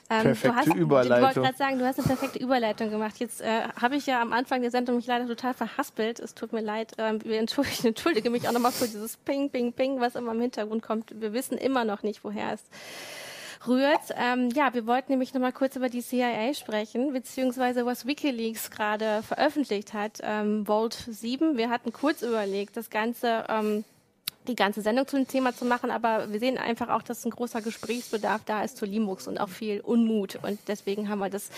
Ähm, 0.10 0.24
perfekte 0.24 0.56
hast, 0.56 0.76
Überleitung. 0.76 1.18
Ich 1.18 1.24
wollte 1.24 1.41
gerade 1.41 1.58
sagen, 1.58 1.80
du 1.80 1.86
hast 1.86 1.98
eine 1.98 2.08
perfekte 2.08 2.39
Überleitung 2.39 2.91
gemacht. 2.91 3.15
Jetzt 3.18 3.41
äh, 3.41 3.62
habe 3.82 3.96
ich 3.96 4.06
ja 4.06 4.22
am 4.22 4.34
Anfang 4.34 4.62
der 4.62 4.70
Sendung 4.70 4.98
mich 4.98 5.08
leider 5.08 5.28
total 5.28 5.54
verhaspelt. 5.54 6.20
Es 6.20 6.36
tut 6.36 6.54
mir 6.54 6.62
leid. 6.62 6.94
Ähm, 6.98 7.20
ich 7.24 7.86
entschuldige 7.86 8.30
mich 8.30 8.48
auch 8.48 8.52
nochmal 8.52 8.72
für 8.72 8.86
dieses 8.86 9.18
Ping, 9.18 9.50
Ping, 9.50 9.74
Ping, 9.74 10.00
was 10.00 10.15
immer 10.15 10.34
im 10.34 10.41
Hintergrund 10.41 10.84
kommt. 10.84 11.20
Wir 11.20 11.34
wissen 11.34 11.58
immer 11.58 11.86
noch 11.86 12.04
nicht, 12.04 12.24
woher 12.24 12.54
es 12.54 12.62
rührt. 13.68 14.13
Ähm, 14.15 14.50
ja, 14.54 14.74
wir 14.74 14.86
wollten 14.86 15.12
nämlich 15.12 15.34
nochmal 15.34 15.54
kurz 15.54 15.76
über 15.76 15.89
die 15.89 16.02
CIA 16.02 16.54
sprechen, 16.54 17.13
beziehungsweise 17.13 17.86
was 17.86 18.06
WikiLeaks 18.06 18.69
gerade 18.71 19.23
veröffentlicht 19.23 19.94
hat, 19.94 20.19
ähm, 20.21 20.65
Vault 20.65 20.94
7. 20.94 21.58
Wir 21.58 21.69
hatten 21.69 21.92
kurz 21.92 22.21
überlegt, 22.21 22.77
das 22.77 22.90
Ganze 22.90 23.46
ähm, 23.50 23.84
die 24.48 24.56
ganze 24.56 24.81
Sendung 24.81 25.08
zu 25.08 25.17
dem 25.17 25.27
Thema 25.27 25.54
zu 25.56 25.65
machen, 25.65 25.91
aber 25.91 26.31
wir 26.31 26.39
sehen 26.39 26.58
einfach 26.58 26.89
auch, 26.89 27.02
dass 27.02 27.25
ein 27.25 27.31
großer 27.31 27.62
Gesprächsbedarf 27.62 28.41
da 28.46 28.63
ist 28.63 28.77
zu 28.77 28.85
Linux 28.85 29.27
und 29.27 29.39
auch 29.39 29.50
viel 29.50 29.81
Unmut. 29.81 30.39
Und 30.41 30.60
deswegen 30.67 31.10
haben 31.10 31.19
wir 31.19 31.29
das 31.29 31.50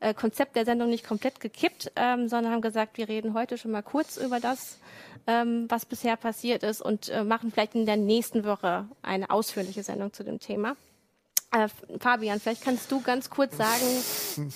äh, 0.00 0.14
Konzept 0.14 0.56
der 0.56 0.64
Sendung 0.64 0.90
nicht 0.90 1.06
komplett 1.06 1.40
gekippt, 1.40 1.92
ähm, 1.96 2.28
sondern 2.28 2.52
haben 2.52 2.62
gesagt, 2.62 2.98
wir 2.98 3.08
reden 3.08 3.34
heute 3.34 3.58
schon 3.58 3.70
mal 3.70 3.82
kurz 3.82 4.16
über 4.16 4.40
das, 4.40 4.78
ähm, 5.26 5.66
was 5.68 5.86
bisher 5.86 6.16
passiert 6.16 6.62
ist 6.62 6.80
und 6.80 7.08
äh, 7.08 7.24
machen 7.24 7.52
vielleicht 7.52 7.74
in 7.74 7.86
der 7.86 7.96
nächsten 7.96 8.44
Woche 8.44 8.86
eine 9.02 9.30
ausführliche 9.30 9.82
Sendung 9.82 10.12
zu 10.12 10.24
dem 10.24 10.40
Thema. 10.40 10.76
Äh, 11.52 11.66
Fabian, 11.98 12.38
vielleicht 12.38 12.62
kannst 12.62 12.92
du 12.92 13.00
ganz 13.00 13.28
kurz 13.28 13.56
sagen, 13.56 13.82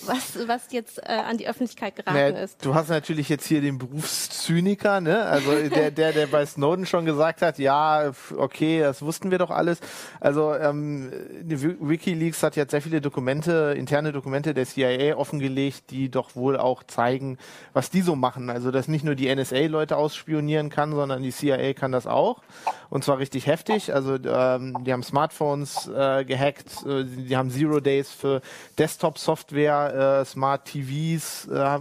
was, 0.05 0.47
was 0.47 0.71
jetzt 0.71 0.97
äh, 0.99 1.11
an 1.11 1.37
die 1.37 1.45
Öffentlichkeit 1.45 1.97
geraten 1.97 2.15
naja, 2.15 2.37
ist. 2.37 2.63
Du 2.63 2.73
hast 2.73 2.87
natürlich 2.87 3.27
jetzt 3.27 3.45
hier 3.45 3.59
den 3.59 3.77
Berufszyniker, 3.77 5.01
ne? 5.01 5.25
Also 5.25 5.51
der, 5.51 5.91
der, 5.91 6.13
der 6.13 6.27
bei 6.27 6.45
Snowden 6.45 6.85
schon 6.85 7.03
gesagt 7.03 7.41
hat, 7.41 7.59
ja, 7.59 8.13
okay, 8.37 8.79
das 8.79 9.01
wussten 9.01 9.29
wir 9.29 9.39
doch 9.39 9.51
alles. 9.51 9.81
Also 10.21 10.55
ähm, 10.55 11.11
WikiLeaks 11.43 12.41
hat 12.43 12.55
jetzt 12.55 12.71
sehr 12.71 12.81
viele 12.81 13.01
Dokumente, 13.01 13.75
interne 13.77 14.13
Dokumente 14.13 14.53
der 14.53 14.65
CIA 14.65 15.17
offengelegt, 15.17 15.89
die 15.89 16.09
doch 16.09 16.37
wohl 16.37 16.55
auch 16.55 16.81
zeigen, 16.83 17.37
was 17.73 17.89
die 17.89 18.03
so 18.03 18.15
machen. 18.15 18.49
Also 18.49 18.71
dass 18.71 18.87
nicht 18.87 19.03
nur 19.03 19.15
die 19.15 19.35
NSA 19.35 19.65
Leute 19.65 19.97
ausspionieren 19.97 20.69
kann, 20.69 20.93
sondern 20.93 21.21
die 21.23 21.31
CIA 21.31 21.73
kann 21.73 21.91
das 21.91 22.07
auch. 22.07 22.41
Und 22.89 23.03
zwar 23.03 23.17
richtig 23.17 23.47
heftig. 23.47 23.93
Also 23.93 24.15
ähm, 24.15 24.77
die 24.85 24.93
haben 24.93 25.03
Smartphones 25.03 25.89
äh, 25.89 26.23
gehackt 26.23 26.84
äh, 26.85 27.03
die 27.03 27.35
haben 27.35 27.49
Zero 27.49 27.79
Days 27.79 28.11
für 28.11 28.41
Desktop-Software, 28.77 30.21
äh, 30.21 30.25
Smart 30.25 30.65
TVs, 30.65 31.47
äh, 31.47 31.79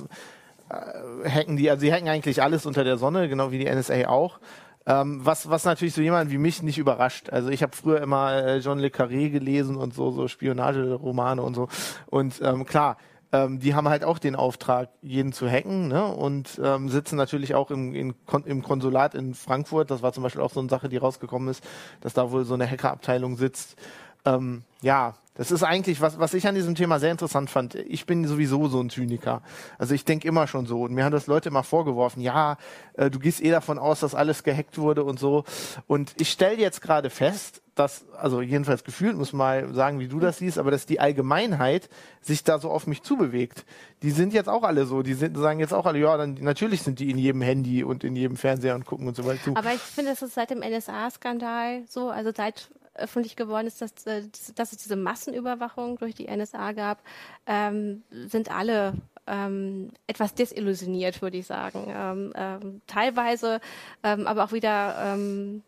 äh, 0.71 1.29
hacken 1.29 1.57
die, 1.57 1.71
also 1.71 1.81
sie 1.81 1.93
hacken 1.93 2.09
eigentlich 2.09 2.43
alles 2.43 2.67
unter 2.67 2.85
der 2.85 2.97
Sonne, 2.97 3.29
genau 3.29 3.51
wie 3.51 3.59
die 3.59 3.67
NSA 3.67 4.09
auch. 4.09 4.39
Ähm, 4.87 5.21
was, 5.25 5.49
was 5.49 5.65
natürlich 5.65 5.95
so 5.95 6.03
jemand 6.03 6.31
wie 6.31 6.37
mich 6.37 6.63
nicht 6.63 6.77
überrascht. 6.77 7.31
Also 7.31 7.49
ich 7.49 7.63
habe 7.63 7.75
früher 7.75 8.03
immer 8.03 8.35
äh, 8.35 8.59
John 8.59 8.79
Le 8.79 8.89
Carré 8.89 9.31
gelesen 9.31 9.77
und 9.77 9.95
so, 9.95 10.11
so 10.11 10.29
Spionageromane 10.29 11.41
und 11.41 11.55
so. 11.55 11.69
Und 12.07 12.41
ähm, 12.43 12.67
klar, 12.67 12.99
ähm, 13.33 13.59
die 13.59 13.75
haben 13.75 13.89
halt 13.89 14.05
auch 14.05 14.19
den 14.19 14.37
Auftrag, 14.37 14.91
jeden 15.03 15.33
zu 15.33 15.51
hacken 15.51 15.89
ne? 15.89 16.07
und 16.07 16.61
ähm, 16.63 16.89
sitzen 16.89 17.17
natürlich 17.17 17.55
auch 17.55 17.71
im, 17.71 17.95
in, 17.95 18.15
im 18.45 18.63
Konsulat 18.63 19.15
in 19.15 19.35
Frankfurt. 19.35 19.91
Das 19.91 20.03
war 20.03 20.13
zum 20.13 20.23
Beispiel 20.23 20.43
auch 20.43 20.53
so 20.53 20.61
eine 20.61 20.69
Sache, 20.69 20.89
die 20.89 20.99
rausgekommen 20.99 21.49
ist, 21.49 21.65
dass 22.01 22.13
da 22.13 22.31
wohl 22.31 22.45
so 22.45 22.55
eine 22.55 22.71
Hackerabteilung 22.71 23.37
sitzt, 23.37 23.77
ähm, 24.25 24.65
ja, 24.83 25.15
das 25.37 25.51
ist 25.51 25.65
eigentlich, 25.65 26.01
was, 26.01 26.19
was 26.21 26.33
ich 26.33 26.47
an 26.47 26.55
diesem 26.55 26.77
Thema 26.77 27.01
sehr 27.01 27.11
interessant 27.11 27.51
fand. 27.51 27.75
Ich 27.75 28.07
bin 28.07 28.25
sowieso 28.25 28.69
so 28.69 28.81
ein 28.81 28.89
Zyniker. 28.89 29.43
Also 29.79 29.93
ich 29.93 30.05
denke 30.05 30.29
immer 30.29 30.47
schon 30.47 30.67
so. 30.67 30.83
Und 30.83 30.93
mir 30.93 31.05
haben 31.05 31.13
das 31.13 31.27
Leute 31.27 31.49
immer 31.49 31.65
vorgeworfen, 31.65 32.21
ja, 32.21 32.57
äh, 32.95 33.11
du 33.11 33.19
gehst 33.19 33.43
eh 33.43 33.51
davon 33.51 33.79
aus, 33.79 34.01
dass 34.01 34.15
alles 34.15 34.45
gehackt 34.45 34.79
wurde 34.79 35.03
und 35.03 35.19
so. 35.19 35.45
Und 35.89 36.15
ich 36.21 36.31
stelle 36.31 36.59
jetzt 36.59 36.81
gerade 36.83 37.11
fest, 37.11 37.63
dass, 37.75 38.07
also 38.17 38.41
jedenfalls 38.41 38.85
gefühlt, 38.85 39.17
muss 39.17 39.33
mal 39.33 39.75
sagen, 39.75 39.99
wie 39.99 40.07
du 40.07 40.21
das 40.21 40.39
siehst, 40.39 40.57
aber 40.57 40.71
dass 40.71 40.87
die 40.87 41.01
Allgemeinheit 41.01 41.89
sich 42.21 42.45
da 42.45 42.61
so 42.61 42.71
auf 42.71 42.87
mich 42.87 43.03
zubewegt. 43.03 43.65
Die 44.03 44.13
sind 44.13 44.33
jetzt 44.33 44.49
auch 44.49 44.63
alle 44.63 44.87
so, 44.87 45.03
die 45.03 45.15
sind, 45.15 45.37
sagen 45.37 45.59
jetzt 45.59 45.75
auch 45.75 45.87
alle, 45.87 45.99
ja, 45.99 46.17
dann 46.17 46.35
natürlich 46.35 46.83
sind 46.83 47.01
die 47.01 47.11
in 47.11 47.19
jedem 47.19 47.43
Handy 47.43 47.83
und 47.83 48.05
in 48.05 48.15
jedem 48.15 48.37
Fernseher 48.37 48.77
und 48.77 48.87
gucken 48.87 49.09
und 49.09 49.17
so 49.17 49.25
weiter. 49.25 49.51
Aber 49.57 49.73
ich 49.75 49.81
finde, 49.81 50.13
das 50.13 50.23
ist 50.23 50.35
seit 50.35 50.51
dem 50.51 50.61
NSA-Skandal 50.61 51.83
so, 51.89 52.11
also 52.11 52.31
seit 52.33 52.71
öffentlich 52.95 53.37
geworden 53.37 53.67
ist, 53.67 53.81
dass, 53.81 54.07
äh, 54.07 54.23
dass 54.55 54.73
es 54.73 54.79
diese 54.79 54.97
Massenüberwachung 54.97 55.99
durch 55.99 56.15
die 56.15 56.29
NSA 56.29 56.73
gab, 56.73 57.03
ähm, 57.47 58.03
sind 58.11 58.51
alle 58.51 58.95
ähm, 59.27 59.91
etwas 60.07 60.35
desillusioniert, 60.35 61.23
würde 61.23 61.39
ich 61.39 61.47
sagen. 61.47 61.87
Ähm, 61.89 62.33
ähm, 62.37 62.83
teilweise 62.87 63.61
ähm, 64.03 64.27
aber 64.27 64.45
auch 64.45 64.53
wieder 64.53 64.97
ähm, 65.15 65.63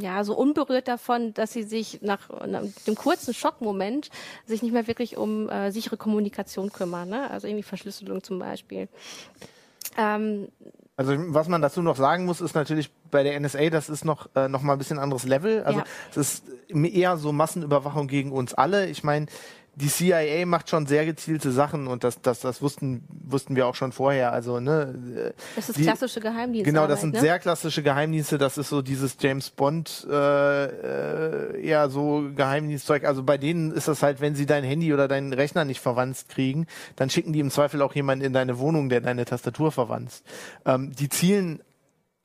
ja, 0.00 0.24
so 0.24 0.36
unberührt 0.36 0.88
davon, 0.88 1.34
dass 1.34 1.52
sie 1.52 1.62
sich 1.62 2.02
nach, 2.02 2.28
nach 2.46 2.64
dem 2.86 2.96
kurzen 2.96 3.32
Schockmoment 3.32 4.10
sich 4.44 4.62
nicht 4.62 4.72
mehr 4.72 4.88
wirklich 4.88 5.16
um 5.16 5.48
äh, 5.48 5.70
sichere 5.70 5.96
Kommunikation 5.96 6.72
kümmern, 6.72 7.08
ne? 7.08 7.30
also 7.30 7.46
irgendwie 7.46 7.62
Verschlüsselung 7.62 8.22
zum 8.24 8.40
Beispiel. 8.40 8.88
Ähm, 9.96 10.48
also 10.98 11.14
was 11.32 11.46
man 11.46 11.62
dazu 11.62 11.80
noch 11.80 11.94
sagen 11.94 12.24
muss, 12.24 12.40
ist 12.40 12.56
natürlich 12.56 12.90
bei 13.12 13.22
der 13.22 13.38
NSA, 13.38 13.70
das 13.70 13.88
ist 13.88 14.04
noch, 14.04 14.28
äh, 14.34 14.48
noch 14.48 14.62
mal 14.62 14.72
ein 14.72 14.78
bisschen 14.78 14.98
anderes 14.98 15.22
Level. 15.22 15.62
Also 15.62 15.78
ja. 15.78 15.84
es 16.10 16.16
ist 16.16 16.44
eher 16.68 17.16
so 17.18 17.30
Massenüberwachung 17.30 18.08
gegen 18.08 18.32
uns 18.32 18.52
alle. 18.52 18.86
Ich 18.88 19.04
meine, 19.04 19.26
die 19.80 19.88
CIA 19.88 20.44
macht 20.44 20.68
schon 20.68 20.86
sehr 20.86 21.06
gezielte 21.06 21.52
Sachen 21.52 21.86
und 21.86 22.02
das, 22.02 22.20
das, 22.20 22.40
das 22.40 22.60
wussten, 22.60 23.04
wussten 23.08 23.54
wir 23.54 23.66
auch 23.66 23.76
schon 23.76 23.92
vorher. 23.92 24.32
Also, 24.32 24.58
ne, 24.58 25.32
das 25.54 25.68
ist 25.68 25.78
die, 25.78 25.84
klassische 25.84 26.20
Geheimdienste. 26.20 26.70
Genau, 26.70 26.88
das 26.88 27.00
sind 27.00 27.14
ne? 27.14 27.20
sehr 27.20 27.38
klassische 27.38 27.82
Geheimdienste. 27.82 28.38
Das 28.38 28.58
ist 28.58 28.70
so 28.70 28.82
dieses 28.82 29.16
James 29.20 29.50
Bond, 29.50 30.06
äh, 30.10 30.64
äh, 30.64 31.62
eher 31.62 31.88
so 31.90 32.28
Geheimdienstzeug. 32.34 33.04
Also 33.04 33.22
bei 33.22 33.38
denen 33.38 33.70
ist 33.70 33.86
das 33.86 34.02
halt, 34.02 34.20
wenn 34.20 34.34
sie 34.34 34.46
dein 34.46 34.64
Handy 34.64 34.92
oder 34.92 35.06
deinen 35.06 35.32
Rechner 35.32 35.64
nicht 35.64 35.80
verwandt 35.80 36.28
kriegen, 36.28 36.66
dann 36.96 37.08
schicken 37.08 37.32
die 37.32 37.40
im 37.40 37.50
Zweifel 37.50 37.80
auch 37.82 37.94
jemanden 37.94 38.24
in 38.24 38.32
deine 38.32 38.58
Wohnung, 38.58 38.88
der 38.88 39.00
deine 39.00 39.24
Tastatur 39.24 39.70
verwandt. 39.70 40.22
Ähm, 40.66 40.92
die 40.92 41.08
zielen 41.08 41.60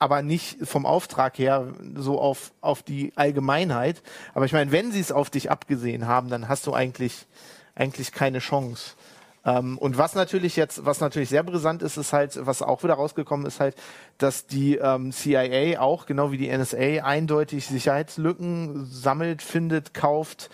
aber 0.04 0.20
nicht 0.20 0.58
vom 0.66 0.84
Auftrag 0.84 1.38
her 1.38 1.72
so 1.96 2.20
auf, 2.20 2.52
auf 2.60 2.82
die 2.82 3.14
Allgemeinheit. 3.16 4.02
Aber 4.34 4.44
ich 4.44 4.52
meine, 4.52 4.70
wenn 4.70 4.92
sie 4.92 5.00
es 5.00 5.10
auf 5.10 5.30
dich 5.30 5.50
abgesehen 5.50 6.06
haben, 6.06 6.28
dann 6.28 6.46
hast 6.46 6.66
du 6.66 6.74
eigentlich, 6.74 7.26
eigentlich 7.74 8.12
keine 8.12 8.40
Chance. 8.40 8.96
Ähm, 9.46 9.78
und 9.78 9.96
was 9.96 10.14
natürlich 10.14 10.56
jetzt, 10.56 10.84
was 10.84 11.00
natürlich 11.00 11.30
sehr 11.30 11.42
brisant 11.42 11.82
ist, 11.82 11.96
ist 11.96 12.12
halt, 12.12 12.38
was 12.44 12.60
auch 12.60 12.82
wieder 12.82 12.92
rausgekommen 12.92 13.46
ist 13.46 13.60
halt, 13.60 13.76
dass 14.18 14.46
die 14.46 14.76
ähm, 14.76 15.10
CIA 15.10 15.80
auch, 15.80 16.04
genau 16.04 16.32
wie 16.32 16.36
die 16.36 16.54
NSA, 16.54 17.02
eindeutig 17.02 17.66
Sicherheitslücken 17.66 18.84
sammelt, 18.84 19.40
findet, 19.40 19.94
kauft, 19.94 20.50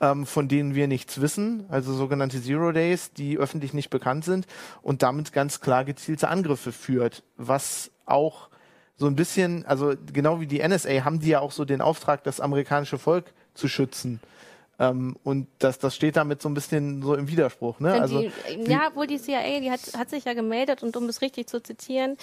ähm, 0.00 0.26
von 0.26 0.46
denen 0.46 0.76
wir 0.76 0.86
nichts 0.86 1.20
wissen, 1.20 1.66
also 1.70 1.92
sogenannte 1.92 2.40
Zero 2.40 2.70
Days, 2.70 3.12
die 3.12 3.36
öffentlich 3.36 3.74
nicht 3.74 3.90
bekannt 3.90 4.24
sind 4.24 4.46
und 4.80 5.02
damit 5.02 5.32
ganz 5.32 5.60
klar 5.60 5.84
gezielte 5.84 6.28
Angriffe 6.28 6.70
führt, 6.70 7.24
was 7.36 7.90
auch 8.06 8.48
so 8.96 9.06
ein 9.06 9.16
bisschen, 9.16 9.64
also 9.66 9.94
genau 10.12 10.40
wie 10.40 10.46
die 10.46 10.66
NSA, 10.66 11.04
haben 11.04 11.20
die 11.20 11.28
ja 11.28 11.40
auch 11.40 11.52
so 11.52 11.64
den 11.64 11.80
Auftrag, 11.80 12.24
das 12.24 12.40
amerikanische 12.40 12.98
Volk 12.98 13.32
zu 13.54 13.68
schützen. 13.68 14.20
Ähm, 14.78 15.16
und 15.22 15.48
das, 15.58 15.78
das 15.78 15.94
steht 15.94 16.16
damit 16.16 16.40
so 16.40 16.48
ein 16.48 16.54
bisschen 16.54 17.02
so 17.02 17.14
im 17.14 17.28
Widerspruch. 17.28 17.78
Ne? 17.78 17.92
Also, 17.92 18.20
die, 18.22 18.70
ja, 18.70 18.90
wohl 18.94 19.06
die 19.06 19.20
CIA, 19.20 19.60
die 19.60 19.70
hat, 19.70 19.80
hat 19.96 20.10
sich 20.10 20.24
ja 20.24 20.32
gemeldet 20.32 20.82
und 20.82 20.96
um 20.96 21.08
es 21.08 21.20
richtig 21.20 21.46
zu 21.46 21.62
zitieren, 21.62 22.16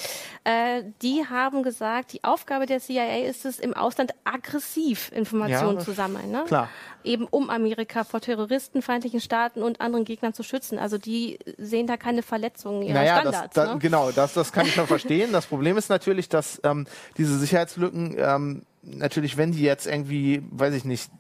äh, 0.44 0.84
die 1.02 1.26
haben 1.30 1.64
gesagt, 1.64 2.12
die 2.14 2.24
Aufgabe 2.24 2.66
der 2.66 2.80
CIA 2.80 3.28
ist 3.28 3.46
es, 3.46 3.60
im 3.60 3.74
Ausland 3.74 4.14
aggressiv 4.24 5.12
Informationen 5.14 5.78
ja, 5.78 5.84
zu 5.84 5.92
sammeln. 5.92 6.32
Ne? 6.32 6.44
Klar. 6.48 6.70
Eben 7.04 7.28
um 7.28 7.50
Amerika 7.50 8.04
vor 8.04 8.20
Terroristen, 8.20 8.82
feindlichen 8.82 9.22
Staaten 9.22 9.62
und 9.62 9.80
anderen 9.80 10.04
Gegnern 10.04 10.34
zu 10.34 10.44
schützen. 10.44 10.80
Also 10.80 10.98
die 10.98 11.40
sehen 11.58 11.88
da 11.88 11.98
keine 11.98 12.24
Verletzungen 12.24 12.82
ihrer 12.82 12.96
naja, 12.96 13.22
Standards. 13.22 13.54
Das, 13.54 13.66
da, 13.66 13.74
ne? 13.76 13.80
Genau, 13.80 14.12
das, 14.12 14.34
das 14.34 14.52
kann 14.52 14.66
ich 14.66 14.76
noch 14.76 14.88
verstehen. 14.88 15.32
Das 15.32 15.46
Problem 15.46 15.78
ist 15.78 15.90
natürlich, 15.90 16.30
dass 16.30 16.60
ähm, 16.64 16.88
diese 17.18 17.38
Sicherheitslücken 17.38 18.16
ähm, 18.18 18.64
natürlich, 18.82 19.38
wenn 19.38 19.52
die 19.52 19.62
jetzt 19.62 19.88
irgendwie, 19.88 20.44
weiß 20.52 20.74
ich 20.74 20.86
nicht, 20.86 21.12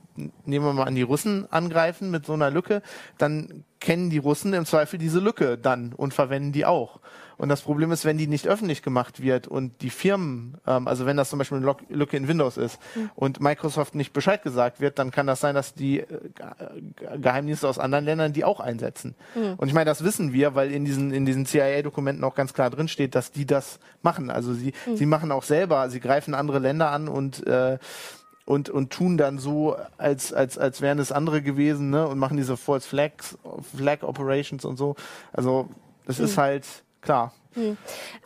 nehmen 0.45 0.65
wir 0.65 0.73
mal 0.73 0.87
an, 0.87 0.95
die 0.95 1.01
Russen 1.01 1.51
angreifen 1.51 2.11
mit 2.11 2.25
so 2.25 2.33
einer 2.33 2.51
Lücke, 2.51 2.81
dann 3.17 3.63
kennen 3.79 4.09
die 4.09 4.17
Russen 4.17 4.53
im 4.53 4.65
Zweifel 4.65 4.99
diese 4.99 5.19
Lücke 5.19 5.57
dann 5.57 5.93
und 5.93 6.13
verwenden 6.13 6.51
die 6.51 6.65
auch. 6.65 6.99
Und 7.39 7.47
das 7.47 7.61
Problem 7.61 7.89
ist, 7.93 8.03
wenn 8.03 8.17
die 8.17 8.27
nicht 8.27 8.49
öffentlich 8.49 8.83
gemacht 8.83 9.21
wird 9.23 9.47
und 9.47 9.81
die 9.81 9.89
Firmen, 9.89 10.57
ähm, 10.67 10.89
also 10.89 11.05
wenn 11.05 11.15
das 11.15 11.29
zum 11.29 11.39
Beispiel 11.39 11.57
eine 11.57 11.75
Lücke 11.87 12.17
in 12.17 12.27
Windows 12.27 12.57
ist 12.57 12.79
mhm. 12.95 13.09
und 13.15 13.39
Microsoft 13.39 13.95
nicht 13.95 14.11
Bescheid 14.11 14.43
gesagt 14.43 14.81
wird, 14.81 14.99
dann 14.99 15.09
kann 15.09 15.25
das 15.25 15.39
sein, 15.39 15.55
dass 15.55 15.73
die 15.73 16.01
äh, 16.01 16.07
Geheimdienste 17.17 17.65
aus 17.65 17.79
anderen 17.79 18.03
Ländern 18.03 18.33
die 18.33 18.43
auch 18.43 18.59
einsetzen. 18.59 19.15
Mhm. 19.35 19.53
Und 19.55 19.69
ich 19.69 19.73
meine, 19.73 19.85
das 19.85 20.03
wissen 20.03 20.33
wir, 20.33 20.53
weil 20.53 20.69
in 20.69 20.83
diesen, 20.83 21.13
in 21.13 21.25
diesen 21.25 21.45
CIA-Dokumenten 21.45 22.25
auch 22.25 22.35
ganz 22.35 22.53
klar 22.53 22.69
drin 22.69 22.89
steht, 22.89 23.15
dass 23.15 23.31
die 23.31 23.45
das 23.45 23.79
machen. 24.01 24.29
Also 24.29 24.53
sie, 24.53 24.73
mhm. 24.85 24.97
sie 24.97 25.05
machen 25.05 25.31
auch 25.31 25.43
selber, 25.43 25.89
sie 25.89 26.01
greifen 26.01 26.33
andere 26.33 26.59
Länder 26.59 26.91
an 26.91 27.07
und 27.07 27.47
äh, 27.47 27.77
und, 28.43 28.67
und 28.67 28.89
tun 28.89 29.15
dann 29.15 29.37
so, 29.37 29.77
als, 29.99 30.33
als, 30.33 30.57
als 30.57 30.81
wären 30.81 30.97
es 30.97 31.11
andere 31.11 31.43
gewesen, 31.43 31.91
ne? 31.91 32.07
Und 32.07 32.17
machen 32.17 32.35
diese 32.35 32.57
False 32.57 32.87
Flags, 32.87 33.37
Flag 33.77 34.01
Operations 34.01 34.65
und 34.65 34.75
so. 34.75 34.95
Also, 35.31 35.69
das 36.07 36.17
mhm. 36.17 36.25
ist 36.25 36.37
halt, 36.39 36.65
klar. 37.01 37.33
Hm. 37.53 37.77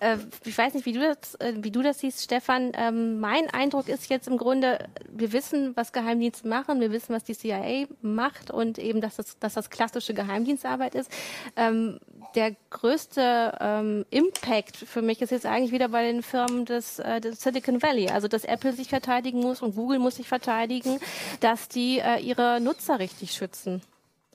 Äh, 0.01 0.17
ich 0.43 0.57
weiß 0.57 0.73
nicht, 0.73 0.85
wie 0.85 0.91
du 0.91 0.99
das, 0.99 1.35
äh, 1.35 1.53
wie 1.57 1.71
du 1.71 1.81
das 1.81 1.99
siehst, 1.99 2.23
Stefan. 2.23 2.73
Ähm, 2.75 3.19
mein 3.21 3.49
Eindruck 3.49 3.87
ist 3.87 4.09
jetzt 4.09 4.27
im 4.27 4.37
Grunde, 4.37 4.89
wir 5.09 5.31
wissen, 5.31 5.75
was 5.75 5.93
Geheimdienste 5.93 6.47
machen, 6.47 6.81
wir 6.81 6.91
wissen, 6.91 7.15
was 7.15 7.23
die 7.23 7.35
CIA 7.35 7.87
macht 8.01 8.51
und 8.51 8.79
eben, 8.79 8.99
dass 8.99 9.15
das, 9.15 9.39
dass 9.39 9.53
das 9.53 9.69
klassische 9.69 10.13
Geheimdienstarbeit 10.13 10.95
ist. 10.95 11.09
Ähm, 11.55 11.99
der 12.35 12.55
größte 12.69 13.57
ähm, 13.61 14.05
Impact 14.09 14.75
für 14.75 15.01
mich 15.01 15.21
ist 15.21 15.29
jetzt 15.29 15.45
eigentlich 15.45 15.71
wieder 15.71 15.89
bei 15.89 16.03
den 16.03 16.21
Firmen 16.21 16.65
des, 16.65 16.99
äh, 16.99 17.21
des 17.21 17.41
Silicon 17.41 17.81
Valley. 17.81 18.09
Also, 18.09 18.27
dass 18.27 18.43
Apple 18.43 18.73
sich 18.73 18.89
verteidigen 18.89 19.39
muss 19.39 19.61
und 19.61 19.75
Google 19.75 19.99
muss 19.99 20.15
sich 20.15 20.27
verteidigen, 20.27 20.99
dass 21.39 21.69
die 21.69 21.99
äh, 21.99 22.19
ihre 22.19 22.59
Nutzer 22.59 22.99
richtig 22.99 23.31
schützen. 23.31 23.81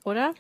Oder? 0.05 0.33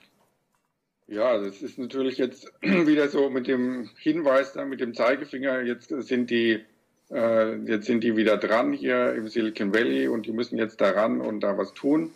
Ja, 1.10 1.38
das 1.38 1.62
ist 1.62 1.78
natürlich 1.78 2.18
jetzt 2.18 2.52
wieder 2.60 3.08
so 3.08 3.30
mit 3.30 3.46
dem 3.48 3.88
Hinweis 3.96 4.52
da, 4.52 4.66
mit 4.66 4.80
dem 4.80 4.92
Zeigefinger, 4.92 5.62
jetzt 5.62 5.88
sind 5.88 6.28
die, 6.28 6.62
äh, 7.10 7.56
jetzt 7.64 7.86
sind 7.86 8.04
die 8.04 8.14
wieder 8.14 8.36
dran 8.36 8.74
hier 8.74 9.14
im 9.14 9.26
Silicon 9.28 9.72
Valley 9.72 10.08
und 10.08 10.26
die 10.26 10.32
müssen 10.32 10.58
jetzt 10.58 10.82
daran 10.82 11.22
und 11.22 11.40
da 11.40 11.56
was 11.56 11.72
tun. 11.72 12.12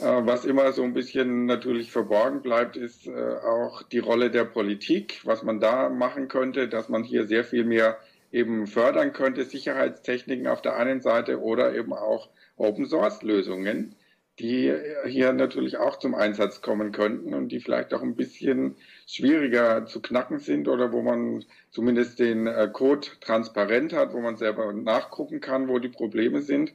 Äh, 0.00 0.04
was 0.04 0.44
immer 0.44 0.70
so 0.72 0.82
ein 0.82 0.92
bisschen 0.92 1.46
natürlich 1.46 1.90
verborgen 1.90 2.42
bleibt, 2.42 2.76
ist 2.76 3.06
äh, 3.06 3.36
auch 3.42 3.82
die 3.84 4.00
Rolle 4.00 4.30
der 4.30 4.44
Politik, 4.44 5.22
was 5.24 5.42
man 5.42 5.58
da 5.58 5.88
machen 5.88 6.28
könnte, 6.28 6.68
dass 6.68 6.90
man 6.90 7.04
hier 7.04 7.26
sehr 7.26 7.42
viel 7.42 7.64
mehr 7.64 7.96
eben 8.32 8.66
fördern 8.66 9.14
könnte, 9.14 9.46
Sicherheitstechniken 9.46 10.46
auf 10.46 10.60
der 10.60 10.76
einen 10.76 11.00
Seite 11.00 11.40
oder 11.40 11.74
eben 11.74 11.94
auch 11.94 12.28
Open 12.58 12.84
Source 12.84 13.22
Lösungen 13.22 13.94
die 14.38 14.74
hier 15.06 15.32
natürlich 15.32 15.78
auch 15.78 15.98
zum 15.98 16.14
Einsatz 16.14 16.60
kommen 16.60 16.92
könnten 16.92 17.32
und 17.32 17.48
die 17.48 17.60
vielleicht 17.60 17.94
auch 17.94 18.02
ein 18.02 18.16
bisschen 18.16 18.76
schwieriger 19.06 19.86
zu 19.86 20.02
knacken 20.02 20.38
sind 20.38 20.68
oder 20.68 20.92
wo 20.92 21.00
man 21.00 21.44
zumindest 21.70 22.18
den 22.18 22.46
äh, 22.46 22.68
Code 22.70 23.06
transparent 23.20 23.94
hat, 23.94 24.12
wo 24.12 24.20
man 24.20 24.36
selber 24.36 24.72
nachgucken 24.72 25.40
kann, 25.40 25.68
wo 25.68 25.78
die 25.78 25.88
Probleme 25.88 26.42
sind. 26.42 26.74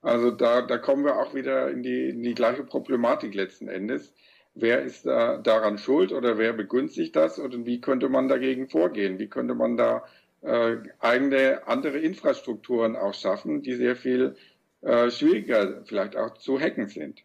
Also 0.00 0.30
da, 0.30 0.62
da 0.62 0.78
kommen 0.78 1.04
wir 1.04 1.16
auch 1.18 1.34
wieder 1.34 1.70
in 1.70 1.82
die, 1.82 2.10
in 2.10 2.22
die 2.22 2.34
gleiche 2.34 2.62
Problematik 2.62 3.34
letzten 3.34 3.68
Endes. 3.68 4.14
Wer 4.54 4.82
ist 4.82 5.04
da 5.06 5.38
daran 5.38 5.78
schuld 5.78 6.12
oder 6.12 6.38
wer 6.38 6.52
begünstigt 6.52 7.16
das 7.16 7.40
und 7.40 7.66
wie 7.66 7.80
könnte 7.80 8.08
man 8.08 8.28
dagegen 8.28 8.68
vorgehen? 8.68 9.18
Wie 9.18 9.28
könnte 9.28 9.54
man 9.54 9.76
da 9.76 10.04
äh, 10.42 10.76
eigene 11.00 11.66
andere 11.66 11.98
Infrastrukturen 11.98 12.94
auch 12.94 13.14
schaffen, 13.14 13.62
die 13.62 13.74
sehr 13.74 13.96
viel 13.96 14.36
äh, 14.86 15.10
schwieriger 15.10 15.82
vielleicht 15.84 16.16
auch 16.16 16.34
zu 16.34 16.60
hacken 16.60 16.88
sind. 16.88 17.22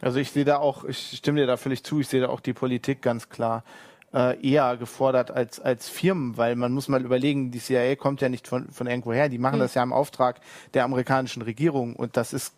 Also 0.00 0.18
ich 0.18 0.30
sehe 0.30 0.44
da 0.44 0.56
auch, 0.56 0.84
ich 0.84 1.18
stimme 1.18 1.40
dir 1.40 1.46
da 1.46 1.56
völlig 1.56 1.84
zu, 1.84 2.00
ich 2.00 2.08
sehe 2.08 2.20
da 2.20 2.28
auch 2.28 2.40
die 2.40 2.52
Politik 2.52 3.02
ganz 3.02 3.28
klar 3.28 3.64
äh, 4.12 4.40
eher 4.44 4.76
gefordert 4.76 5.30
als, 5.30 5.60
als 5.60 5.88
Firmen, 5.88 6.36
weil 6.36 6.56
man 6.56 6.72
muss 6.72 6.88
mal 6.88 7.04
überlegen, 7.04 7.50
die 7.50 7.60
CIA 7.60 7.96
kommt 7.96 8.20
ja 8.22 8.28
nicht 8.28 8.48
von, 8.48 8.70
von 8.70 8.86
irgendwo 8.86 9.12
her, 9.12 9.28
die 9.28 9.38
machen 9.38 9.56
mhm. 9.56 9.62
das 9.62 9.74
ja 9.74 9.82
im 9.82 9.92
Auftrag 9.92 10.40
der 10.74 10.84
amerikanischen 10.84 11.42
Regierung 11.42 11.94
und 11.94 12.16
das 12.16 12.32
ist 12.32 12.54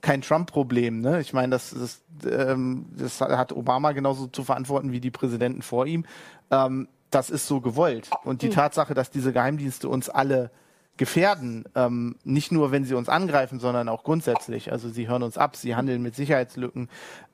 kein 0.00 0.22
Trump-Problem. 0.22 1.00
Ne? 1.00 1.20
Ich 1.20 1.32
meine, 1.32 1.50
das, 1.50 1.70
das, 1.70 2.02
ähm, 2.28 2.86
das 2.96 3.20
hat 3.20 3.52
Obama 3.52 3.92
genauso 3.92 4.26
zu 4.26 4.44
verantworten 4.44 4.92
wie 4.92 5.00
die 5.00 5.10
Präsidenten 5.10 5.62
vor 5.62 5.86
ihm. 5.86 6.04
Ähm, 6.50 6.88
das 7.10 7.30
ist 7.30 7.46
so 7.46 7.60
gewollt. 7.60 8.10
Und 8.24 8.42
die 8.42 8.48
mhm. 8.48 8.52
Tatsache, 8.52 8.94
dass 8.94 9.10
diese 9.10 9.32
Geheimdienste 9.32 9.88
uns 9.88 10.08
alle 10.08 10.50
gefährden, 10.96 11.64
ähm, 11.74 12.16
nicht 12.24 12.52
nur 12.52 12.72
wenn 12.72 12.84
sie 12.84 12.94
uns 12.94 13.08
angreifen, 13.08 13.60
sondern 13.60 13.88
auch 13.88 14.02
grundsätzlich. 14.02 14.72
Also 14.72 14.88
sie 14.88 15.08
hören 15.08 15.22
uns 15.22 15.38
ab, 15.38 15.56
sie 15.56 15.76
handeln 15.76 16.02
mit 16.02 16.14
Sicherheitslücken. 16.14 16.88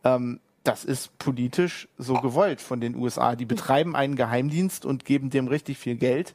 Ähm, 0.04 0.40
das 0.64 0.84
ist 0.84 1.16
politisch 1.18 1.88
so 1.98 2.14
gewollt 2.14 2.60
von 2.60 2.80
den 2.80 2.94
USA. 2.94 3.34
Die 3.34 3.44
betreiben 3.44 3.96
einen 3.96 4.16
Geheimdienst 4.16 4.84
und 4.84 5.04
geben 5.04 5.30
dem 5.30 5.48
richtig 5.48 5.78
viel 5.78 5.96
Geld, 5.96 6.34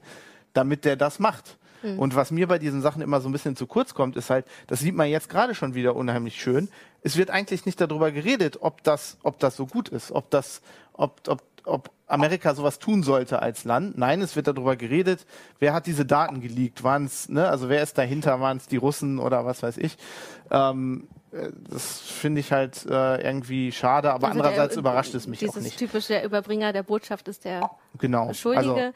damit 0.53 0.85
der 0.85 0.95
das 0.95 1.19
macht. 1.19 1.57
Mhm. 1.81 1.99
Und 1.99 2.15
was 2.15 2.31
mir 2.31 2.47
bei 2.47 2.59
diesen 2.59 2.81
Sachen 2.81 3.01
immer 3.01 3.21
so 3.21 3.29
ein 3.29 3.31
bisschen 3.31 3.55
zu 3.55 3.67
kurz 3.67 3.93
kommt, 3.93 4.15
ist 4.17 4.29
halt, 4.29 4.45
das 4.67 4.79
sieht 4.79 4.95
man 4.95 5.07
jetzt 5.07 5.29
gerade 5.29 5.55
schon 5.55 5.75
wieder 5.75 5.95
unheimlich 5.95 6.41
schön. 6.41 6.69
Es 7.01 7.17
wird 7.17 7.29
eigentlich 7.29 7.65
nicht 7.65 7.79
darüber 7.79 8.11
geredet, 8.11 8.57
ob 8.61 8.83
das, 8.83 9.17
ob 9.23 9.39
das 9.39 9.55
so 9.55 9.65
gut 9.65 9.89
ist, 9.89 10.11
ob 10.11 10.29
das, 10.29 10.61
ob, 10.93 11.21
ob, 11.27 11.41
ob 11.63 11.89
Amerika 12.07 12.55
sowas 12.55 12.79
tun 12.79 13.03
sollte 13.03 13.41
als 13.41 13.65
Land. 13.65 13.97
Nein, 13.97 14.21
es 14.21 14.35
wird 14.35 14.47
darüber 14.47 14.75
geredet, 14.75 15.25
wer 15.59 15.73
hat 15.73 15.85
diese 15.85 16.05
Daten 16.05 16.41
geleakt? 16.41 16.83
Waren 16.83 17.05
es, 17.05 17.27
ne, 17.27 17.47
also 17.47 17.69
wer 17.69 17.83
ist 17.83 17.97
dahinter? 17.97 18.39
Waren 18.39 18.57
es 18.57 18.67
die 18.67 18.77
Russen 18.77 19.19
oder 19.19 19.45
was 19.45 19.61
weiß 19.61 19.77
ich? 19.77 19.97
Ähm, 20.49 21.07
äh, 21.26 21.26
das 21.69 21.99
finde 21.99 22.41
ich 22.41 22.51
halt 22.51 22.85
äh, 22.85 23.21
irgendwie 23.21 23.71
schade, 23.71 24.11
aber 24.11 24.27
also 24.27 24.39
andererseits 24.39 24.73
der, 24.73 24.81
überrascht 24.81 25.13
es 25.13 25.27
mich 25.27 25.39
auch 25.39 25.55
nicht. 25.55 25.65
Dieses 25.65 25.75
typische 25.75 26.13
der 26.13 26.23
Überbringer 26.23 26.73
der 26.73 26.83
Botschaft 26.83 27.27
ist 27.27 27.45
der 27.45 27.69
genau. 27.97 28.33
Schuldige. 28.33 28.93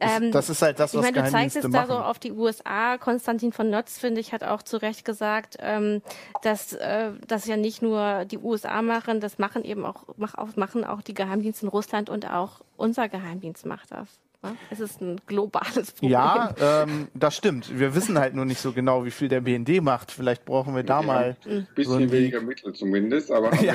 Also, 0.00 0.24
ähm, 0.24 0.32
das 0.32 0.50
ist 0.50 0.62
halt 0.62 0.78
das, 0.78 0.94
was 0.94 1.04
ich 1.04 1.12
meine, 1.12 1.26
du 1.26 1.32
zeigst 1.32 1.56
jetzt 1.56 1.72
da 1.72 1.86
so 1.86 1.94
auf 1.94 2.18
die 2.18 2.32
USA. 2.32 2.98
Konstantin 2.98 3.52
von 3.52 3.70
Notz, 3.70 3.98
finde 3.98 4.20
ich, 4.20 4.32
hat 4.32 4.44
auch 4.44 4.62
zu 4.62 4.76
Recht 4.76 5.04
gesagt, 5.04 5.56
ähm, 5.60 6.02
dass 6.42 6.72
äh, 6.72 7.12
das 7.26 7.46
ja 7.46 7.56
nicht 7.56 7.82
nur 7.82 8.24
die 8.24 8.38
USA 8.38 8.82
machen, 8.82 9.20
das 9.20 9.38
machen 9.38 9.64
eben 9.64 9.84
auch, 9.84 10.04
mach 10.16 10.34
auch, 10.36 10.56
machen 10.56 10.84
auch 10.84 11.02
die 11.02 11.14
Geheimdienste 11.14 11.66
in 11.66 11.70
Russland 11.70 12.10
und 12.10 12.30
auch 12.30 12.60
unser 12.76 13.08
Geheimdienst 13.08 13.66
macht 13.66 13.92
das. 13.92 14.08
Ne? 14.42 14.56
Es 14.70 14.80
ist 14.80 15.00
ein 15.00 15.20
globales 15.26 15.92
Problem. 15.92 16.10
Ja, 16.10 16.54
ähm, 16.60 17.08
das 17.14 17.36
stimmt. 17.36 17.78
Wir 17.78 17.94
wissen 17.94 18.18
halt 18.18 18.34
nur 18.34 18.44
nicht 18.44 18.60
so 18.60 18.72
genau, 18.72 19.04
wie 19.04 19.12
viel 19.12 19.28
der 19.28 19.40
BND 19.40 19.80
macht. 19.80 20.10
Vielleicht 20.10 20.44
brauchen 20.44 20.74
wir 20.74 20.82
da 20.82 21.00
ja, 21.00 21.06
mal. 21.06 21.36
Ein 21.46 21.68
bisschen 21.74 22.08
so 22.08 22.12
weniger 22.12 22.40
Mittel 22.40 22.72
zumindest, 22.72 23.30
aber 23.30 23.50
haben 23.52 23.64
ja. 23.64 23.74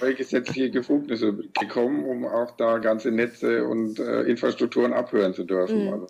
wir 0.00 0.14
gesetzliche 0.14 0.68
Befugnisse 0.70 1.32
bekommen, 1.32 2.04
um 2.04 2.24
auch 2.24 2.50
da 2.56 2.78
ganze 2.78 3.12
Netze 3.12 3.64
und 3.64 4.00
äh, 4.00 4.22
Infrastrukturen 4.22 4.92
abhören 4.92 5.32
zu 5.32 5.44
dürfen. 5.44 5.86
Mhm. 5.86 5.92
Also, 5.92 6.06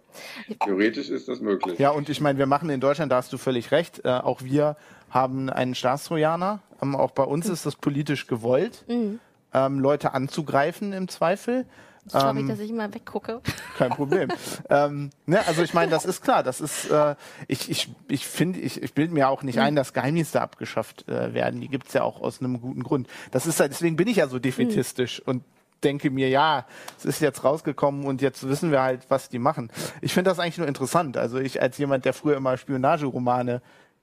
theoretisch 0.64 1.10
ist 1.10 1.28
das 1.28 1.40
möglich. 1.40 1.78
Ja, 1.78 1.90
und 1.90 2.08
ich 2.08 2.22
meine, 2.22 2.38
wir 2.38 2.46
machen 2.46 2.70
in 2.70 2.80
Deutschland, 2.80 3.12
da 3.12 3.16
hast 3.16 3.32
du 3.32 3.38
völlig 3.38 3.70
recht, 3.70 4.04
äh, 4.04 4.08
auch 4.08 4.42
wir 4.42 4.76
haben 5.10 5.50
einen 5.50 5.74
Staatstrojaner. 5.74 6.60
Ähm, 6.82 6.96
auch 6.96 7.10
bei 7.10 7.24
uns 7.24 7.48
mhm. 7.48 7.52
ist 7.52 7.66
das 7.66 7.76
politisch 7.76 8.26
gewollt, 8.26 8.84
mhm. 8.88 9.20
ähm, 9.52 9.78
Leute 9.78 10.14
anzugreifen 10.14 10.94
im 10.94 11.08
Zweifel. 11.08 11.66
Sorry, 12.10 12.40
ähm, 12.40 12.48
dass 12.48 12.58
ich 12.58 12.70
immer 12.70 12.92
weggucke. 12.92 13.40
Kein 13.78 13.90
Problem. 13.90 14.30
ähm, 14.70 15.10
ne, 15.26 15.46
also 15.46 15.62
ich 15.62 15.74
meine, 15.74 15.90
das 15.90 16.04
ist 16.04 16.22
klar. 16.22 16.42
Das 16.42 16.60
ist, 16.60 16.90
äh, 16.90 17.14
ich, 17.48 17.70
ich, 17.70 17.90
ich 18.08 18.26
finde, 18.26 18.58
ich, 18.60 18.82
ich 18.82 18.94
bilde 18.94 19.14
mir 19.14 19.28
auch 19.28 19.42
nicht 19.42 19.56
mhm. 19.56 19.62
ein, 19.62 19.76
dass 19.76 19.92
Geheimdienste 19.92 20.40
abgeschafft 20.40 21.08
äh, 21.08 21.32
werden. 21.34 21.60
Die 21.60 21.68
gibt's 21.68 21.92
ja 21.92 22.02
auch 22.02 22.20
aus 22.20 22.40
einem 22.40 22.60
guten 22.60 22.82
Grund. 22.82 23.08
Das 23.30 23.46
ist 23.46 23.60
halt, 23.60 23.72
deswegen 23.72 23.96
bin 23.96 24.08
ich 24.08 24.16
ja 24.16 24.28
so 24.28 24.38
defetistisch 24.38 25.20
mhm. 25.20 25.30
und 25.30 25.44
denke 25.84 26.10
mir, 26.10 26.28
ja, 26.28 26.66
es 26.98 27.04
ist 27.04 27.20
jetzt 27.20 27.44
rausgekommen 27.44 28.04
und 28.04 28.22
jetzt 28.22 28.46
wissen 28.46 28.70
wir 28.70 28.82
halt, 28.82 29.06
was 29.08 29.28
die 29.28 29.38
machen. 29.38 29.70
Ich 30.00 30.12
finde 30.12 30.30
das 30.30 30.38
eigentlich 30.38 30.58
nur 30.58 30.68
interessant. 30.68 31.16
Also 31.16 31.38
ich 31.38 31.62
als 31.62 31.78
jemand, 31.78 32.04
der 32.04 32.12
früher 32.12 32.36
immer 32.36 32.56
Spionageromane 32.56 33.62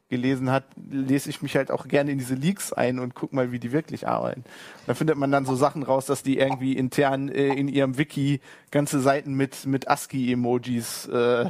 gelesen 0.09 0.51
hat, 0.51 0.65
lese 0.89 1.29
ich 1.29 1.41
mich 1.41 1.55
halt 1.55 1.71
auch 1.71 1.87
gerne 1.87 2.11
in 2.11 2.17
diese 2.17 2.35
Leaks 2.35 2.71
ein 2.71 2.99
und 2.99 3.15
guck 3.15 3.33
mal, 3.33 3.51
wie 3.51 3.59
die 3.59 3.71
wirklich 3.71 4.07
arbeiten. 4.07 4.43
Da 4.85 4.93
findet 4.93 5.17
man 5.17 5.31
dann 5.31 5.45
so 5.45 5.55
Sachen 5.55 5.83
raus, 5.83 6.05
dass 6.05 6.23
die 6.23 6.37
irgendwie 6.37 6.73
intern 6.73 7.29
äh, 7.29 7.47
in 7.47 7.67
ihrem 7.67 7.97
Wiki 7.97 8.39
ganze 8.71 8.99
Seiten 9.01 9.33
mit, 9.33 9.65
mit 9.65 9.87
ASCII-Emojis 9.87 11.07
äh, 11.07 11.49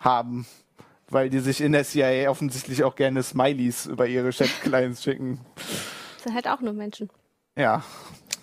haben, 0.00 0.46
weil 1.08 1.28
die 1.28 1.40
sich 1.40 1.60
in 1.60 1.72
der 1.72 1.84
CIA 1.84 2.30
offensichtlich 2.30 2.82
auch 2.84 2.96
gerne 2.96 3.22
Smileys 3.22 3.86
über 3.86 4.06
ihre 4.06 4.30
Chat-Clients 4.30 5.02
schicken. 5.02 5.40
Das 5.54 6.24
sind 6.24 6.34
halt 6.34 6.48
auch 6.48 6.60
nur 6.60 6.72
Menschen. 6.72 7.10
Ja. 7.56 7.84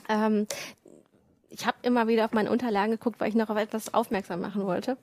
Ähm, 0.08 0.48
ich 1.50 1.66
habe 1.66 1.78
immer 1.82 2.08
wieder 2.08 2.26
auf 2.26 2.32
meine 2.32 2.52
Unterlagen 2.52 2.92
geguckt, 2.92 3.20
weil 3.20 3.30
ich 3.30 3.36
noch 3.36 3.50
auf 3.50 3.58
etwas 3.58 3.94
aufmerksam 3.94 4.42
machen 4.42 4.66
wollte. 4.66 4.98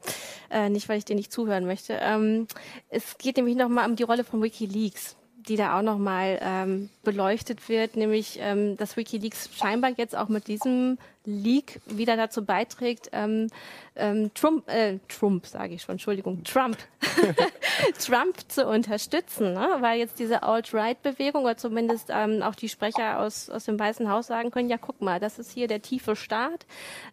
Äh, 0.50 0.68
nicht, 0.68 0.88
weil 0.88 0.98
ich 0.98 1.04
dir 1.04 1.16
nicht 1.16 1.32
zuhören 1.32 1.66
möchte. 1.66 1.98
Ähm, 2.00 2.46
es 2.88 3.18
geht 3.18 3.36
nämlich 3.36 3.56
nochmal 3.56 3.88
um 3.88 3.96
die 3.96 4.04
Rolle 4.04 4.24
von 4.24 4.42
WikiLeaks 4.42 5.16
die 5.48 5.56
da 5.56 5.78
auch 5.78 5.82
nochmal 5.82 6.38
ähm, 6.42 6.90
beleuchtet 7.04 7.68
wird, 7.68 7.96
nämlich 7.96 8.38
ähm, 8.40 8.76
dass 8.76 8.96
WikiLeaks 8.96 9.50
scheinbar 9.54 9.92
jetzt 9.96 10.16
auch 10.16 10.28
mit 10.28 10.48
diesem 10.48 10.98
Leak 11.26 11.80
wieder 11.86 12.16
dazu 12.16 12.44
beiträgt, 12.44 13.10
ähm, 13.12 13.48
ähm, 13.96 14.30
Trump, 14.34 14.68
äh, 14.68 14.98
Trump 15.08 15.46
sage 15.46 15.74
ich 15.74 15.82
schon, 15.82 15.94
Entschuldigung, 15.94 16.44
Trump, 16.44 16.76
Trump 17.98 18.36
zu 18.48 18.66
unterstützen, 18.66 19.54
ne? 19.54 19.76
weil 19.80 19.98
jetzt 19.98 20.18
diese 20.18 20.42
Alt-Right-Bewegung 20.42 21.44
oder 21.44 21.56
zumindest 21.56 22.08
ähm, 22.10 22.42
auch 22.42 22.54
die 22.54 22.68
Sprecher 22.68 23.20
aus, 23.20 23.50
aus 23.50 23.64
dem 23.64 23.78
Weißen 23.78 24.08
Haus 24.10 24.26
sagen 24.26 24.50
können, 24.50 24.68
ja 24.68 24.78
guck 24.78 25.00
mal, 25.00 25.18
das 25.20 25.38
ist 25.38 25.50
hier 25.52 25.66
der 25.66 25.82
tiefe 25.82 26.16
Staat. 26.16 26.66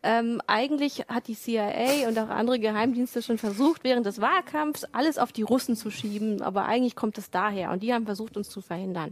Ähm, 0.03 0.41
eigentlich 0.47 1.05
hat 1.07 1.27
die 1.27 1.35
CIA 1.35 2.07
und 2.07 2.17
auch 2.19 2.29
andere 2.29 2.59
Geheimdienste 2.59 3.21
schon 3.21 3.37
versucht, 3.37 3.83
während 3.83 4.05
des 4.05 4.21
Wahlkampfs 4.21 4.85
alles 4.91 5.17
auf 5.17 5.31
die 5.31 5.43
Russen 5.43 5.75
zu 5.75 5.89
schieben, 5.89 6.41
aber 6.41 6.65
eigentlich 6.65 6.95
kommt 6.95 7.17
es 7.17 7.31
daher 7.31 7.71
und 7.71 7.81
die 7.81 7.93
haben 7.93 8.05
versucht, 8.05 8.37
uns 8.37 8.49
zu 8.49 8.61
verhindern. 8.61 9.11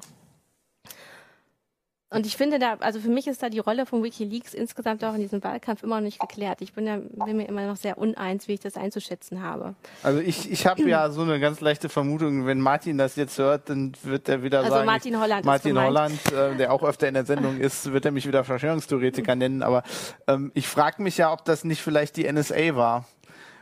Und 2.14 2.26
ich 2.26 2.36
finde 2.36 2.60
da, 2.60 2.76
also 2.82 3.00
für 3.00 3.10
mich 3.10 3.26
ist 3.28 3.42
da 3.42 3.50
die 3.50 3.60
Rolle 3.60 3.86
von 3.86 4.04
WikiLeaks 4.04 4.54
insgesamt 4.54 5.02
auch 5.06 5.14
in 5.14 5.22
diesem 5.22 5.42
Wahlkampf 5.42 5.82
immer 5.82 5.96
noch 5.96 6.04
nicht 6.04 6.20
geklärt. 6.20 6.62
Ich 6.62 6.74
bin, 6.74 6.86
ja, 6.86 6.98
bin 6.98 7.38
mir 7.38 7.48
immer 7.48 7.66
noch 7.66 7.78
sehr 7.78 7.98
uneins, 7.98 8.50
wie 8.50 8.54
ich 8.54 8.60
das 8.60 8.76
einzuschätzen 8.76 9.42
habe. 9.42 9.76
Also 10.04 10.20
ich, 10.20 10.52
ich 10.52 10.68
habe 10.68 10.84
ja 10.84 11.10
so 11.10 11.22
eine 11.22 11.40
ganz 11.40 11.62
leichte 11.62 11.88
Vermutung, 11.88 12.46
wenn 12.46 12.60
Martin 12.60 12.98
das 12.98 13.16
jetzt 13.16 13.38
hört, 13.38 13.70
dann 13.70 13.94
wird 14.04 14.28
er 14.28 14.44
wieder 14.44 14.60
also 14.60 14.72
sagen. 14.72 14.86
Martin 14.88 15.20
Holland. 15.22 15.46
Martin 15.46 15.80
Holland, 15.80 16.34
äh, 16.34 16.58
der 16.58 16.74
auch 16.74 16.84
öfter 16.84 17.08
in 17.08 17.14
der 17.14 17.26
Sendung 17.26 17.58
ist, 17.58 17.94
wird 17.94 18.04
er 18.04 18.12
mich 18.12 18.28
wieder 18.28 18.44
Verschwörungstheoretiker 18.44 19.38
nennen. 19.38 19.64
Aber 19.64 19.84
ähm, 20.28 20.52
ich 20.54 20.68
frage 20.68 21.02
mich 21.02 21.18
ja, 21.18 21.32
ob 21.32 21.46
das 21.46 21.64
nicht 21.64 21.82
vielleicht 21.82 22.18
die 22.18 22.30
NSA 22.30 22.76
war, 22.76 23.06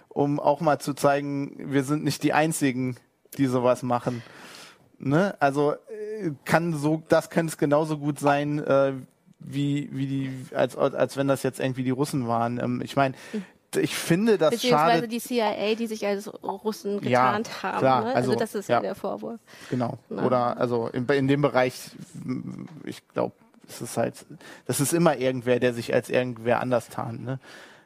um 0.08 0.39
auch 0.39 0.60
mal 0.60 0.80
zu 0.80 0.95
zeigen, 0.95 1.72
wir 1.72 1.84
sind 1.84 2.04
nicht 2.04 2.24
die 2.24 2.34
Einzigen, 2.34 2.97
die 3.38 3.45
sowas 3.45 3.84
machen. 3.84 4.24
Ne? 4.97 5.36
Also 5.39 5.76
kann 6.46 6.74
so, 6.74 7.04
das 7.10 7.30
könnte 7.30 7.52
es 7.52 7.58
genauso 7.58 7.98
gut 7.98 8.20
sein, 8.20 8.60
äh, 8.60 8.94
wie, 9.40 9.90
wie 9.92 10.08
die, 10.08 10.56
als, 10.56 10.78
als 10.78 11.18
wenn 11.18 11.28
das 11.28 11.44
jetzt 11.44 11.60
irgendwie 11.60 11.84
die 11.84 11.90
Russen 11.92 12.28
waren. 12.28 12.60
Ähm, 12.60 12.82
ich 12.84 12.96
meine, 12.96 13.16
ich 13.76 13.96
finde 13.96 14.38
das 14.38 14.52
Beziehungsweise 14.52 15.02
schade. 15.02 15.08
die 15.08 15.20
CIA, 15.20 15.76
die 15.76 15.88
sich 15.88 16.06
als 16.06 16.32
Russen 16.44 17.02
getarnt 17.02 17.48
ja, 17.48 17.64
haben. 17.64 17.80
Klar, 17.80 18.02
ne? 18.02 18.08
also, 18.08 18.32
also, 18.32 18.36
das 18.36 18.56
ist 18.56 18.70
ja, 18.70 18.78
ja 18.78 18.82
der 18.82 18.96
Vorwurf. 18.96 19.40
Genau. 19.70 19.98
Na. 20.10 20.26
Oder 20.26 20.58
also 20.58 20.88
in, 20.88 21.08
in 21.08 21.28
dem 21.28 21.42
Bereich, 21.42 21.92
ich 22.84 23.08
glaube, 23.10 23.34
es 23.68 23.82
ist 23.82 23.98
halt, 23.98 24.26
das 24.66 24.80
ist 24.80 24.94
immer 24.94 25.18
irgendwer, 25.18 25.60
der 25.60 25.74
sich 25.74 25.94
als 25.94 26.10
irgendwer 26.10 26.62
anders 26.62 26.90
tarnt. 26.90 27.24
Ne? 27.24 27.40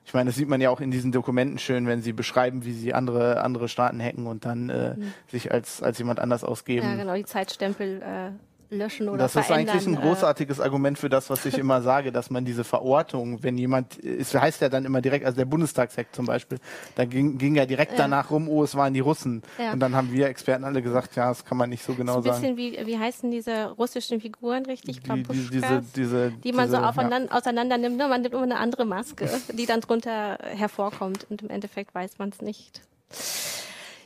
Ich 0.05 0.13
meine, 0.13 0.29
das 0.29 0.35
sieht 0.35 0.49
man 0.49 0.59
ja 0.59 0.69
auch 0.69 0.81
in 0.81 0.91
diesen 0.91 1.11
Dokumenten 1.11 1.57
schön, 1.57 1.87
wenn 1.87 2.01
sie 2.01 2.13
beschreiben, 2.13 2.65
wie 2.65 2.73
sie 2.73 2.93
andere, 2.93 3.41
andere 3.41 3.69
Staaten 3.69 4.01
hacken 4.01 4.27
und 4.27 4.45
dann 4.45 4.69
äh, 4.69 4.95
mhm. 4.95 5.13
sich 5.27 5.51
als, 5.51 5.81
als 5.81 5.97
jemand 5.97 6.19
anders 6.19 6.43
ausgeben. 6.43 6.85
Ja, 6.85 6.95
genau, 6.95 7.15
die 7.15 7.25
Zeitstempel 7.25 8.01
äh, 8.01 8.31
löschen 8.77 9.09
oder 9.09 9.17
Das 9.17 9.35
ist 9.35 9.51
eigentlich 9.51 9.85
ein 9.87 9.95
äh, 9.95 10.01
großartiges 10.01 10.59
Argument 10.59 10.97
für 10.97 11.09
das, 11.09 11.29
was 11.29 11.45
ich 11.45 11.57
immer 11.57 11.81
sage, 11.81 12.11
dass 12.11 12.29
man 12.29 12.45
diese 12.45 12.63
Verortung, 12.63 13.43
wenn 13.43 13.57
jemand, 13.57 14.03
es 14.03 14.33
heißt 14.33 14.61
ja 14.61 14.69
dann 14.69 14.85
immer 14.85 15.01
direkt, 15.01 15.25
also 15.25 15.37
der 15.37 15.45
Bundestagshack 15.45 16.07
zum 16.13 16.25
Beispiel, 16.25 16.59
da 16.95 17.05
ging, 17.05 17.37
ging 17.37 17.55
ja 17.55 17.65
direkt 17.65 17.93
ja. 17.93 17.99
danach 17.99 18.31
rum, 18.31 18.49
oh, 18.49 18.63
es 18.63 18.75
waren 18.75 18.93
die 18.93 18.99
Russen. 18.99 19.41
Ja. 19.57 19.73
Und 19.73 19.79
dann 19.79 19.95
haben 19.95 20.11
wir 20.11 20.27
Experten 20.27 20.63
alle 20.63 20.81
gesagt, 20.81 21.15
ja, 21.15 21.29
das 21.29 21.45
kann 21.45 21.57
man 21.57 21.69
nicht 21.69 21.83
so 21.83 21.93
genau 21.93 22.21
sagen. 22.21 22.45
Ein 22.45 22.55
bisschen 22.55 22.73
sagen. 22.73 22.85
wie, 22.85 22.93
wie 22.93 22.99
heißen 22.99 23.31
diese 23.31 23.71
russischen 23.71 24.21
Figuren 24.21 24.65
richtig? 24.65 25.01
Die, 25.01 25.23
die, 25.23 25.49
diese, 25.49 25.83
diese, 25.95 26.31
die 26.31 26.51
man 26.51 26.65
diese, 26.65 26.77
so 26.77 26.83
aufeinander, 26.83 27.31
ja. 27.31 27.37
auseinander 27.37 27.77
nimmt, 27.77 27.97
ne? 27.97 28.07
man 28.07 28.21
nimmt 28.21 28.33
immer 28.33 28.43
eine 28.43 28.57
andere 28.57 28.85
Maske, 28.85 29.29
die 29.53 29.65
dann 29.65 29.81
drunter 29.81 30.37
hervorkommt 30.41 31.27
und 31.29 31.41
im 31.41 31.49
Endeffekt 31.49 31.93
weiß 31.93 32.17
man 32.17 32.29
es 32.29 32.41
nicht. 32.41 32.81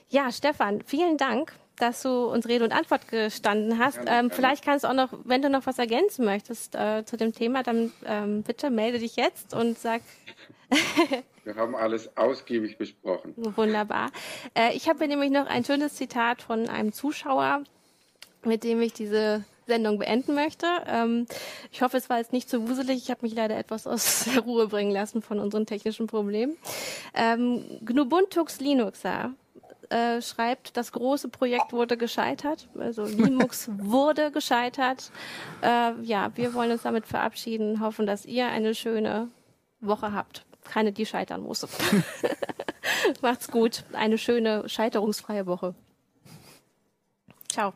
Ja, 0.10 0.32
Stefan, 0.32 0.82
vielen 0.86 1.18
Dank 1.18 1.54
dass 1.78 2.02
du 2.02 2.26
uns 2.26 2.48
Rede 2.48 2.64
und 2.64 2.72
Antwort 2.72 3.08
gestanden 3.08 3.78
hast. 3.78 4.00
Ähm, 4.06 4.32
vielleicht 4.32 4.66
kannst 4.66 4.84
du 4.84 4.90
auch 4.90 4.94
noch, 4.94 5.10
wenn 5.24 5.42
du 5.42 5.50
noch 5.50 5.66
was 5.66 5.78
ergänzen 5.80 6.26
möchtest 6.26 6.76
äh, 6.76 7.04
zu 7.06 7.18
dem 7.18 7.34
Thema, 7.34 7.64
dann 7.64 7.92
ähm, 8.06 8.44
bitte 8.44 8.70
melde 8.70 9.00
dich 9.00 9.16
jetzt 9.16 9.54
und 9.54 9.78
sag. 9.78 10.02
Wir 11.44 11.56
haben 11.56 11.76
alles 11.76 12.18
ausgiebig 12.18 12.78
besprochen. 12.78 13.34
Wunderbar. 13.38 14.12
Äh, 14.54 14.76
ich 14.76 14.90
habe 14.90 15.08
nämlich 15.08 15.32
noch 15.32 15.48
ein 15.48 15.64
schönes 15.64 15.96
Zitat 15.96 16.42
von 16.42 16.68
einem 16.68 16.92
Zuschauer, 16.92 17.64
mit 18.44 18.66
dem 18.66 18.82
ich 18.82 18.92
diese 18.92 19.46
Sendung 19.66 20.00
beenden 20.00 20.34
möchte. 20.34 20.66
Ähm, 20.88 21.28
ich 21.72 21.82
hoffe, 21.82 21.98
es 21.98 22.10
war 22.10 22.18
jetzt 22.18 22.34
nicht 22.34 22.50
zu 22.50 22.68
wuselig. 22.68 22.98
Ich 23.04 23.12
habe 23.12 23.22
mich 23.22 23.36
leider 23.36 23.58
etwas 23.58 23.86
aus 23.86 24.26
der 24.34 24.42
Ruhe 24.42 24.68
bringen 24.68 24.92
lassen 24.92 25.22
von 25.22 25.40
unseren 25.40 25.66
technischen 25.66 26.08
Problemen. 26.08 26.58
Ähm, 27.14 27.64
Gnubuntux 27.86 28.60
Linuxer 28.60 29.34
äh, 29.90 30.22
schreibt, 30.22 30.78
das 30.78 30.92
große 30.92 31.30
Projekt 31.30 31.74
wurde 31.74 31.98
gescheitert. 31.98 32.68
Also 32.78 33.06
Linux 33.06 33.70
wurde 33.78 34.32
gescheitert. 34.32 35.12
Äh, 35.62 35.94
ja, 36.02 36.32
wir 36.36 36.54
wollen 36.54 36.72
uns 36.72 36.84
damit 36.84 37.06
verabschieden, 37.06 37.80
hoffen, 37.80 38.06
dass 38.06 38.26
ihr 38.26 38.48
eine 38.48 38.76
schöne 38.76 39.30
Woche 39.80 40.14
habt. 40.14 40.46
Keine, 40.64 40.92
die 40.92 41.06
scheitern 41.06 41.42
muss. 41.42 41.66
Macht's 43.22 43.50
gut. 43.50 43.84
Eine 43.94 44.18
schöne, 44.18 44.68
scheiterungsfreie 44.68 45.46
Woche. 45.46 45.76
Ciao. 47.50 47.74